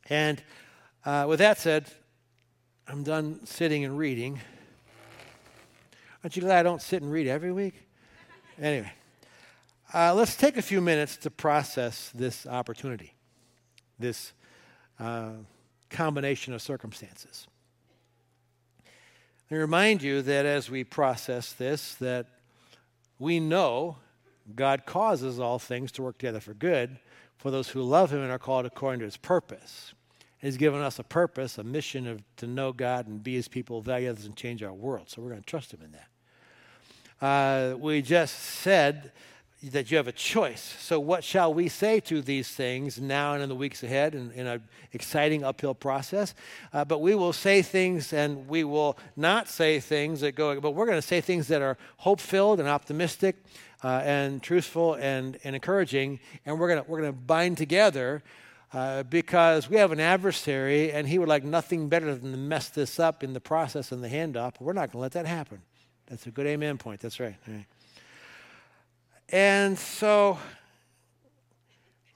And 0.08 0.42
uh, 1.04 1.26
with 1.28 1.38
that 1.40 1.58
said, 1.58 1.90
I'm 2.88 3.02
done 3.02 3.44
sitting 3.44 3.84
and 3.84 3.98
reading. 3.98 4.40
Aren't 6.22 6.36
you 6.36 6.42
glad 6.42 6.60
I 6.60 6.62
don't 6.62 6.82
sit 6.82 7.02
and 7.02 7.10
read 7.10 7.26
every 7.26 7.52
week? 7.52 7.74
Anyway, 8.60 8.92
uh, 9.94 10.14
let's 10.14 10.36
take 10.36 10.56
a 10.56 10.62
few 10.62 10.80
minutes 10.80 11.16
to 11.18 11.30
process 11.30 12.10
this 12.14 12.46
opportunity, 12.46 13.14
this 13.98 14.32
uh, 14.98 15.30
combination 15.90 16.54
of 16.54 16.62
circumstances. 16.62 17.46
I 19.50 19.54
remind 19.54 20.02
you 20.02 20.22
that 20.22 20.44
as 20.46 20.68
we 20.68 20.82
process 20.82 21.52
this, 21.52 21.94
that 21.96 22.26
we 23.18 23.38
know 23.38 23.96
God 24.54 24.86
causes 24.86 25.38
all 25.38 25.58
things 25.58 25.92
to 25.92 26.02
work 26.02 26.18
together 26.18 26.40
for 26.40 26.54
good 26.54 26.98
for 27.36 27.50
those 27.50 27.68
who 27.68 27.82
love 27.82 28.12
Him 28.12 28.22
and 28.22 28.32
are 28.32 28.38
called 28.38 28.66
according 28.66 29.00
to 29.00 29.04
His 29.04 29.16
purpose. 29.16 29.94
He's 30.40 30.56
given 30.56 30.80
us 30.80 30.98
a 30.98 31.04
purpose, 31.04 31.58
a 31.58 31.64
mission 31.64 32.06
of 32.06 32.22
to 32.36 32.46
know 32.46 32.72
God 32.72 33.06
and 33.06 33.22
be 33.22 33.34
His 33.34 33.48
people, 33.48 33.80
value 33.80 34.10
others, 34.10 34.26
and 34.26 34.36
change 34.36 34.62
our 34.62 34.72
world. 34.72 35.10
So 35.10 35.22
we're 35.22 35.30
going 35.30 35.42
to 35.42 35.46
trust 35.46 35.72
Him 35.72 35.80
in 35.84 35.92
that. 35.92 37.26
Uh, 37.26 37.76
we 37.78 38.02
just 38.02 38.38
said 38.38 39.12
that 39.62 39.90
you 39.90 39.96
have 39.96 40.06
a 40.06 40.12
choice. 40.12 40.76
So, 40.78 41.00
what 41.00 41.24
shall 41.24 41.52
we 41.52 41.68
say 41.68 42.00
to 42.00 42.20
these 42.20 42.48
things 42.48 43.00
now 43.00 43.32
and 43.32 43.42
in 43.42 43.48
the 43.48 43.54
weeks 43.54 43.82
ahead 43.82 44.14
in, 44.14 44.30
in 44.32 44.46
an 44.46 44.62
exciting 44.92 45.42
uphill 45.42 45.74
process? 45.74 46.34
Uh, 46.72 46.84
but 46.84 47.00
we 47.00 47.14
will 47.14 47.32
say 47.32 47.62
things 47.62 48.12
and 48.12 48.46
we 48.48 48.64
will 48.64 48.98
not 49.16 49.48
say 49.48 49.80
things 49.80 50.20
that 50.20 50.34
go, 50.34 50.60
but 50.60 50.72
we're 50.72 50.86
going 50.86 50.98
to 50.98 51.06
say 51.06 51.22
things 51.22 51.48
that 51.48 51.62
are 51.62 51.78
hope 51.98 52.20
filled 52.20 52.60
and 52.60 52.68
optimistic 52.68 53.36
uh, 53.82 54.02
and 54.04 54.42
truthful 54.42 54.94
and, 54.94 55.38
and 55.42 55.56
encouraging. 55.56 56.20
And 56.44 56.60
we're 56.60 56.68
going 56.68 56.84
we're 56.86 57.00
going 57.00 57.12
to 57.12 57.18
bind 57.18 57.56
together. 57.56 58.22
Uh, 58.76 59.02
because 59.04 59.70
we 59.70 59.78
have 59.78 59.90
an 59.90 60.00
adversary 60.00 60.92
and 60.92 61.08
he 61.08 61.18
would 61.18 61.30
like 61.30 61.42
nothing 61.42 61.88
better 61.88 62.14
than 62.14 62.32
to 62.32 62.36
mess 62.36 62.68
this 62.68 63.00
up 63.00 63.24
in 63.24 63.32
the 63.32 63.40
process 63.40 63.90
and 63.90 64.04
the 64.04 64.08
handoff. 64.08 64.52
But 64.52 64.60
We're 64.60 64.74
not 64.74 64.92
going 64.92 64.98
to 64.98 64.98
let 64.98 65.12
that 65.12 65.24
happen. 65.24 65.62
That's 66.08 66.26
a 66.26 66.30
good 66.30 66.46
amen 66.46 66.76
point. 66.76 67.00
That's 67.00 67.18
right. 67.18 67.36
right. 67.48 67.64
And 69.30 69.78
so 69.78 70.38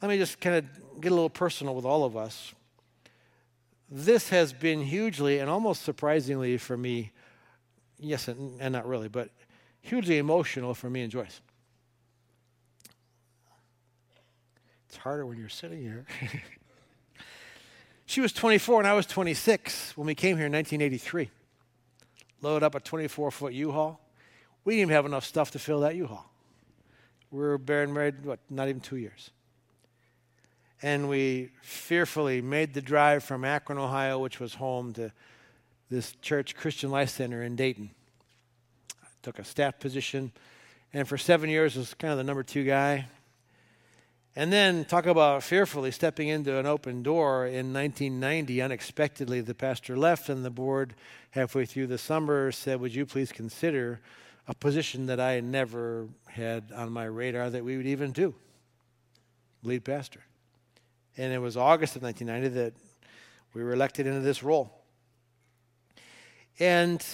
let 0.03 0.11
me 0.11 0.19
just 0.19 0.39
kind 0.39 0.57
of 0.57 1.01
get 1.01 1.11
a 1.11 1.15
little 1.15 1.31
personal 1.31 1.75
with 1.75 1.87
all 1.87 2.05
of 2.05 2.15
us. 2.15 2.53
This 3.91 4.29
has 4.29 4.53
been 4.53 4.83
hugely 4.83 5.39
and 5.39 5.49
almost 5.49 5.81
surprisingly 5.81 6.59
for 6.59 6.77
me, 6.77 7.11
yes, 7.99 8.29
and, 8.29 8.61
and 8.61 8.75
not 8.75 8.87
really, 8.87 9.09
but 9.09 9.31
hugely 9.81 10.19
emotional 10.19 10.75
for 10.75 10.91
me 10.91 11.01
and 11.01 11.11
Joyce. 11.11 11.41
It's 14.91 14.97
harder 14.97 15.25
when 15.25 15.39
you're 15.39 15.49
sitting 15.49 15.81
here. 15.81 16.05
she 18.07 18.21
was 18.21 18.33
24 18.33 18.81
and 18.81 18.89
I 18.89 18.93
was 18.93 19.07
26 19.07 19.97
when 19.97 20.05
we 20.05 20.17
came 20.17 20.37
here 20.37 20.47
in 20.47 20.53
1983. 20.53 21.31
Loaded 22.43 22.67
up 22.67 22.75
a 22.75 22.81
24 22.81 23.31
foot 23.31 23.53
U 23.53 23.71
Haul. 23.71 24.01
We 24.65 24.73
didn't 24.73 24.81
even 24.89 24.95
have 24.97 25.07
enough 25.07 25.25
stuff 25.25 25.53
to 25.53 25.61
fill 25.61 25.79
that 25.81 25.95
U 25.95 26.09
Haul. 26.09 26.29
We 27.31 27.39
were 27.39 27.57
married, 27.57 28.25
what, 28.25 28.41
not 28.51 28.69
even 28.69 28.81
two 28.81 28.97
years. 28.97 29.31
And 30.83 31.09
we 31.09 31.51
fearfully 31.63 32.43
made 32.43 32.75
the 32.75 32.83
drive 32.83 33.23
from 33.23 33.45
Akron, 33.45 33.79
Ohio, 33.79 34.19
which 34.19 34.41
was 34.41 34.55
home 34.55 34.93
to 34.95 35.13
this 35.89 36.17
church, 36.21 36.57
Christian 36.57 36.91
Life 36.91 37.11
Center 37.11 37.45
in 37.45 37.55
Dayton. 37.55 37.91
I 39.05 39.07
took 39.23 39.39
a 39.39 39.45
staff 39.45 39.79
position, 39.79 40.33
and 40.93 41.07
for 41.07 41.17
seven 41.17 41.49
years 41.49 41.77
was 41.77 41.95
kind 41.95 42.11
of 42.11 42.19
the 42.19 42.25
number 42.25 42.43
two 42.43 42.65
guy. 42.65 43.07
And 44.41 44.51
then 44.51 44.87
talk 44.87 45.05
about 45.05 45.43
fearfully 45.43 45.91
stepping 45.91 46.29
into 46.29 46.59
an 46.59 46.65
open 46.65 47.03
door 47.03 47.45
in 47.45 47.75
1990. 47.75 48.63
Unexpectedly, 48.63 49.43
the 49.43 49.55
pastor 49.55 49.99
left, 49.99 50.31
and 50.31 50.43
the 50.43 50.51
board, 50.51 50.95
halfway 51.33 51.67
through 51.67 51.89
the 51.89 51.99
summer, 51.99 52.51
said, 52.51 52.81
Would 52.81 52.95
you 52.95 53.05
please 53.05 53.33
consider 53.33 54.01
a 54.49 54.55
position 54.55 55.05
that 55.09 55.21
I 55.21 55.41
never 55.41 56.09
had 56.27 56.73
on 56.75 56.91
my 56.91 57.05
radar 57.05 57.51
that 57.51 57.63
we 57.63 57.77
would 57.77 57.87
even 57.87 58.13
do 58.13 58.35
lead 59.63 59.85
pastor. 59.85 60.23
And 61.19 61.35
it 61.35 61.39
was 61.39 61.59
August 61.59 61.97
of 61.97 62.03
1990 62.03 62.63
that 62.63 62.73
we 63.53 63.63
were 63.63 63.75
elected 63.75 64.07
into 64.07 64.21
this 64.21 64.43
role. 64.43 64.73
And 66.59 67.05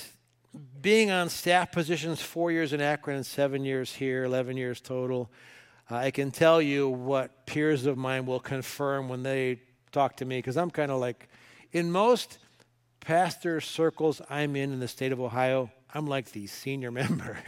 being 0.81 1.11
on 1.11 1.29
staff 1.29 1.73
positions 1.73 2.23
four 2.23 2.53
years 2.53 2.73
in 2.73 2.81
Akron 2.81 3.17
and 3.17 3.27
seven 3.27 3.65
years 3.65 3.93
here, 3.93 4.23
11 4.23 4.57
years 4.57 4.81
total, 4.81 5.29
Uh, 5.91 5.97
I 5.97 6.11
can 6.11 6.31
tell 6.31 6.61
you 6.61 6.89
what 6.89 7.47
peers 7.47 7.87
of 7.87 7.97
mine 7.97 8.27
will 8.27 8.41
confirm 8.41 9.09
when 9.09 9.23
they 9.23 9.61
talk 9.93 10.17
to 10.17 10.25
me, 10.25 10.39
because 10.39 10.57
I'm 10.57 10.71
kind 10.71 10.91
of 10.91 11.01
like, 11.01 11.29
in 11.73 11.91
most 11.91 12.39
pastor 13.01 13.61
circles 13.61 14.21
I'm 14.29 14.57
in 14.57 14.73
in 14.73 14.81
the 14.81 14.89
state 14.89 15.13
of 15.13 15.21
Ohio, 15.21 15.71
I'm 15.95 16.07
like 16.07 16.33
the 16.33 16.47
senior 16.49 16.91
member. 17.03 17.39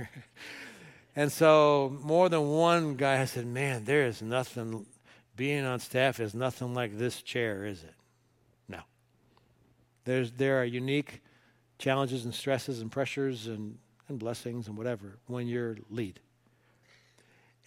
and 1.16 1.32
so 1.32 1.96
more 2.02 2.28
than 2.28 2.48
one 2.48 2.94
guy 2.94 3.16
has 3.16 3.32
said, 3.32 3.46
Man, 3.46 3.84
there 3.84 4.06
is 4.06 4.22
nothing, 4.22 4.86
being 5.36 5.64
on 5.64 5.80
staff 5.80 6.20
is 6.20 6.34
nothing 6.34 6.74
like 6.74 6.96
this 6.96 7.22
chair, 7.22 7.64
is 7.66 7.82
it? 7.82 7.94
No. 8.68 8.80
There's, 10.04 10.30
there 10.32 10.60
are 10.60 10.64
unique 10.64 11.22
challenges 11.78 12.24
and 12.24 12.34
stresses 12.34 12.80
and 12.80 12.90
pressures 12.90 13.46
and, 13.48 13.78
and 14.08 14.18
blessings 14.18 14.68
and 14.68 14.76
whatever 14.76 15.18
when 15.26 15.48
you're 15.48 15.76
lead. 15.90 16.20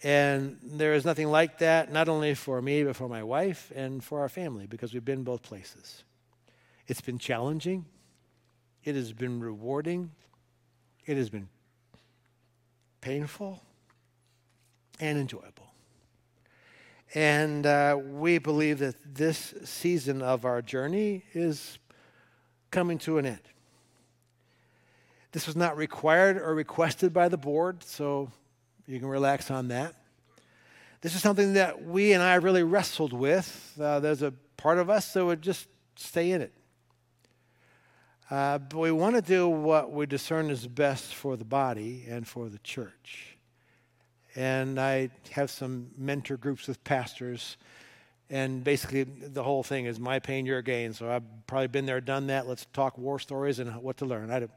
And 0.02 0.58
there 0.62 0.94
is 0.94 1.04
nothing 1.04 1.28
like 1.28 1.58
that, 1.58 1.92
not 1.92 2.08
only 2.08 2.34
for 2.34 2.60
me, 2.60 2.82
but 2.82 2.96
for 2.96 3.08
my 3.08 3.22
wife 3.22 3.70
and 3.74 4.02
for 4.02 4.20
our 4.20 4.28
family, 4.28 4.66
because 4.66 4.92
we've 4.92 5.04
been 5.04 5.22
both 5.22 5.42
places. 5.42 6.02
It's 6.88 7.00
been 7.00 7.18
challenging, 7.18 7.86
it 8.82 8.96
has 8.96 9.12
been 9.12 9.40
rewarding, 9.40 10.10
it 11.06 11.16
has 11.16 11.30
been 11.30 11.48
painful 13.00 13.62
and 14.98 15.18
enjoyable. 15.18 15.72
And 17.14 17.66
uh, 17.66 17.98
we 18.02 18.38
believe 18.38 18.78
that 18.80 19.14
this 19.14 19.54
season 19.64 20.22
of 20.22 20.44
our 20.44 20.62
journey 20.62 21.24
is 21.34 21.78
coming 22.70 22.98
to 22.98 23.18
an 23.18 23.26
end. 23.26 23.40
This 25.30 25.46
was 25.46 25.54
not 25.54 25.76
required 25.76 26.38
or 26.38 26.54
requested 26.54 27.12
by 27.12 27.28
the 27.28 27.36
board, 27.36 27.84
so 27.84 28.30
you 28.86 28.98
can 28.98 29.08
relax 29.08 29.50
on 29.50 29.68
that. 29.68 29.94
This 31.00 31.14
is 31.14 31.22
something 31.22 31.54
that 31.54 31.84
we 31.84 32.12
and 32.12 32.22
I 32.22 32.36
really 32.36 32.62
wrestled 32.62 33.12
with. 33.12 33.76
Uh, 33.80 34.00
there's 34.00 34.22
a 34.22 34.32
part 34.56 34.78
of 34.78 34.88
us 34.88 35.12
that 35.14 35.24
would 35.24 35.42
just 35.42 35.68
stay 35.96 36.30
in 36.30 36.40
it. 36.40 36.52
Uh, 38.30 38.58
but 38.58 38.78
we 38.78 38.92
want 38.92 39.14
to 39.16 39.20
do 39.20 39.48
what 39.48 39.92
we 39.92 40.06
discern 40.06 40.48
is 40.48 40.66
best 40.66 41.14
for 41.14 41.36
the 41.36 41.44
body 41.44 42.06
and 42.08 42.26
for 42.26 42.48
the 42.48 42.58
church. 42.60 43.36
And 44.34 44.80
I 44.80 45.10
have 45.32 45.50
some 45.50 45.90
mentor 45.98 46.36
groups 46.36 46.66
with 46.66 46.82
pastors. 46.84 47.58
And 48.30 48.64
basically, 48.64 49.02
the 49.02 49.42
whole 49.42 49.62
thing 49.62 49.84
is 49.84 50.00
my 50.00 50.18
pain, 50.18 50.46
your 50.46 50.62
gain. 50.62 50.94
So 50.94 51.10
I've 51.10 51.24
probably 51.46 51.66
been 51.66 51.84
there, 51.84 52.00
done 52.00 52.28
that. 52.28 52.46
Let's 52.46 52.66
talk 52.72 52.96
war 52.96 53.18
stories 53.18 53.58
and 53.58 53.82
what 53.82 53.98
to 53.98 54.06
learn. 54.06 54.30
I 54.30 54.48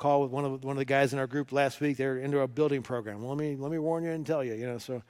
call 0.00 0.22
with 0.22 0.30
one 0.30 0.44
of, 0.44 0.64
one 0.64 0.72
of 0.72 0.78
the 0.78 0.84
guys 0.84 1.12
in 1.12 1.18
our 1.18 1.26
group 1.26 1.52
last 1.52 1.80
week. 1.80 1.98
They're 1.98 2.18
into 2.18 2.40
a 2.40 2.48
building 2.48 2.82
program. 2.82 3.20
Well, 3.20 3.28
let 3.28 3.38
me, 3.38 3.54
let 3.54 3.70
me 3.70 3.78
warn 3.78 4.02
you 4.02 4.10
and 4.10 4.26
tell 4.26 4.42
you, 4.42 4.54
you 4.54 4.66
know. 4.66 4.78
So, 4.78 5.02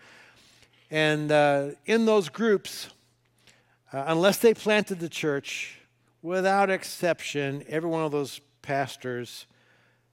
and 0.90 1.30
uh, 1.30 1.68
in 1.86 2.04
those 2.04 2.28
groups, 2.28 2.90
uh, 3.92 4.04
unless 4.08 4.38
they 4.38 4.52
planted 4.52 4.98
the 4.98 5.08
church, 5.08 5.78
without 6.22 6.70
exception, 6.70 7.64
every 7.68 7.88
one 7.88 8.04
of 8.04 8.10
those 8.10 8.40
pastors 8.62 9.46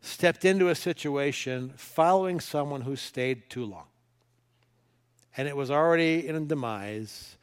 stepped 0.01 0.45
into 0.45 0.69
a 0.69 0.75
situation 0.75 1.73
following 1.75 2.39
someone 2.39 2.81
who 2.81 2.95
stayed 2.95 3.49
too 3.49 3.65
long. 3.65 3.85
And 5.35 5.47
it 5.47 5.57
was 5.57 5.71
already 5.71 6.27
in 6.27 6.35
a 6.35 6.39
demise 6.41 7.35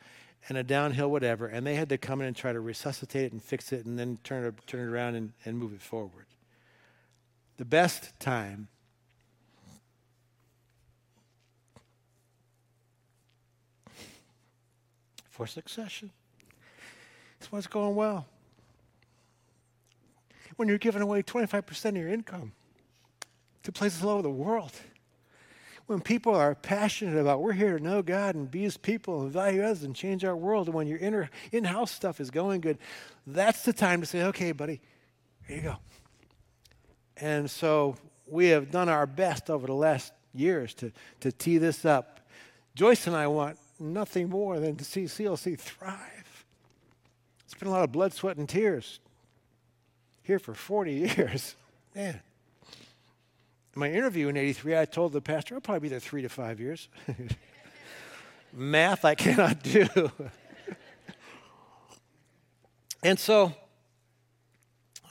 and 0.48 0.56
a 0.56 0.62
downhill 0.62 1.10
whatever, 1.10 1.46
and 1.46 1.66
they 1.66 1.74
had 1.74 1.88
to 1.88 1.98
come 1.98 2.20
in 2.20 2.28
and 2.28 2.36
try 2.36 2.52
to 2.52 2.60
resuscitate 2.60 3.26
it 3.26 3.32
and 3.32 3.42
fix 3.42 3.72
it 3.72 3.86
and 3.86 3.98
then 3.98 4.18
turn 4.22 4.44
it, 4.44 4.54
turn 4.66 4.80
it 4.80 4.92
around 4.92 5.16
and, 5.16 5.32
and 5.44 5.58
move 5.58 5.72
it 5.72 5.82
forward. 5.82 6.26
The 7.56 7.64
best 7.64 8.18
time 8.18 8.68
for 15.30 15.46
succession 15.46 16.10
is 17.40 17.50
what's 17.52 17.66
going 17.66 17.94
well 17.94 18.26
when 20.56 20.68
you're 20.68 20.78
giving 20.78 21.02
away 21.02 21.22
25% 21.22 21.84
of 21.90 21.96
your 21.96 22.08
income 22.08 22.52
to 23.62 23.72
places 23.72 24.04
all 24.04 24.10
over 24.10 24.22
the 24.22 24.30
world. 24.30 24.72
When 25.86 26.00
people 26.00 26.34
are 26.34 26.54
passionate 26.54 27.18
about 27.18 27.42
we're 27.42 27.52
here 27.52 27.76
to 27.76 27.82
know 27.82 28.00
God 28.02 28.34
and 28.34 28.50
be 28.50 28.62
His 28.62 28.76
people 28.76 29.22
and 29.22 29.30
value 29.30 29.62
us 29.62 29.82
and 29.82 29.94
change 29.94 30.24
our 30.24 30.36
world, 30.36 30.68
and 30.68 30.74
when 30.74 30.86
your 30.86 30.98
inner 30.98 31.30
in-house 31.52 31.90
stuff 31.90 32.20
is 32.20 32.30
going 32.30 32.62
good, 32.62 32.78
that's 33.26 33.64
the 33.64 33.72
time 33.72 34.00
to 34.00 34.06
say, 34.06 34.22
"Okay, 34.22 34.52
buddy, 34.52 34.80
here 35.46 35.56
you 35.56 35.62
go." 35.62 35.76
And 37.16 37.50
so 37.50 37.96
we 38.26 38.48
have 38.48 38.70
done 38.70 38.88
our 38.88 39.06
best 39.06 39.50
over 39.50 39.66
the 39.66 39.74
last 39.74 40.12
years 40.32 40.74
to 40.74 40.92
to 41.20 41.30
tee 41.30 41.58
this 41.58 41.84
up. 41.84 42.20
Joyce 42.74 43.06
and 43.06 43.14
I 43.14 43.26
want 43.28 43.58
nothing 43.78 44.28
more 44.28 44.58
than 44.58 44.76
to 44.76 44.84
see 44.84 45.04
CLC 45.04 45.58
thrive. 45.58 46.44
It's 47.44 47.54
been 47.54 47.68
a 47.68 47.70
lot 47.70 47.84
of 47.84 47.92
blood, 47.92 48.12
sweat, 48.12 48.36
and 48.36 48.48
tears 48.48 48.98
here 50.22 50.38
for 50.38 50.54
40 50.54 50.92
years. 51.16 51.54
Man. 51.94 52.20
In 53.74 53.80
my 53.80 53.90
interview 53.90 54.28
in 54.28 54.36
83, 54.36 54.78
I 54.78 54.84
told 54.84 55.12
the 55.12 55.20
pastor, 55.20 55.56
I'll 55.56 55.60
probably 55.60 55.80
be 55.80 55.88
there 55.88 56.00
three 56.00 56.22
to 56.22 56.28
five 56.28 56.60
years. 56.60 56.88
Math 58.52 59.04
I 59.04 59.16
cannot 59.16 59.64
do. 59.64 59.88
and 63.02 63.18
so, 63.18 63.52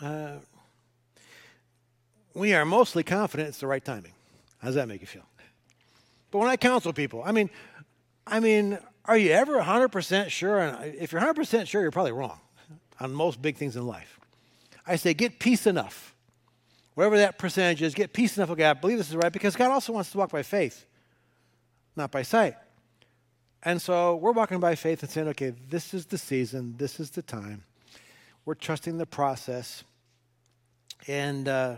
uh, 0.01 0.35
we 2.33 2.53
are 2.53 2.65
mostly 2.65 3.03
confident 3.03 3.49
it's 3.49 3.59
the 3.59 3.67
right 3.67 3.83
timing. 3.83 4.13
How 4.59 4.67
does 4.67 4.75
that 4.75 4.87
make 4.87 5.01
you 5.01 5.07
feel? 5.07 5.25
But 6.31 6.39
when 6.39 6.47
I 6.47 6.57
counsel 6.57 6.93
people, 6.93 7.21
I 7.23 7.31
mean, 7.31 7.49
I 8.25 8.39
mean, 8.39 8.79
are 9.05 9.17
you 9.17 9.31
ever 9.31 9.59
100% 9.61 10.29
sure? 10.29 10.59
And 10.59 10.95
if 10.95 11.11
you're 11.11 11.21
100% 11.21 11.67
sure, 11.67 11.81
you're 11.81 11.91
probably 11.91 12.13
wrong 12.13 12.39
on 12.99 13.13
most 13.13 13.41
big 13.41 13.57
things 13.57 13.75
in 13.75 13.85
life. 13.85 14.19
I 14.87 14.95
say, 14.95 15.13
get 15.13 15.39
peace 15.39 15.67
enough. 15.67 16.15
Whatever 16.95 17.17
that 17.17 17.37
percentage 17.37 17.81
is, 17.81 17.93
get 17.93 18.13
peace 18.13 18.37
enough 18.37 18.49
with 18.49 18.59
God. 18.59 18.81
Believe 18.81 18.97
this 18.97 19.09
is 19.09 19.15
right 19.15 19.31
because 19.31 19.55
God 19.55 19.71
also 19.71 19.93
wants 19.93 20.11
to 20.11 20.17
walk 20.17 20.31
by 20.31 20.43
faith, 20.43 20.85
not 21.95 22.11
by 22.11 22.21
sight. 22.21 22.55
And 23.63 23.81
so 23.81 24.15
we're 24.15 24.31
walking 24.31 24.59
by 24.59 24.75
faith 24.75 25.01
and 25.03 25.11
saying, 25.11 25.27
okay, 25.29 25.53
this 25.69 25.93
is 25.93 26.05
the 26.05 26.17
season, 26.17 26.75
this 26.77 26.99
is 26.99 27.09
the 27.11 27.21
time. 27.21 27.63
We're 28.45 28.55
trusting 28.55 28.97
the 28.97 29.05
process. 29.05 29.83
And 31.07 31.47
uh, 31.47 31.77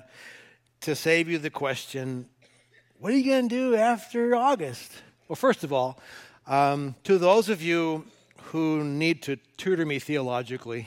to 0.85 0.95
save 0.95 1.27
you 1.27 1.39
the 1.39 1.49
question, 1.49 2.27
what 2.99 3.11
are 3.11 3.17
you 3.17 3.25
going 3.25 3.49
to 3.49 3.55
do 3.55 3.75
after 3.75 4.35
August? 4.35 4.91
Well, 5.27 5.35
first 5.35 5.63
of 5.63 5.73
all, 5.73 5.99
um, 6.45 6.93
to 7.05 7.17
those 7.17 7.49
of 7.49 7.59
you 7.59 8.05
who 8.51 8.83
need 8.83 9.23
to 9.23 9.37
tutor 9.57 9.83
me 9.83 9.97
theologically, 9.97 10.85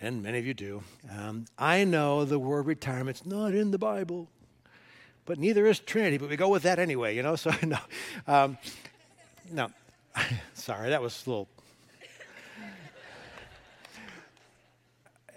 and 0.00 0.22
many 0.22 0.38
of 0.38 0.46
you 0.46 0.54
do, 0.54 0.82
um, 1.10 1.44
I 1.58 1.84
know 1.84 2.24
the 2.24 2.38
word 2.38 2.64
retirement's 2.64 3.26
not 3.26 3.52
in 3.52 3.72
the 3.72 3.78
Bible, 3.78 4.30
but 5.26 5.38
neither 5.38 5.66
is 5.66 5.80
Trinity, 5.80 6.16
but 6.16 6.30
we 6.30 6.36
go 6.36 6.48
with 6.48 6.62
that 6.62 6.78
anyway, 6.78 7.14
you 7.14 7.22
know? 7.22 7.36
So, 7.36 7.52
no. 7.62 7.78
Um, 8.26 8.56
no. 9.52 9.68
Sorry, 10.54 10.88
that 10.88 11.02
was 11.02 11.26
a 11.26 11.28
little. 11.28 11.48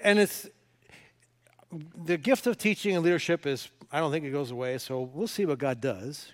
and 0.02 0.20
it's 0.20 0.48
the 2.06 2.18
gift 2.18 2.48
of 2.48 2.58
teaching 2.58 2.96
and 2.96 3.04
leadership 3.04 3.46
is, 3.46 3.70
I 3.92 4.00
don't 4.00 4.12
think 4.12 4.26
it 4.26 4.32
goes 4.32 4.52
away, 4.52 4.78
so 4.78 5.02
we'll 5.14 5.28
see 5.28 5.46
what 5.46 5.60
God 5.60 5.82
does. 5.82 6.32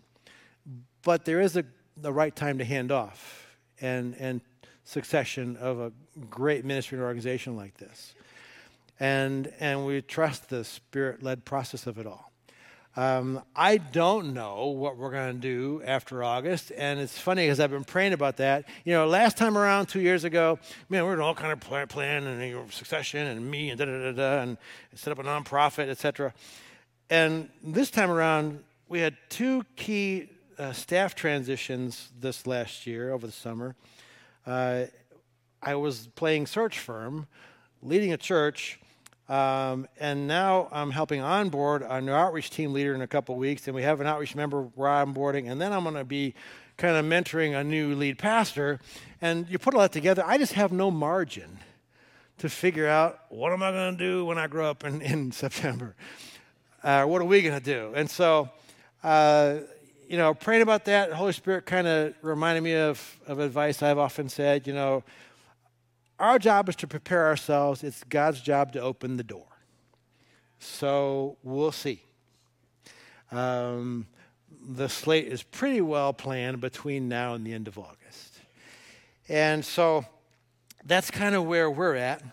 But 1.03 1.25
there 1.25 1.39
is 1.39 1.55
a, 1.55 1.65
the 1.95 2.11
right 2.11 2.35
time 2.35 2.57
to 2.57 2.65
hand 2.65 2.91
off 2.91 3.47
and, 3.79 4.15
and 4.19 4.41
succession 4.83 5.57
of 5.57 5.79
a 5.79 5.91
great 6.29 6.65
ministry 6.65 6.97
and 6.97 7.05
organization 7.05 7.55
like 7.55 7.77
this 7.77 8.13
and, 8.99 9.51
and 9.59 9.85
we 9.85 10.01
trust 10.01 10.49
the 10.49 10.63
spirit 10.63 11.21
led 11.21 11.45
process 11.45 11.87
of 11.87 11.97
it 11.97 12.07
all. 12.07 12.26
Um, 12.97 13.43
I 13.55 13.77
don't 13.77 14.33
know 14.33 14.69
what 14.69 14.97
we're 14.97 15.11
going 15.11 15.35
to 15.35 15.39
do 15.39 15.83
after 15.85 16.23
August, 16.23 16.71
and 16.75 16.99
it's 16.99 17.15
funny 17.15 17.43
because 17.43 17.59
I've 17.59 17.69
been 17.69 17.83
praying 17.83 18.13
about 18.13 18.37
that. 18.37 18.65
You 18.85 18.93
know, 18.93 19.05
last 19.05 19.37
time 19.37 19.55
around, 19.55 19.85
two 19.85 20.01
years 20.01 20.23
ago, 20.23 20.57
man, 20.89 21.03
we 21.03 21.09
were 21.11 21.21
all 21.21 21.35
kind 21.35 21.53
of 21.53 21.59
plan, 21.59 21.85
plan 21.85 22.25
and 22.25 22.41
you 22.41 22.55
know, 22.55 22.65
succession 22.71 23.27
and 23.27 23.51
me 23.51 23.69
and 23.69 23.77
da 23.77 23.85
da 23.85 23.99
da 23.99 24.11
da, 24.13 24.41
and 24.41 24.57
set 24.95 25.11
up 25.11 25.19
a 25.19 25.23
nonprofit, 25.23 25.89
etc. 25.89 26.33
And 27.11 27.49
this 27.63 27.91
time 27.91 28.09
around, 28.09 28.63
we 28.89 28.99
had 28.99 29.15
two 29.29 29.63
key 29.75 30.29
uh, 30.57 30.73
staff 30.73 31.13
transitions 31.13 32.09
this 32.19 32.47
last 32.47 32.87
year 32.87 33.13
over 33.13 33.27
the 33.27 33.33
summer. 33.33 33.75
Uh, 34.43 34.85
I 35.61 35.75
was 35.75 36.09
playing 36.15 36.47
search 36.47 36.79
firm, 36.79 37.27
leading 37.83 38.11
a 38.11 38.17
church 38.17 38.79
um, 39.29 39.87
and 39.99 40.27
now 40.27 40.69
I'm 40.71 40.91
helping 40.91 41.21
onboard 41.21 41.81
a 41.81 41.99
new 41.99 42.13
outreach 42.13 42.49
team 42.49 42.73
leader 42.73 42.95
in 42.95 43.01
a 43.01 43.07
couple 43.07 43.35
weeks, 43.35 43.67
and 43.67 43.75
we 43.75 43.83
have 43.83 43.99
an 43.99 44.07
outreach 44.07 44.35
member 44.35 44.61
we're 44.75 44.87
onboarding, 44.87 45.51
and 45.51 45.59
then 45.59 45.73
I'm 45.73 45.83
going 45.83 45.95
to 45.95 46.05
be 46.05 46.33
kind 46.77 46.95
of 46.95 47.05
mentoring 47.05 47.59
a 47.59 47.63
new 47.63 47.95
lead 47.95 48.17
pastor. 48.17 48.79
And 49.21 49.47
you 49.49 49.57
put 49.59 49.73
all 49.73 49.81
that 49.81 49.91
together, 49.91 50.23
I 50.25 50.37
just 50.37 50.53
have 50.53 50.71
no 50.71 50.91
margin 50.91 51.59
to 52.37 52.49
figure 52.49 52.87
out 52.87 53.19
what 53.29 53.51
am 53.51 53.63
I 53.63 53.71
going 53.71 53.97
to 53.97 54.03
do 54.03 54.25
when 54.25 54.37
I 54.37 54.47
grow 54.47 54.69
up 54.69 54.83
in, 54.83 55.01
in 55.01 55.31
September? 55.33 55.95
Uh, 56.83 57.03
what 57.05 57.21
are 57.21 57.25
we 57.25 57.41
going 57.41 57.59
to 57.59 57.63
do? 57.63 57.93
And 57.95 58.09
so, 58.09 58.49
uh, 59.03 59.57
you 60.07 60.17
know, 60.17 60.33
praying 60.33 60.61
about 60.61 60.85
that, 60.85 61.11
Holy 61.11 61.33
Spirit 61.33 61.65
kind 61.65 61.87
of 61.87 62.13
reminded 62.21 62.61
me 62.61 62.75
of, 62.75 63.19
of 63.27 63.39
advice 63.39 63.83
I've 63.83 63.97
often 63.97 64.29
said, 64.29 64.67
you 64.67 64.73
know, 64.73 65.03
our 66.19 66.39
job 66.39 66.69
is 66.69 66.75
to 66.77 66.87
prepare 66.87 67.27
ourselves, 67.27 67.83
it's 67.83 68.03
God's 68.03 68.41
job 68.41 68.73
to 68.73 68.81
open 68.81 69.17
the 69.17 69.23
door. 69.23 69.45
So 70.59 71.37
we'll 71.43 71.71
see. 71.71 72.01
Um, 73.31 74.07
the 74.69 74.89
slate 74.89 75.27
is 75.27 75.43
pretty 75.43 75.81
well 75.81 76.13
planned 76.13 76.61
between 76.61 77.07
now 77.07 77.33
and 77.33 77.45
the 77.45 77.53
end 77.53 77.67
of 77.67 77.77
August. 77.77 78.39
And 79.29 79.63
so 79.63 80.05
that's 80.85 81.11
kind 81.11 81.35
of 81.35 81.45
where 81.45 81.69
we're 81.69 81.95
at. 81.95 82.23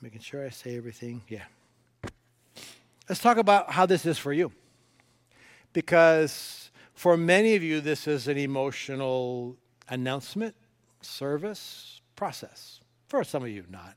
Making 0.00 0.20
sure 0.20 0.44
I 0.44 0.50
say 0.50 0.76
everything. 0.76 1.22
Yeah. 1.28 1.44
Let's 3.08 3.20
talk 3.20 3.38
about 3.38 3.70
how 3.70 3.86
this 3.86 4.06
is 4.06 4.18
for 4.18 4.32
you. 4.32 4.52
Because 5.72 6.63
for 6.94 7.16
many 7.16 7.54
of 7.54 7.62
you, 7.62 7.80
this 7.80 8.06
is 8.06 8.28
an 8.28 8.38
emotional 8.38 9.56
announcement, 9.88 10.54
service, 11.00 12.00
process. 12.16 12.80
For 13.08 13.24
some 13.24 13.42
of 13.42 13.48
you, 13.48 13.64
not. 13.68 13.96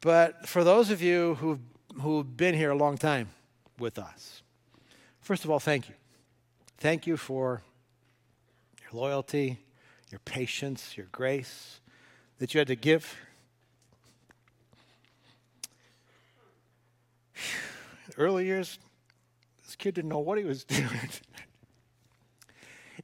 But 0.00 0.48
for 0.48 0.64
those 0.64 0.90
of 0.90 1.02
you 1.02 1.34
who've 1.36 1.60
who've 2.00 2.36
been 2.36 2.54
here 2.54 2.70
a 2.70 2.76
long 2.76 2.96
time 2.96 3.28
with 3.78 3.98
us. 3.98 4.42
First 5.20 5.44
of 5.44 5.50
all, 5.50 5.58
thank 5.58 5.88
you. 5.88 5.94
Thank 6.78 7.06
you 7.06 7.16
for 7.16 7.62
your 8.80 9.00
loyalty, 9.00 9.58
your 10.10 10.20
patience, 10.20 10.96
your 10.96 11.06
grace 11.12 11.80
that 12.38 12.54
you 12.54 12.58
had 12.58 12.68
to 12.68 12.76
give. 12.76 13.16
Early 18.16 18.46
years, 18.46 18.78
this 19.64 19.76
kid 19.76 19.94
didn't 19.94 20.10
know 20.10 20.18
what 20.18 20.38
he 20.38 20.44
was 20.44 20.64
doing. 20.66 20.88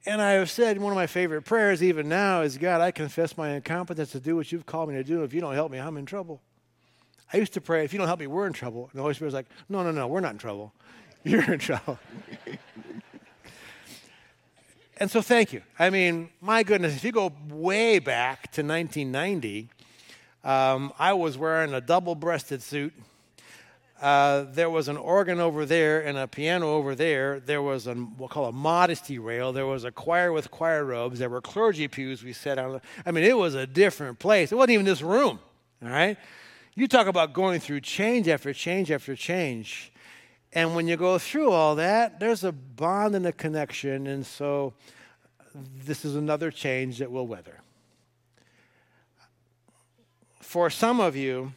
And 0.06 0.22
I 0.22 0.32
have 0.32 0.48
said 0.50 0.80
one 0.80 0.92
of 0.92 0.96
my 0.96 1.08
favorite 1.08 1.42
prayers, 1.42 1.82
even 1.82 2.08
now, 2.08 2.42
is 2.42 2.56
God, 2.56 2.80
I 2.80 2.92
confess 2.92 3.36
my 3.36 3.50
incompetence 3.50 4.12
to 4.12 4.20
do 4.20 4.36
what 4.36 4.52
you've 4.52 4.64
called 4.64 4.88
me 4.88 4.94
to 4.94 5.04
do. 5.04 5.24
If 5.24 5.34
you 5.34 5.40
don't 5.40 5.54
help 5.54 5.72
me, 5.72 5.78
I'm 5.78 5.96
in 5.96 6.06
trouble. 6.06 6.40
I 7.32 7.38
used 7.38 7.54
to 7.54 7.60
pray, 7.60 7.84
if 7.84 7.92
you 7.92 7.98
don't 7.98 8.06
help 8.06 8.20
me, 8.20 8.28
we're 8.28 8.46
in 8.46 8.52
trouble. 8.52 8.84
And 8.92 8.98
the 8.98 9.02
Holy 9.02 9.14
Spirit 9.14 9.28
was 9.28 9.34
like, 9.34 9.46
no, 9.68 9.82
no, 9.82 9.90
no, 9.90 10.06
we're 10.06 10.20
not 10.20 10.32
in 10.32 10.38
trouble. 10.38 10.72
You're 11.24 11.52
in 11.52 11.58
trouble. 11.58 11.98
and 14.98 15.10
so 15.10 15.20
thank 15.20 15.52
you. 15.52 15.62
I 15.76 15.90
mean, 15.90 16.30
my 16.40 16.62
goodness, 16.62 16.94
if 16.94 17.02
you 17.02 17.10
go 17.10 17.32
way 17.48 17.98
back 17.98 18.52
to 18.52 18.62
1990, 18.62 19.70
um, 20.44 20.92
I 21.00 21.14
was 21.14 21.36
wearing 21.36 21.74
a 21.74 21.80
double 21.80 22.14
breasted 22.14 22.62
suit. 22.62 22.94
Uh, 24.00 24.44
there 24.50 24.68
was 24.68 24.88
an 24.88 24.96
organ 24.96 25.40
over 25.40 25.64
there 25.64 26.00
and 26.00 26.18
a 26.18 26.28
piano 26.28 26.74
over 26.74 26.94
there. 26.94 27.40
There 27.40 27.62
was 27.62 27.86
a 27.86 27.94
we'll 28.18 28.28
call 28.28 28.44
a 28.46 28.52
modesty 28.52 29.18
rail. 29.18 29.52
There 29.52 29.66
was 29.66 29.84
a 29.84 29.90
choir 29.90 30.32
with 30.32 30.50
choir 30.50 30.84
robes. 30.84 31.18
There 31.18 31.30
were 31.30 31.40
clergy 31.40 31.88
pews 31.88 32.22
we 32.22 32.34
sat 32.34 32.58
on. 32.58 32.80
I 33.06 33.10
mean, 33.10 33.24
it 33.24 33.36
was 33.36 33.54
a 33.54 33.66
different 33.66 34.18
place. 34.18 34.52
It 34.52 34.56
wasn't 34.56 34.72
even 34.72 34.86
this 34.86 35.00
room. 35.00 35.38
All 35.82 35.88
right. 35.88 36.18
You 36.74 36.86
talk 36.86 37.06
about 37.06 37.32
going 37.32 37.58
through 37.58 37.80
change 37.80 38.28
after 38.28 38.52
change 38.52 38.90
after 38.90 39.16
change. 39.16 39.92
And 40.52 40.74
when 40.74 40.86
you 40.88 40.98
go 40.98 41.18
through 41.18 41.50
all 41.50 41.74
that, 41.76 42.20
there's 42.20 42.44
a 42.44 42.52
bond 42.52 43.14
and 43.14 43.26
a 43.26 43.32
connection. 43.32 44.06
And 44.06 44.26
so 44.26 44.74
this 45.84 46.04
is 46.04 46.16
another 46.16 46.50
change 46.50 46.98
that 46.98 47.10
we'll 47.10 47.26
weather. 47.26 47.60
For 50.40 50.68
some 50.68 51.00
of 51.00 51.16
you, 51.16 51.52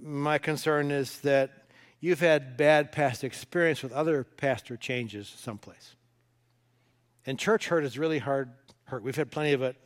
my 0.00 0.38
concern 0.38 0.90
is 0.90 1.20
that 1.20 1.68
you've 2.00 2.20
had 2.20 2.56
bad 2.56 2.92
past 2.92 3.24
experience 3.24 3.82
with 3.82 3.92
other 3.92 4.24
pastor 4.24 4.76
changes 4.76 5.32
someplace. 5.38 5.96
And 7.26 7.38
church 7.38 7.68
hurt 7.68 7.84
is 7.84 7.98
really 7.98 8.18
hard 8.18 8.50
hurt. 8.84 9.02
We've 9.02 9.16
had 9.16 9.30
plenty 9.30 9.52
of 9.52 9.62
it 9.62 9.76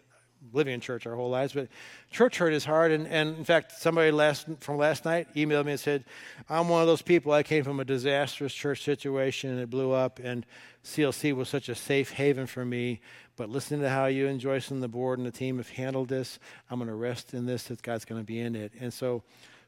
living 0.53 0.75
in 0.75 0.81
church 0.81 1.07
our 1.07 1.15
whole 1.15 1.31
lives, 1.31 1.53
but 1.53 1.69
church 2.11 2.39
hurt 2.39 2.53
is 2.53 2.65
hard. 2.65 2.91
And, 2.91 3.07
and 3.07 3.37
in 3.37 3.45
fact, 3.45 3.73
somebody 3.73 4.11
last 4.11 4.47
from 4.61 4.77
last 4.77 5.05
night 5.05 5.33
emailed 5.35 5.67
me 5.67 5.73
and 5.73 5.81
said, 5.81 6.05
I'm 6.49 6.69
one 6.69 6.81
of 6.81 6.89
those 6.89 7.03
people. 7.03 7.33
I 7.33 7.43
came 7.43 7.65
from 7.65 7.81
a 7.81 7.85
disastrous 7.85 8.53
church 8.53 8.83
situation 8.83 9.51
and 9.51 9.61
it 9.61 9.71
blew 9.71 9.93
up, 9.93 10.19
and 10.23 10.45
CLC 10.85 11.35
was 11.35 11.49
such 11.49 11.69
a 11.69 11.75
safe 11.75 12.11
haven 12.11 12.47
for 12.47 12.65
me. 12.65 13.01
But 13.37 13.51
listening 13.51 13.81
to 13.81 13.89
how 13.89 14.07
you 14.07 14.29
and 14.29 14.41
Joyce 14.41 14.71
and 14.71 14.83
the 14.83 14.89
board 14.89 15.19
and 15.19 15.27
the 15.27 15.33
team 15.33 15.59
have 15.59 15.71
handled 15.71 16.09
this, 16.09 16.39
I'm 16.71 16.79
going 16.79 16.89
to 16.89 16.95
rest 16.95 17.35
in 17.35 17.47
this 17.47 17.65
that 17.65 17.83
God's 17.83 18.05
going 18.05 18.21
to 18.21 18.27
be 18.27 18.41
in 18.41 18.55
it. 18.55 18.73
And 18.79 18.93
so, 18.93 19.23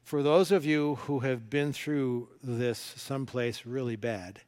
for 0.05 0.23
those 0.23 0.51
of 0.53 0.65
you 0.65 0.95
who 0.95 1.19
have 1.19 1.49
been 1.49 1.73
through 1.73 2.29
this 2.41 2.79
someplace 2.79 3.65
really 3.65 3.97
bad, 3.97 4.39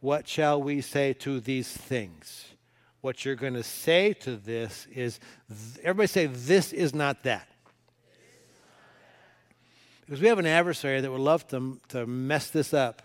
what 0.00 0.26
shall 0.26 0.60
we 0.60 0.80
say 0.80 1.12
to 1.12 1.38
these 1.38 1.68
things? 1.68 2.54
what 3.04 3.22
you're 3.22 3.34
going 3.34 3.52
to 3.52 3.62
say 3.62 4.14
to 4.14 4.34
this 4.34 4.86
is 4.94 5.20
everybody 5.82 6.06
say, 6.06 6.24
This 6.24 6.72
is 6.72 6.94
not 6.94 7.22
that. 7.24 7.46
Because 10.06 10.22
we 10.22 10.28
have 10.28 10.38
an 10.38 10.46
adversary 10.46 11.02
that 11.02 11.10
would 11.10 11.20
love 11.20 11.46
to, 11.48 11.78
to 11.88 12.06
mess 12.06 12.48
this 12.48 12.72
up. 12.72 13.02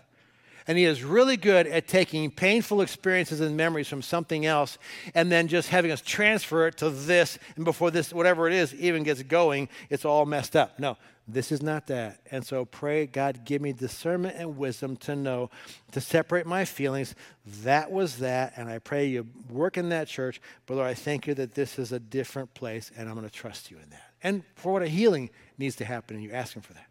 And 0.66 0.78
he 0.78 0.84
is 0.84 1.02
really 1.04 1.36
good 1.36 1.66
at 1.66 1.86
taking 1.86 2.30
painful 2.30 2.80
experiences 2.80 3.40
and 3.40 3.56
memories 3.56 3.88
from 3.88 4.00
something 4.00 4.46
else 4.46 4.78
and 5.14 5.30
then 5.30 5.48
just 5.48 5.68
having 5.68 5.90
us 5.90 6.00
transfer 6.00 6.66
it 6.66 6.78
to 6.78 6.88
this. 6.88 7.38
And 7.56 7.64
before 7.64 7.90
this, 7.90 8.12
whatever 8.12 8.46
it 8.46 8.54
is, 8.54 8.74
even 8.74 9.02
gets 9.02 9.22
going, 9.22 9.68
it's 9.90 10.04
all 10.06 10.24
messed 10.24 10.56
up. 10.56 10.78
No, 10.78 10.96
this 11.32 11.52
is 11.52 11.62
not 11.62 11.86
that. 11.88 12.20
And 12.30 12.44
so 12.44 12.64
pray, 12.64 13.06
God, 13.06 13.44
give 13.44 13.60
me 13.60 13.72
discernment 13.72 14.36
and 14.36 14.56
wisdom 14.56 14.96
to 14.98 15.16
know, 15.16 15.50
to 15.92 16.00
separate 16.00 16.46
my 16.46 16.64
feelings. 16.64 17.14
That 17.62 17.90
was 17.90 18.18
that. 18.18 18.54
And 18.56 18.68
I 18.68 18.78
pray 18.78 19.06
you 19.06 19.26
work 19.48 19.76
in 19.76 19.88
that 19.90 20.08
church. 20.08 20.40
But 20.66 20.76
Lord, 20.76 20.88
I 20.88 20.94
thank 20.94 21.26
you 21.26 21.34
that 21.34 21.54
this 21.54 21.78
is 21.78 21.92
a 21.92 21.98
different 21.98 22.54
place, 22.54 22.90
and 22.96 23.08
I'm 23.08 23.14
going 23.14 23.28
to 23.28 23.34
trust 23.34 23.70
you 23.70 23.76
in 23.78 23.90
that. 23.90 24.12
And 24.22 24.42
for 24.54 24.72
what 24.72 24.82
a 24.82 24.88
healing 24.88 25.30
needs 25.58 25.76
to 25.76 25.84
happen, 25.84 26.16
and 26.16 26.24
you're 26.24 26.34
asking 26.34 26.62
for 26.62 26.74
that. 26.74 26.86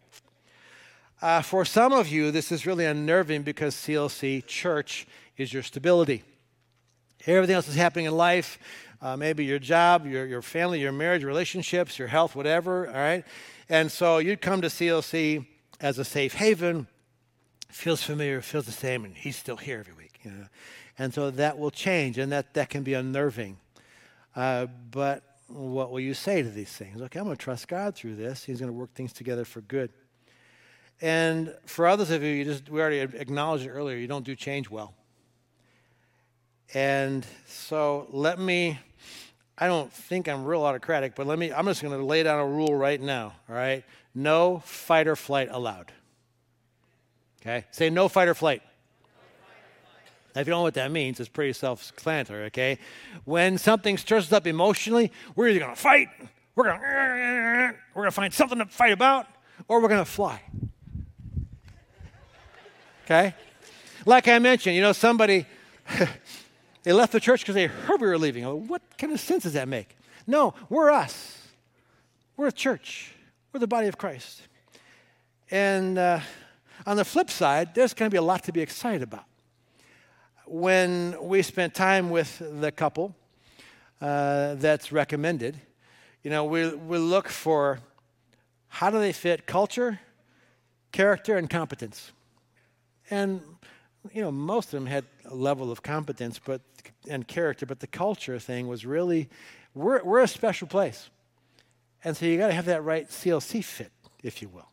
Uh, 1.22 1.42
for 1.42 1.64
some 1.64 1.92
of 1.92 2.08
you, 2.08 2.30
this 2.30 2.50
is 2.50 2.66
really 2.66 2.86
unnerving 2.86 3.42
because 3.42 3.74
CLC 3.74 4.46
church 4.46 5.06
is 5.36 5.52
your 5.52 5.62
stability. 5.62 6.24
Everything 7.26 7.56
else 7.56 7.68
is 7.68 7.74
happening 7.74 8.06
in 8.06 8.16
life, 8.16 8.58
uh, 9.02 9.16
maybe 9.16 9.44
your 9.44 9.58
job, 9.58 10.06
your, 10.06 10.24
your 10.24 10.40
family, 10.40 10.80
your 10.80 10.92
marriage, 10.92 11.22
relationships, 11.22 11.98
your 11.98 12.08
health, 12.08 12.34
whatever, 12.34 12.86
all 12.86 12.94
right? 12.94 13.24
And 13.70 13.90
so 13.92 14.18
you'd 14.18 14.40
come 14.40 14.60
to 14.62 14.66
CLC 14.66 15.46
as 15.80 16.00
a 16.00 16.04
safe 16.04 16.34
haven, 16.34 16.88
feels 17.68 18.02
familiar, 18.02 18.42
feels 18.42 18.66
the 18.66 18.72
same, 18.72 19.04
and 19.04 19.14
he's 19.14 19.36
still 19.36 19.56
here 19.56 19.78
every 19.78 19.94
week. 19.94 20.18
You 20.24 20.32
know? 20.32 20.46
And 20.98 21.14
so 21.14 21.30
that 21.30 21.56
will 21.56 21.70
change, 21.70 22.18
and 22.18 22.32
that, 22.32 22.52
that 22.54 22.68
can 22.68 22.82
be 22.82 22.94
unnerving. 22.94 23.58
Uh, 24.34 24.66
but 24.90 25.22
what 25.46 25.92
will 25.92 26.00
you 26.00 26.14
say 26.14 26.42
to 26.42 26.48
these 26.48 26.70
things? 26.70 27.00
Okay, 27.00 27.20
I'm 27.20 27.26
going 27.26 27.36
to 27.36 27.42
trust 27.42 27.68
God 27.68 27.94
through 27.94 28.16
this. 28.16 28.42
He's 28.42 28.58
going 28.58 28.72
to 28.72 28.76
work 28.76 28.92
things 28.94 29.12
together 29.12 29.44
for 29.44 29.60
good. 29.60 29.92
And 31.00 31.54
for 31.64 31.86
others 31.86 32.10
of 32.10 32.24
you, 32.24 32.30
you 32.30 32.44
just 32.44 32.68
we 32.68 32.80
already 32.80 32.98
acknowledged 32.98 33.66
it 33.66 33.70
earlier, 33.70 33.96
you 33.96 34.08
don't 34.08 34.24
do 34.24 34.34
change 34.34 34.68
well. 34.68 34.94
And 36.74 37.24
so 37.46 38.08
let 38.10 38.40
me 38.40 38.80
I 39.60 39.66
don't 39.66 39.92
think 39.92 40.26
I'm 40.26 40.46
real 40.46 40.62
autocratic, 40.62 41.14
but 41.14 41.26
let 41.26 41.38
me, 41.38 41.52
I'm 41.52 41.66
just 41.66 41.82
going 41.82 41.96
to 41.96 42.04
lay 42.04 42.22
down 42.22 42.40
a 42.40 42.46
rule 42.46 42.74
right 42.74 43.00
now, 43.00 43.34
all 43.48 43.54
right? 43.54 43.84
No 44.14 44.60
fight 44.64 45.06
or 45.06 45.16
flight 45.16 45.48
allowed. 45.50 45.92
Okay? 47.42 47.66
Say 47.70 47.90
no 47.90 48.08
fight 48.08 48.28
or 48.28 48.34
flight. 48.34 48.62
Now, 50.34 50.40
if 50.40 50.46
you 50.46 50.52
don't 50.52 50.60
know 50.60 50.64
what 50.64 50.74
that 50.74 50.90
means, 50.90 51.20
it's 51.20 51.28
pretty 51.28 51.52
self 51.52 51.90
explanatory, 51.90 52.44
okay? 52.44 52.78
When 53.24 53.58
something 53.58 53.98
stirs 53.98 54.26
us 54.26 54.32
up 54.32 54.46
emotionally, 54.46 55.12
we're 55.34 55.48
either 55.48 55.60
going 55.60 55.74
to 55.74 55.80
fight, 55.80 56.08
we're 56.54 56.64
going 56.64 56.78
to, 56.78 57.74
we're 57.94 58.02
going 58.02 58.06
to 58.06 58.12
find 58.12 58.32
something 58.32 58.58
to 58.58 58.66
fight 58.66 58.92
about, 58.92 59.26
or 59.68 59.82
we're 59.82 59.88
going 59.88 60.04
to 60.04 60.10
fly. 60.10 60.40
Okay? 63.04 63.34
Like 64.06 64.28
I 64.28 64.38
mentioned, 64.38 64.76
you 64.76 64.82
know, 64.82 64.92
somebody, 64.92 65.46
They 66.82 66.92
left 66.92 67.12
the 67.12 67.20
church 67.20 67.40
because 67.40 67.54
they 67.54 67.66
heard 67.66 68.00
we 68.00 68.08
were 68.08 68.18
leaving. 68.18 68.44
What 68.68 68.82
kind 68.96 69.12
of 69.12 69.20
sense 69.20 69.42
does 69.42 69.52
that 69.52 69.68
make? 69.68 69.96
No, 70.26 70.54
we're 70.68 70.90
us. 70.90 71.48
We're 72.36 72.48
a 72.48 72.52
church. 72.52 73.12
We're 73.52 73.60
the 73.60 73.66
body 73.66 73.88
of 73.88 73.98
Christ. 73.98 74.42
And 75.50 75.98
uh, 75.98 76.20
on 76.86 76.96
the 76.96 77.04
flip 77.04 77.30
side, 77.30 77.74
there's 77.74 77.92
going 77.92 78.10
to 78.10 78.14
be 78.14 78.18
a 78.18 78.22
lot 78.22 78.44
to 78.44 78.52
be 78.52 78.60
excited 78.60 79.02
about. 79.02 79.24
When 80.46 81.16
we 81.20 81.42
spent 81.42 81.74
time 81.74 82.10
with 82.10 82.40
the 82.60 82.72
couple 82.72 83.14
uh, 84.00 84.54
that's 84.54 84.90
recommended, 84.90 85.60
you 86.22 86.30
know, 86.30 86.44
we, 86.44 86.74
we 86.74 86.98
look 86.98 87.28
for 87.28 87.80
how 88.68 88.90
do 88.90 88.98
they 88.98 89.12
fit 89.12 89.46
culture, 89.46 90.00
character, 90.92 91.36
and 91.36 91.50
competence. 91.50 92.12
And 93.10 93.42
you 94.12 94.22
know, 94.22 94.32
most 94.32 94.66
of 94.66 94.80
them 94.80 94.86
had 94.86 95.04
a 95.26 95.34
level 95.34 95.70
of 95.70 95.82
competence 95.82 96.40
but 96.42 96.62
and 97.08 97.26
character, 97.26 97.66
but 97.66 97.80
the 97.80 97.86
culture 97.86 98.38
thing 98.38 98.66
was 98.68 98.86
really, 98.86 99.28
we're, 99.74 100.02
we're 100.02 100.20
a 100.20 100.28
special 100.28 100.66
place. 100.66 101.10
And 102.04 102.16
so 102.16 102.26
you 102.26 102.38
got 102.38 102.48
to 102.48 102.54
have 102.54 102.66
that 102.66 102.82
right 102.82 103.08
CLC 103.08 103.62
fit, 103.62 103.92
if 104.22 104.40
you 104.40 104.48
will. 104.48 104.68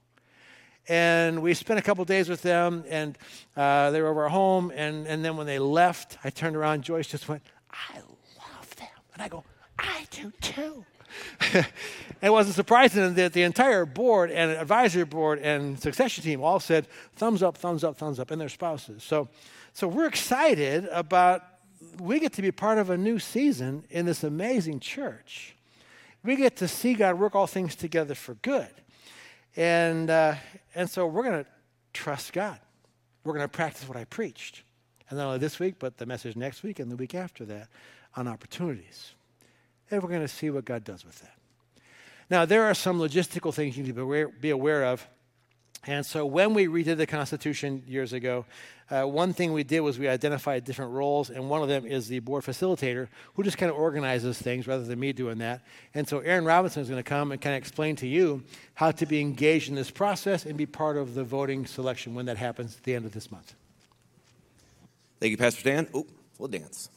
And 0.87 1.41
we 1.41 1.53
spent 1.53 1.79
a 1.79 1.83
couple 1.83 2.05
days 2.05 2.29
with 2.29 2.41
them, 2.41 2.85
and 2.87 3.17
uh, 3.57 3.91
they 3.91 4.01
were 4.01 4.07
over 4.07 4.23
our 4.23 4.29
home. 4.29 4.71
And, 4.73 5.05
and 5.05 5.23
then 5.23 5.35
when 5.35 5.45
they 5.45 5.59
left, 5.59 6.17
I 6.23 6.29
turned 6.29 6.55
around. 6.55 6.83
Joyce 6.83 7.07
just 7.07 7.27
went, 7.27 7.43
I 7.71 7.97
love 7.97 8.75
them. 8.77 8.87
And 9.13 9.21
I 9.21 9.27
go, 9.27 9.43
I 9.77 10.05
do 10.11 10.31
too. 10.39 10.85
it 12.21 12.29
wasn't 12.29 12.55
surprising 12.55 13.13
that 13.15 13.33
the 13.33 13.43
entire 13.43 13.85
board 13.85 14.31
and 14.31 14.51
advisory 14.51 15.05
board 15.05 15.39
and 15.39 15.79
succession 15.79 16.23
team 16.23 16.41
all 16.43 16.59
said 16.59 16.87
thumbs 17.15 17.43
up, 17.43 17.57
thumbs 17.57 17.83
up, 17.83 17.97
thumbs 17.97 18.19
up, 18.19 18.31
and 18.31 18.39
their 18.39 18.49
spouses. 18.49 19.03
So, 19.03 19.29
so 19.73 19.87
we're 19.87 20.07
excited 20.07 20.87
about 20.91 21.43
we 21.99 22.19
get 22.19 22.33
to 22.33 22.41
be 22.41 22.51
part 22.51 22.77
of 22.77 22.89
a 22.89 22.97
new 22.97 23.19
season 23.19 23.83
in 23.89 24.05
this 24.05 24.23
amazing 24.23 24.79
church. 24.79 25.55
We 26.23 26.35
get 26.35 26.57
to 26.57 26.67
see 26.67 26.93
God 26.93 27.19
work 27.19 27.35
all 27.35 27.47
things 27.47 27.75
together 27.75 28.15
for 28.15 28.35
good. 28.35 28.69
And, 29.55 30.09
uh, 30.09 30.35
and 30.75 30.89
so 30.89 31.07
we're 31.07 31.23
going 31.23 31.43
to 31.43 31.49
trust 31.93 32.33
God. 32.33 32.59
We're 33.23 33.33
going 33.33 33.45
to 33.45 33.49
practice 33.49 33.87
what 33.87 33.97
I 33.97 34.05
preached. 34.05 34.63
And 35.09 35.17
not 35.17 35.27
only 35.27 35.39
this 35.39 35.59
week, 35.59 35.75
but 35.79 35.97
the 35.97 36.05
message 36.05 36.35
next 36.35 36.63
week 36.63 36.79
and 36.79 36.91
the 36.91 36.95
week 36.95 37.15
after 37.15 37.45
that 37.45 37.69
on 38.15 38.27
opportunities. 38.27 39.13
And 39.89 40.03
we're 40.03 40.09
going 40.09 40.21
to 40.21 40.27
see 40.27 40.49
what 40.49 40.65
God 40.65 40.83
does 40.83 41.05
with 41.05 41.19
that. 41.21 41.33
Now, 42.29 42.45
there 42.45 42.63
are 42.63 42.73
some 42.73 42.99
logistical 42.99 43.53
things 43.53 43.77
you 43.77 43.83
need 43.83 43.89
to 43.89 43.95
be 43.95 44.01
aware, 44.01 44.27
be 44.27 44.49
aware 44.49 44.85
of 44.85 45.07
And 45.87 46.05
so 46.05 46.25
when 46.25 46.53
we 46.53 46.67
redid 46.67 46.97
the 46.97 47.07
Constitution 47.07 47.81
years 47.87 48.11
ago, 48.11 48.45
uh, 48.89 49.03
one 49.03 49.33
thing 49.33 49.53
we 49.53 49.63
did 49.63 49.79
was 49.81 49.97
we 49.97 50.07
identified 50.07 50.65
different 50.65 50.91
roles, 50.91 51.29
and 51.29 51.49
one 51.49 51.61
of 51.61 51.69
them 51.69 51.85
is 51.85 52.07
the 52.07 52.19
board 52.19 52.43
facilitator, 52.43 53.07
who 53.33 53.43
just 53.43 53.57
kind 53.57 53.69
of 53.69 53.77
organizes 53.77 54.37
things 54.37 54.67
rather 54.67 54.83
than 54.83 54.99
me 54.99 55.13
doing 55.13 55.37
that. 55.37 55.61
And 55.93 56.07
so 56.07 56.19
Aaron 56.19 56.45
Robinson 56.45 56.81
is 56.81 56.89
going 56.89 57.01
to 57.01 57.09
come 57.09 57.31
and 57.31 57.41
kind 57.41 57.55
of 57.55 57.59
explain 57.59 57.95
to 57.97 58.07
you 58.07 58.43
how 58.73 58.91
to 58.91 59.05
be 59.05 59.21
engaged 59.21 59.69
in 59.69 59.75
this 59.75 59.91
process 59.91 60.45
and 60.45 60.57
be 60.57 60.65
part 60.65 60.97
of 60.97 61.15
the 61.15 61.23
voting 61.23 61.65
selection 61.65 62.15
when 62.15 62.25
that 62.25 62.37
happens 62.37 62.75
at 62.77 62.83
the 62.83 62.93
end 62.93 63.05
of 63.05 63.13
this 63.13 63.31
month. 63.31 63.53
Thank 65.19 65.31
you, 65.31 65.37
Pastor 65.37 65.61
Stan. 65.61 65.87
Oh, 65.93 66.05
we'll 66.37 66.49
dance. 66.49 66.89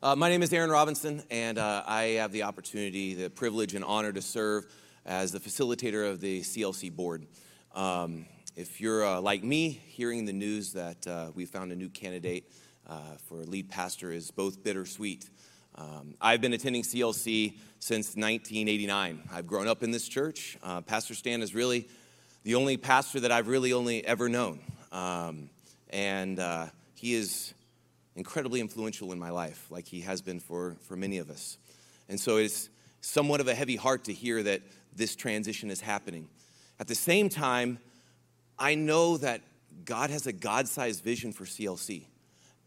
Uh, 0.00 0.14
my 0.14 0.28
name 0.28 0.42
is 0.42 0.52
Aaron 0.52 0.70
Robinson, 0.70 1.24
and 1.28 1.58
uh, 1.58 1.82
I 1.84 2.02
have 2.20 2.30
the 2.30 2.44
opportunity, 2.44 3.14
the 3.14 3.30
privilege, 3.30 3.74
and 3.74 3.84
honor 3.84 4.12
to 4.12 4.22
serve 4.22 4.66
as 5.04 5.32
the 5.32 5.40
facilitator 5.40 6.08
of 6.08 6.20
the 6.20 6.40
CLC 6.42 6.94
board. 6.94 7.26
Um, 7.74 8.26
if 8.54 8.80
you're 8.80 9.04
uh, 9.04 9.20
like 9.20 9.42
me, 9.42 9.70
hearing 9.70 10.24
the 10.24 10.32
news 10.32 10.72
that 10.74 11.04
uh, 11.06 11.30
we 11.34 11.46
found 11.46 11.72
a 11.72 11.76
new 11.76 11.88
candidate 11.88 12.44
uh, 12.86 13.00
for 13.26 13.38
lead 13.38 13.70
pastor 13.70 14.12
is 14.12 14.30
both 14.30 14.62
bittersweet. 14.62 15.28
Um, 15.74 16.14
I've 16.20 16.40
been 16.40 16.52
attending 16.52 16.82
CLC 16.82 17.54
since 17.80 18.14
1989. 18.14 19.28
I've 19.32 19.48
grown 19.48 19.66
up 19.66 19.82
in 19.82 19.90
this 19.90 20.06
church. 20.06 20.58
Uh, 20.62 20.80
pastor 20.80 21.14
Stan 21.14 21.42
is 21.42 21.56
really 21.56 21.88
the 22.44 22.54
only 22.54 22.76
pastor 22.76 23.18
that 23.20 23.32
I've 23.32 23.48
really 23.48 23.72
only 23.72 24.06
ever 24.06 24.28
known. 24.28 24.60
Um, 24.92 25.50
and 25.90 26.40
he 26.94 27.14
is 27.14 27.54
incredibly 28.18 28.60
influential 28.60 29.12
in 29.12 29.18
my 29.18 29.30
life, 29.30 29.66
like 29.70 29.86
he 29.86 30.00
has 30.00 30.20
been 30.20 30.40
for, 30.40 30.76
for 30.82 30.96
many 30.96 31.18
of 31.18 31.30
us. 31.30 31.56
And 32.08 32.18
so 32.18 32.36
it's 32.36 32.68
somewhat 33.00 33.40
of 33.40 33.46
a 33.46 33.54
heavy 33.54 33.76
heart 33.76 34.04
to 34.04 34.12
hear 34.12 34.42
that 34.42 34.60
this 34.94 35.14
transition 35.14 35.70
is 35.70 35.80
happening. 35.80 36.28
At 36.80 36.88
the 36.88 36.96
same 36.96 37.28
time, 37.28 37.78
I 38.58 38.74
know 38.74 39.18
that 39.18 39.42
God 39.84 40.10
has 40.10 40.26
a 40.26 40.32
God 40.32 40.66
sized 40.66 41.04
vision 41.04 41.32
for 41.32 41.44
CLC. 41.44 42.06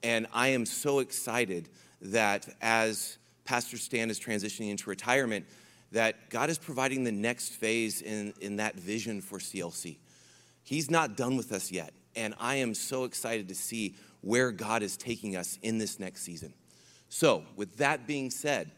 And 0.04 0.26
I 0.34 0.48
am 0.50 0.66
so 0.66 1.00
excited 1.00 1.68
that 2.02 2.48
as 2.62 3.18
Pastor 3.44 3.78
Stan 3.78 4.10
is 4.10 4.20
transitioning 4.20 4.72
into 4.72 4.90
retirement, 4.90 5.46
that 5.92 6.30
God 6.30 6.50
is 6.50 6.58
providing 6.58 7.04
the 7.04 7.12
next 7.12 7.50
phase 7.50 8.02
in, 8.02 8.34
in 8.40 8.56
that 8.56 8.76
vision 8.76 9.20
for 9.20 9.38
CLC. 9.38 9.98
He's 10.64 10.90
not 10.90 11.18
done 11.18 11.36
with 11.36 11.52
us 11.52 11.72
yet. 11.72 11.94
And 12.16 12.34
I 12.40 12.56
am 12.56 12.74
so 12.74 13.04
excited 13.04 13.50
to 13.50 13.56
see 13.56 13.96
where 14.22 14.52
God 14.52 14.84
is 14.84 14.98
taking 14.98 15.36
us 15.36 15.60
in 15.62 15.78
this 15.78 16.00
next 16.00 16.22
season. 16.22 16.54
So, 17.10 17.44
with 17.56 17.78
that 17.78 18.08
being 18.08 18.30
said, 18.30 18.72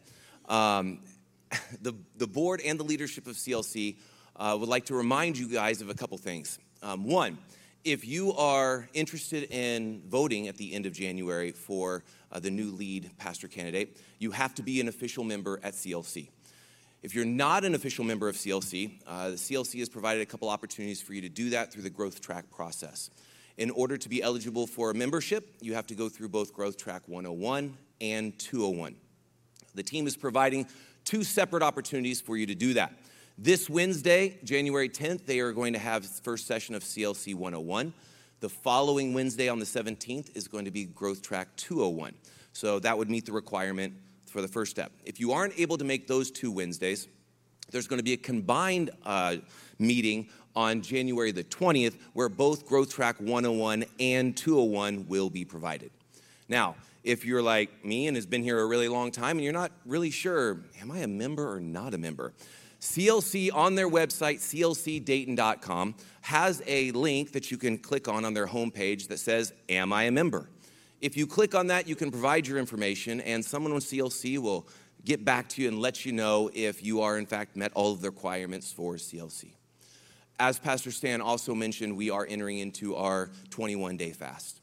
um, 0.48 1.00
the, 1.82 1.94
the 2.16 2.26
board 2.26 2.60
and 2.64 2.78
the 2.78 2.84
leadership 2.84 3.26
of 3.26 3.34
CLC 3.36 3.96
uh, 4.36 4.56
would 4.58 4.68
like 4.68 4.86
to 4.86 4.94
remind 4.94 5.38
you 5.38 5.48
guys 5.48 5.80
of 5.80 5.88
a 5.88 5.94
couple 5.94 6.18
things. 6.18 6.58
Um, 6.82 7.04
one, 7.04 7.38
if 7.84 8.06
you 8.06 8.32
are 8.32 8.88
interested 8.94 9.44
in 9.50 10.02
voting 10.08 10.48
at 10.48 10.56
the 10.56 10.72
end 10.72 10.86
of 10.86 10.92
January 10.92 11.52
for 11.52 12.02
uh, 12.32 12.40
the 12.40 12.50
new 12.50 12.70
lead 12.70 13.10
pastor 13.18 13.46
candidate, 13.46 13.98
you 14.18 14.30
have 14.30 14.54
to 14.54 14.62
be 14.62 14.80
an 14.80 14.88
official 14.88 15.22
member 15.22 15.60
at 15.62 15.74
CLC. 15.74 16.28
If 17.02 17.14
you're 17.14 17.26
not 17.26 17.64
an 17.64 17.74
official 17.74 18.02
member 18.02 18.28
of 18.28 18.36
CLC, 18.36 19.02
uh, 19.06 19.30
the 19.30 19.36
CLC 19.36 19.78
has 19.80 19.90
provided 19.90 20.22
a 20.22 20.26
couple 20.26 20.48
opportunities 20.48 21.02
for 21.02 21.12
you 21.12 21.20
to 21.20 21.28
do 21.28 21.50
that 21.50 21.70
through 21.70 21.82
the 21.82 21.90
growth 21.90 22.22
track 22.22 22.50
process. 22.50 23.10
In 23.56 23.70
order 23.70 23.96
to 23.96 24.08
be 24.08 24.22
eligible 24.22 24.66
for 24.66 24.90
a 24.90 24.94
membership, 24.94 25.54
you 25.60 25.74
have 25.74 25.86
to 25.86 25.94
go 25.94 26.08
through 26.08 26.28
both 26.28 26.52
Growth 26.52 26.76
Track 26.76 27.02
101 27.06 27.76
and 28.00 28.36
201. 28.38 28.96
The 29.74 29.82
team 29.82 30.06
is 30.06 30.16
providing 30.16 30.66
two 31.04 31.22
separate 31.22 31.62
opportunities 31.62 32.20
for 32.20 32.36
you 32.36 32.46
to 32.46 32.54
do 32.54 32.74
that. 32.74 32.92
This 33.38 33.70
Wednesday, 33.70 34.38
January 34.42 34.88
10th, 34.88 35.26
they 35.26 35.40
are 35.40 35.52
going 35.52 35.72
to 35.72 35.78
have 35.78 36.04
first 36.04 36.46
session 36.46 36.74
of 36.74 36.82
CLC 36.82 37.34
101. 37.34 37.92
The 38.40 38.48
following 38.48 39.14
Wednesday 39.14 39.48
on 39.48 39.58
the 39.60 39.64
17th 39.64 40.36
is 40.36 40.48
going 40.48 40.64
to 40.64 40.70
be 40.70 40.84
Growth 40.84 41.22
Track 41.22 41.48
201. 41.56 42.14
So 42.52 42.78
that 42.80 42.98
would 42.98 43.08
meet 43.08 43.26
the 43.26 43.32
requirement 43.32 43.94
for 44.26 44.42
the 44.42 44.48
first 44.48 44.72
step. 44.72 44.92
If 45.04 45.20
you 45.20 45.32
aren't 45.32 45.58
able 45.58 45.78
to 45.78 45.84
make 45.84 46.08
those 46.08 46.30
two 46.30 46.50
Wednesdays, 46.50 47.06
there's 47.70 47.86
going 47.86 47.98
to 47.98 48.04
be 48.04 48.12
a 48.12 48.16
combined 48.18 48.90
uh, 49.04 49.36
meeting 49.78 50.28
on 50.56 50.82
January 50.82 51.32
the 51.32 51.44
20th, 51.44 51.96
where 52.12 52.28
both 52.28 52.66
Growth 52.66 52.92
Track 52.92 53.16
101 53.18 53.84
and 54.00 54.36
201 54.36 55.06
will 55.08 55.30
be 55.30 55.44
provided. 55.44 55.90
Now, 56.48 56.76
if 57.02 57.24
you're 57.24 57.42
like 57.42 57.84
me 57.84 58.06
and 58.06 58.16
has 58.16 58.26
been 58.26 58.42
here 58.42 58.60
a 58.60 58.66
really 58.66 58.88
long 58.88 59.10
time 59.10 59.36
and 59.36 59.44
you're 59.44 59.52
not 59.52 59.72
really 59.84 60.10
sure, 60.10 60.60
am 60.80 60.90
I 60.90 60.98
a 60.98 61.06
member 61.06 61.52
or 61.52 61.60
not 61.60 61.94
a 61.94 61.98
member? 61.98 62.32
CLC 62.80 63.50
on 63.52 63.74
their 63.74 63.88
website, 63.88 64.36
clcdayton.com, 64.36 65.94
has 66.20 66.62
a 66.66 66.90
link 66.92 67.32
that 67.32 67.50
you 67.50 67.56
can 67.56 67.78
click 67.78 68.08
on 68.08 68.24
on 68.24 68.34
their 68.34 68.46
homepage 68.46 69.08
that 69.08 69.18
says, 69.18 69.52
Am 69.68 69.92
I 69.92 70.04
a 70.04 70.10
member? 70.10 70.50
If 71.00 71.16
you 71.16 71.26
click 71.26 71.54
on 71.54 71.66
that, 71.68 71.88
you 71.88 71.96
can 71.96 72.10
provide 72.10 72.46
your 72.46 72.58
information, 72.58 73.20
and 73.22 73.44
someone 73.44 73.72
on 73.72 73.78
CLC 73.78 74.38
will 74.38 74.66
get 75.04 75.24
back 75.24 75.48
to 75.50 75.62
you 75.62 75.68
and 75.68 75.78
let 75.78 76.04
you 76.06 76.12
know 76.12 76.50
if 76.54 76.82
you 76.82 77.00
are, 77.02 77.18
in 77.18 77.26
fact, 77.26 77.56
met 77.56 77.72
all 77.74 77.92
of 77.92 78.00
the 78.00 78.08
requirements 78.08 78.72
for 78.72 78.94
CLC. 78.94 79.52
As 80.38 80.58
Pastor 80.58 80.90
Stan 80.90 81.20
also 81.20 81.54
mentioned, 81.54 81.96
we 81.96 82.10
are 82.10 82.26
entering 82.28 82.58
into 82.58 82.96
our 82.96 83.30
21 83.50 83.96
day 83.96 84.10
fast. 84.10 84.60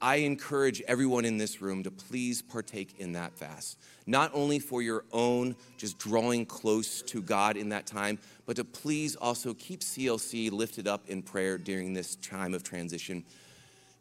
I 0.00 0.16
encourage 0.16 0.80
everyone 0.82 1.24
in 1.24 1.38
this 1.38 1.60
room 1.60 1.82
to 1.82 1.90
please 1.90 2.40
partake 2.42 2.94
in 2.98 3.12
that 3.12 3.36
fast. 3.36 3.78
Not 4.06 4.30
only 4.32 4.58
for 4.58 4.80
your 4.80 5.04
own, 5.12 5.56
just 5.76 5.98
drawing 5.98 6.46
close 6.46 7.02
to 7.02 7.20
God 7.20 7.56
in 7.56 7.68
that 7.70 7.86
time, 7.86 8.18
but 8.46 8.56
to 8.56 8.64
please 8.64 9.16
also 9.16 9.54
keep 9.54 9.80
CLC 9.80 10.50
lifted 10.52 10.86
up 10.86 11.08
in 11.08 11.22
prayer 11.22 11.58
during 11.58 11.94
this 11.94 12.16
time 12.16 12.54
of 12.54 12.62
transition. 12.62 13.24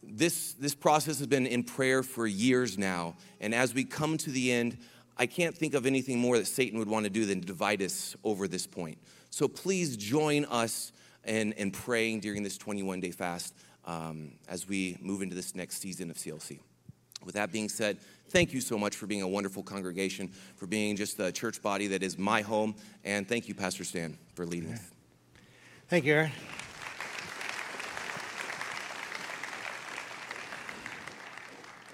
This, 0.04 0.54
this 0.54 0.76
process 0.76 1.18
has 1.18 1.28
been 1.28 1.48
in 1.48 1.64
prayer 1.64 2.04
for 2.04 2.28
years 2.28 2.78
now, 2.78 3.16
and 3.42 3.54
as 3.54 3.74
we 3.74 3.84
come 3.84 4.18
to 4.18 4.30
the 4.30 4.52
end, 4.52 4.78
I 5.18 5.26
can't 5.26 5.56
think 5.58 5.74
of 5.74 5.88
anything 5.88 6.20
more 6.20 6.38
that 6.38 6.46
Satan 6.46 6.78
would 6.78 6.88
want 6.88 7.06
to 7.06 7.10
do 7.10 7.26
than 7.26 7.40
divide 7.40 7.82
us 7.82 8.16
over 8.24 8.48
this 8.48 8.68
point. 8.68 9.00
So 9.38 9.48
please 9.48 9.98
join 9.98 10.46
us 10.46 10.92
in, 11.24 11.52
in 11.52 11.70
praying 11.70 12.22
during 12.22 12.42
this 12.42 12.58
21 12.58 13.02
day 13.02 13.12
fast 13.12 13.54
um, 13.86 14.32
as 14.48 14.68
we 14.68 14.98
move 15.00 15.22
into 15.22 15.36
this 15.36 15.54
next 15.54 15.80
season 15.80 16.10
of 16.10 16.18
CLC. 16.18 16.58
With 17.24 17.36
that 17.36 17.52
being 17.52 17.70
said, 17.70 18.00
thank 18.30 18.52
you 18.52 18.60
so 18.60 18.80
much 18.80 18.96
for 18.96 19.06
being 19.06 19.22
a 19.22 19.28
wonderful 19.28 19.62
congregation, 19.62 20.32
for 20.56 20.66
being 20.66 20.96
just 20.96 21.20
a 21.20 21.32
church 21.32 21.62
body 21.62 21.86
that 21.86 22.02
is 22.02 22.18
my 22.18 22.42
home, 22.42 22.74
and 23.04 23.30
thank 23.30 23.48
you, 23.48 23.54
Pastor 23.54 23.84
Stan, 23.84 24.18
for 24.34 24.44
leading 24.48 24.74
us. 24.74 24.82
Thank 25.88 26.06
you, 26.06 26.16
Aaron. 26.16 26.32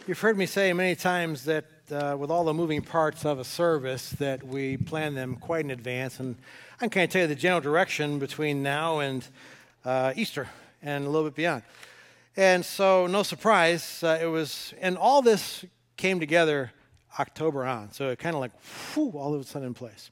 You've 0.07 0.19
heard 0.21 0.37
me 0.37 0.45
say 0.45 0.71
many 0.71 0.95
times 0.95 1.43
that 1.43 1.65
uh, 1.91 2.15
with 2.17 2.31
all 2.31 2.45
the 2.45 2.53
moving 2.53 2.81
parts 2.81 3.25
of 3.25 3.39
a 3.39 3.43
service, 3.43 4.11
that 4.11 4.43
we 4.45 4.77
plan 4.77 5.13
them 5.13 5.35
quite 5.35 5.65
in 5.65 5.71
advance, 5.71 6.19
and 6.19 6.37
I 6.83 6.89
can 6.89 7.07
tell 7.07 7.21
you 7.21 7.27
the 7.29 7.35
general 7.35 7.61
direction 7.61 8.19
between 8.19 8.61
now 8.61 8.99
and 8.99 9.25
uh, 9.85 10.11
Easter 10.17 10.49
and 10.81 11.05
a 11.05 11.09
little 11.09 11.29
bit 11.29 11.33
beyond. 11.33 11.63
And 12.35 12.65
so, 12.65 13.07
no 13.07 13.23
surprise, 13.23 14.03
uh, 14.03 14.19
it 14.21 14.25
was, 14.25 14.73
and 14.81 14.97
all 14.97 15.21
this 15.21 15.63
came 15.95 16.19
together 16.19 16.73
October 17.17 17.63
on. 17.63 17.93
So 17.93 18.09
it 18.09 18.19
kind 18.19 18.35
of 18.35 18.41
like, 18.41 18.51
whew, 18.93 19.11
all 19.11 19.33
of 19.33 19.39
a 19.39 19.45
sudden 19.45 19.69
in 19.69 19.73
place. 19.73 20.11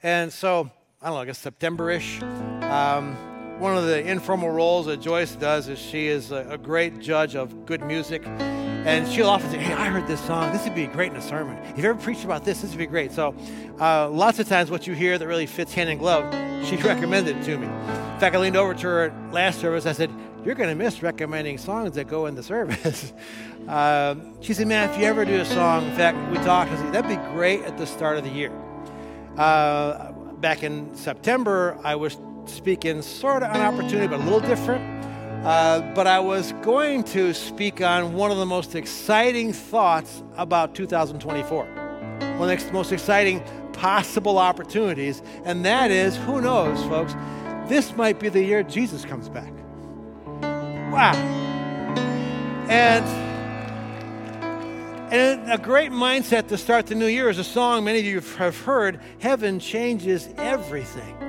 And 0.00 0.32
so, 0.32 0.70
I 1.02 1.06
don't 1.06 1.16
know, 1.16 1.22
I 1.22 1.24
guess 1.24 1.38
September 1.38 1.90
ish. 1.90 2.22
Um, 2.22 3.35
one 3.58 3.76
of 3.76 3.86
the 3.86 4.06
informal 4.06 4.50
roles 4.50 4.86
that 4.86 5.00
Joyce 5.00 5.34
does 5.34 5.68
is 5.68 5.78
she 5.78 6.08
is 6.08 6.30
a, 6.30 6.46
a 6.50 6.58
great 6.58 6.98
judge 6.98 7.34
of 7.34 7.64
good 7.64 7.82
music. 7.82 8.26
And 8.26 9.08
she'll 9.08 9.28
often 9.28 9.50
say, 9.50 9.58
Hey, 9.58 9.72
I 9.72 9.88
heard 9.88 10.06
this 10.06 10.20
song. 10.20 10.52
This 10.52 10.64
would 10.64 10.74
be 10.74 10.86
great 10.86 11.10
in 11.10 11.16
a 11.16 11.22
sermon. 11.22 11.56
If 11.64 11.78
you 11.78 11.84
ever 11.88 11.98
preached 11.98 12.24
about 12.24 12.44
this, 12.44 12.60
this 12.60 12.70
would 12.70 12.78
be 12.78 12.86
great. 12.86 13.12
So, 13.12 13.34
uh, 13.80 14.08
lots 14.10 14.38
of 14.38 14.48
times, 14.48 14.70
what 14.70 14.86
you 14.86 14.94
hear 14.94 15.18
that 15.18 15.26
really 15.26 15.46
fits 15.46 15.72
hand 15.72 15.90
in 15.90 15.98
glove, 15.98 16.32
she 16.66 16.76
recommended 16.76 17.36
it 17.36 17.44
to 17.44 17.58
me. 17.58 17.66
In 17.66 18.20
fact, 18.20 18.36
I 18.36 18.38
leaned 18.38 18.56
over 18.56 18.74
to 18.74 18.86
her 18.86 19.04
at 19.04 19.32
last 19.32 19.60
service. 19.60 19.86
I 19.86 19.92
said, 19.92 20.10
You're 20.44 20.54
going 20.54 20.68
to 20.68 20.76
miss 20.76 21.02
recommending 21.02 21.58
songs 21.58 21.94
that 21.94 22.08
go 22.08 22.26
in 22.26 22.34
the 22.34 22.42
service. 22.42 23.12
um, 23.68 24.40
she 24.42 24.54
said, 24.54 24.68
Man, 24.68 24.90
if 24.90 24.98
you 24.98 25.04
ever 25.06 25.24
do 25.24 25.40
a 25.40 25.44
song, 25.44 25.86
in 25.86 25.96
fact, 25.96 26.16
we 26.30 26.36
talked, 26.44 26.70
I 26.70 26.76
said, 26.76 26.92
That'd 26.92 27.08
be 27.08 27.16
great 27.32 27.62
at 27.62 27.78
the 27.78 27.86
start 27.86 28.18
of 28.18 28.24
the 28.24 28.30
year. 28.30 28.52
Uh, 29.36 30.12
back 30.12 30.62
in 30.62 30.94
September, 30.94 31.78
I 31.82 31.96
was 31.96 32.16
speaking 32.48 33.02
sort 33.02 33.42
of 33.42 33.54
an 33.54 33.60
opportunity, 33.60 34.06
but 34.06 34.20
a 34.20 34.22
little 34.24 34.40
different. 34.40 34.96
Uh, 35.44 35.80
but 35.94 36.06
I 36.06 36.18
was 36.18 36.52
going 36.62 37.04
to 37.04 37.32
speak 37.32 37.80
on 37.80 38.14
one 38.14 38.30
of 38.32 38.38
the 38.38 38.46
most 38.46 38.74
exciting 38.74 39.52
thoughts 39.52 40.24
about 40.36 40.74
2024. 40.74 41.64
One 42.38 42.50
of 42.50 42.66
the 42.66 42.72
most 42.72 42.90
exciting 42.90 43.44
possible 43.72 44.38
opportunities, 44.38 45.22
and 45.44 45.64
that 45.64 45.90
is 45.90 46.16
who 46.16 46.40
knows, 46.40 46.82
folks, 46.86 47.14
this 47.68 47.94
might 47.96 48.18
be 48.18 48.28
the 48.28 48.42
year 48.42 48.62
Jesus 48.62 49.04
comes 49.04 49.28
back. 49.28 49.52
Wow. 50.92 51.14
And, 52.68 53.04
and 55.12 55.52
a 55.52 55.58
great 55.58 55.92
mindset 55.92 56.48
to 56.48 56.58
start 56.58 56.86
the 56.86 56.94
new 56.94 57.06
year 57.06 57.28
is 57.28 57.38
a 57.38 57.44
song 57.44 57.84
many 57.84 58.00
of 58.00 58.04
you 58.04 58.20
have 58.20 58.60
heard 58.62 59.00
Heaven 59.20 59.60
Changes 59.60 60.28
Everything. 60.36 61.25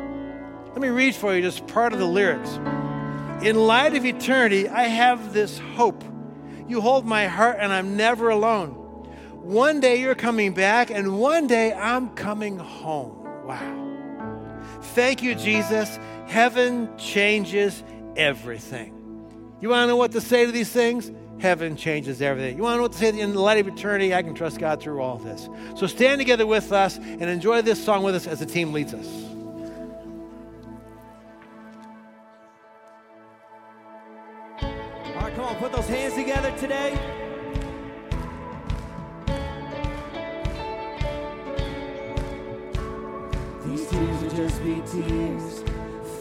Let 0.77 0.83
me 0.83 0.89
read 0.89 1.15
for 1.15 1.35
you 1.35 1.41
just 1.41 1.65
part 1.65 1.91
of 1.91 1.97
the 1.97 2.05
lyrics. 2.05 2.51
In 3.43 3.55
light 3.55 3.95
of 3.95 4.05
eternity, 4.05 4.69
I 4.69 4.83
have 4.83 5.33
this 5.33 5.57
hope. 5.57 6.03
You 6.67 6.81
hold 6.81 7.03
my 7.03 7.25
heart, 7.25 7.57
and 7.59 7.73
I'm 7.73 7.97
never 7.97 8.29
alone. 8.29 8.73
One 9.41 9.79
day 9.79 9.99
you're 9.99 10.13
coming 10.13 10.53
back, 10.53 10.91
and 10.91 11.19
one 11.19 11.47
day 11.47 11.73
I'm 11.73 12.09
coming 12.09 12.59
home. 12.59 13.23
Wow. 13.43 14.59
Thank 14.93 15.23
you, 15.23 15.33
Jesus. 15.33 15.97
Heaven 16.27 16.95
changes 16.95 17.83
everything. 18.15 18.93
You 19.59 19.69
want 19.69 19.81
to 19.81 19.87
know 19.87 19.95
what 19.95 20.11
to 20.11 20.21
say 20.21 20.45
to 20.45 20.51
these 20.51 20.69
things? 20.69 21.11
Heaven 21.39 21.75
changes 21.75 22.21
everything. 22.21 22.55
You 22.55 22.61
want 22.61 22.73
to 22.73 22.77
know 22.77 22.83
what 22.83 22.91
to 22.91 22.99
say 22.99 23.19
in 23.19 23.33
the 23.33 23.41
light 23.41 23.57
of 23.57 23.67
eternity? 23.67 24.13
I 24.13 24.21
can 24.21 24.35
trust 24.35 24.59
God 24.59 24.79
through 24.79 25.01
all 25.01 25.17
this. 25.17 25.49
So 25.75 25.87
stand 25.87 26.19
together 26.19 26.45
with 26.45 26.71
us 26.71 26.97
and 26.97 27.23
enjoy 27.23 27.63
this 27.63 27.83
song 27.83 28.03
with 28.03 28.13
us 28.13 28.27
as 28.27 28.37
the 28.37 28.45
team 28.45 28.73
leads 28.73 28.93
us. 28.93 29.36
On, 35.47 35.55
put 35.55 35.71
those 35.71 35.87
hands 35.87 36.13
together 36.13 36.51
today. 36.57 36.97
These 43.65 43.87
tears 43.87 44.21
would 44.21 44.35
just 44.35 44.63
be 44.63 44.81
tears 44.91 45.63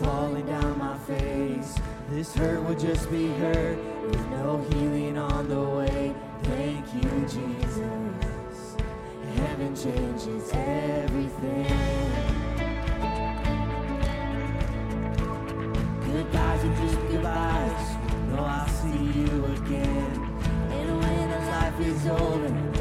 falling 0.01 0.47
down 0.47 0.79
my 0.79 0.97
face. 0.99 1.77
This 2.11 2.35
hurt 2.35 2.62
would 2.62 2.79
just 2.79 3.11
be 3.11 3.29
hurt 3.29 3.79
with 4.03 4.31
no 4.31 4.64
healing 4.70 5.18
on 5.18 5.49
the 5.49 5.61
way. 5.61 6.14
Thank 6.45 6.95
you, 6.95 7.11
Jesus. 7.22 8.77
Heaven 9.35 9.74
changes 9.74 10.51
everything. 10.53 12.45
Is 21.97 22.07
over, 22.09 22.76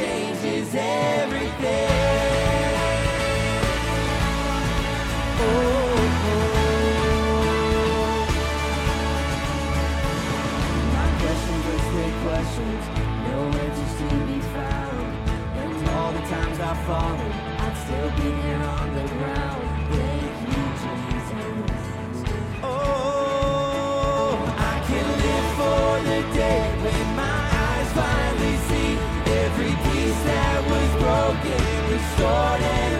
changes 0.00 0.74
everything. 0.74 1.90
Oh. 5.42 5.90
My 10.92 11.08
questions, 12.24 12.82
no 13.28 13.38
answers 13.64 13.94
to 14.00 14.08
be 14.30 14.40
found. 14.54 15.10
And 15.60 15.88
all 15.90 16.12
the 16.12 16.24
times 16.34 16.58
I've 16.60 16.80
fallen, 16.86 17.29
broken, 32.16 32.99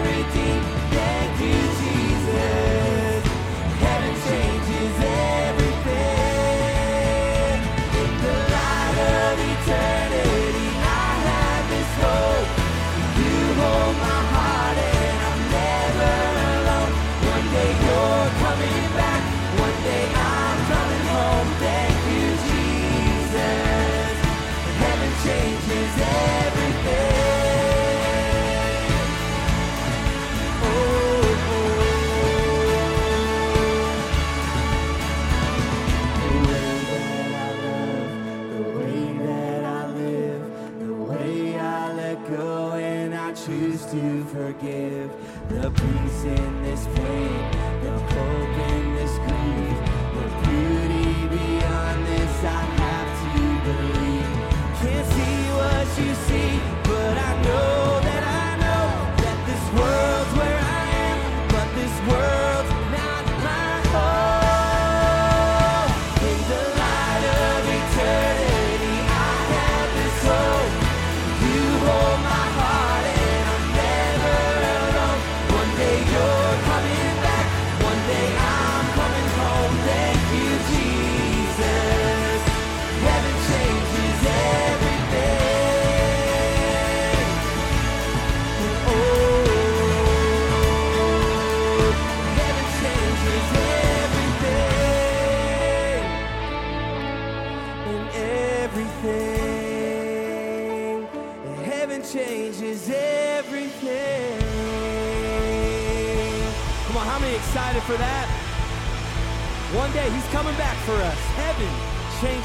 peace 46.23 46.60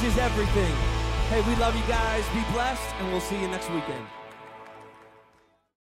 Changes 0.06 0.22
everything. 0.22 0.72
Hey, 1.30 1.40
we 1.48 1.56
love 1.56 1.74
you 1.74 1.82
guys. 1.88 2.22
Be 2.32 2.40
blessed, 2.52 2.94
and 3.00 3.10
we'll 3.10 3.20
see 3.20 3.40
you 3.40 3.48
next 3.48 3.68
weekend. 3.70 4.06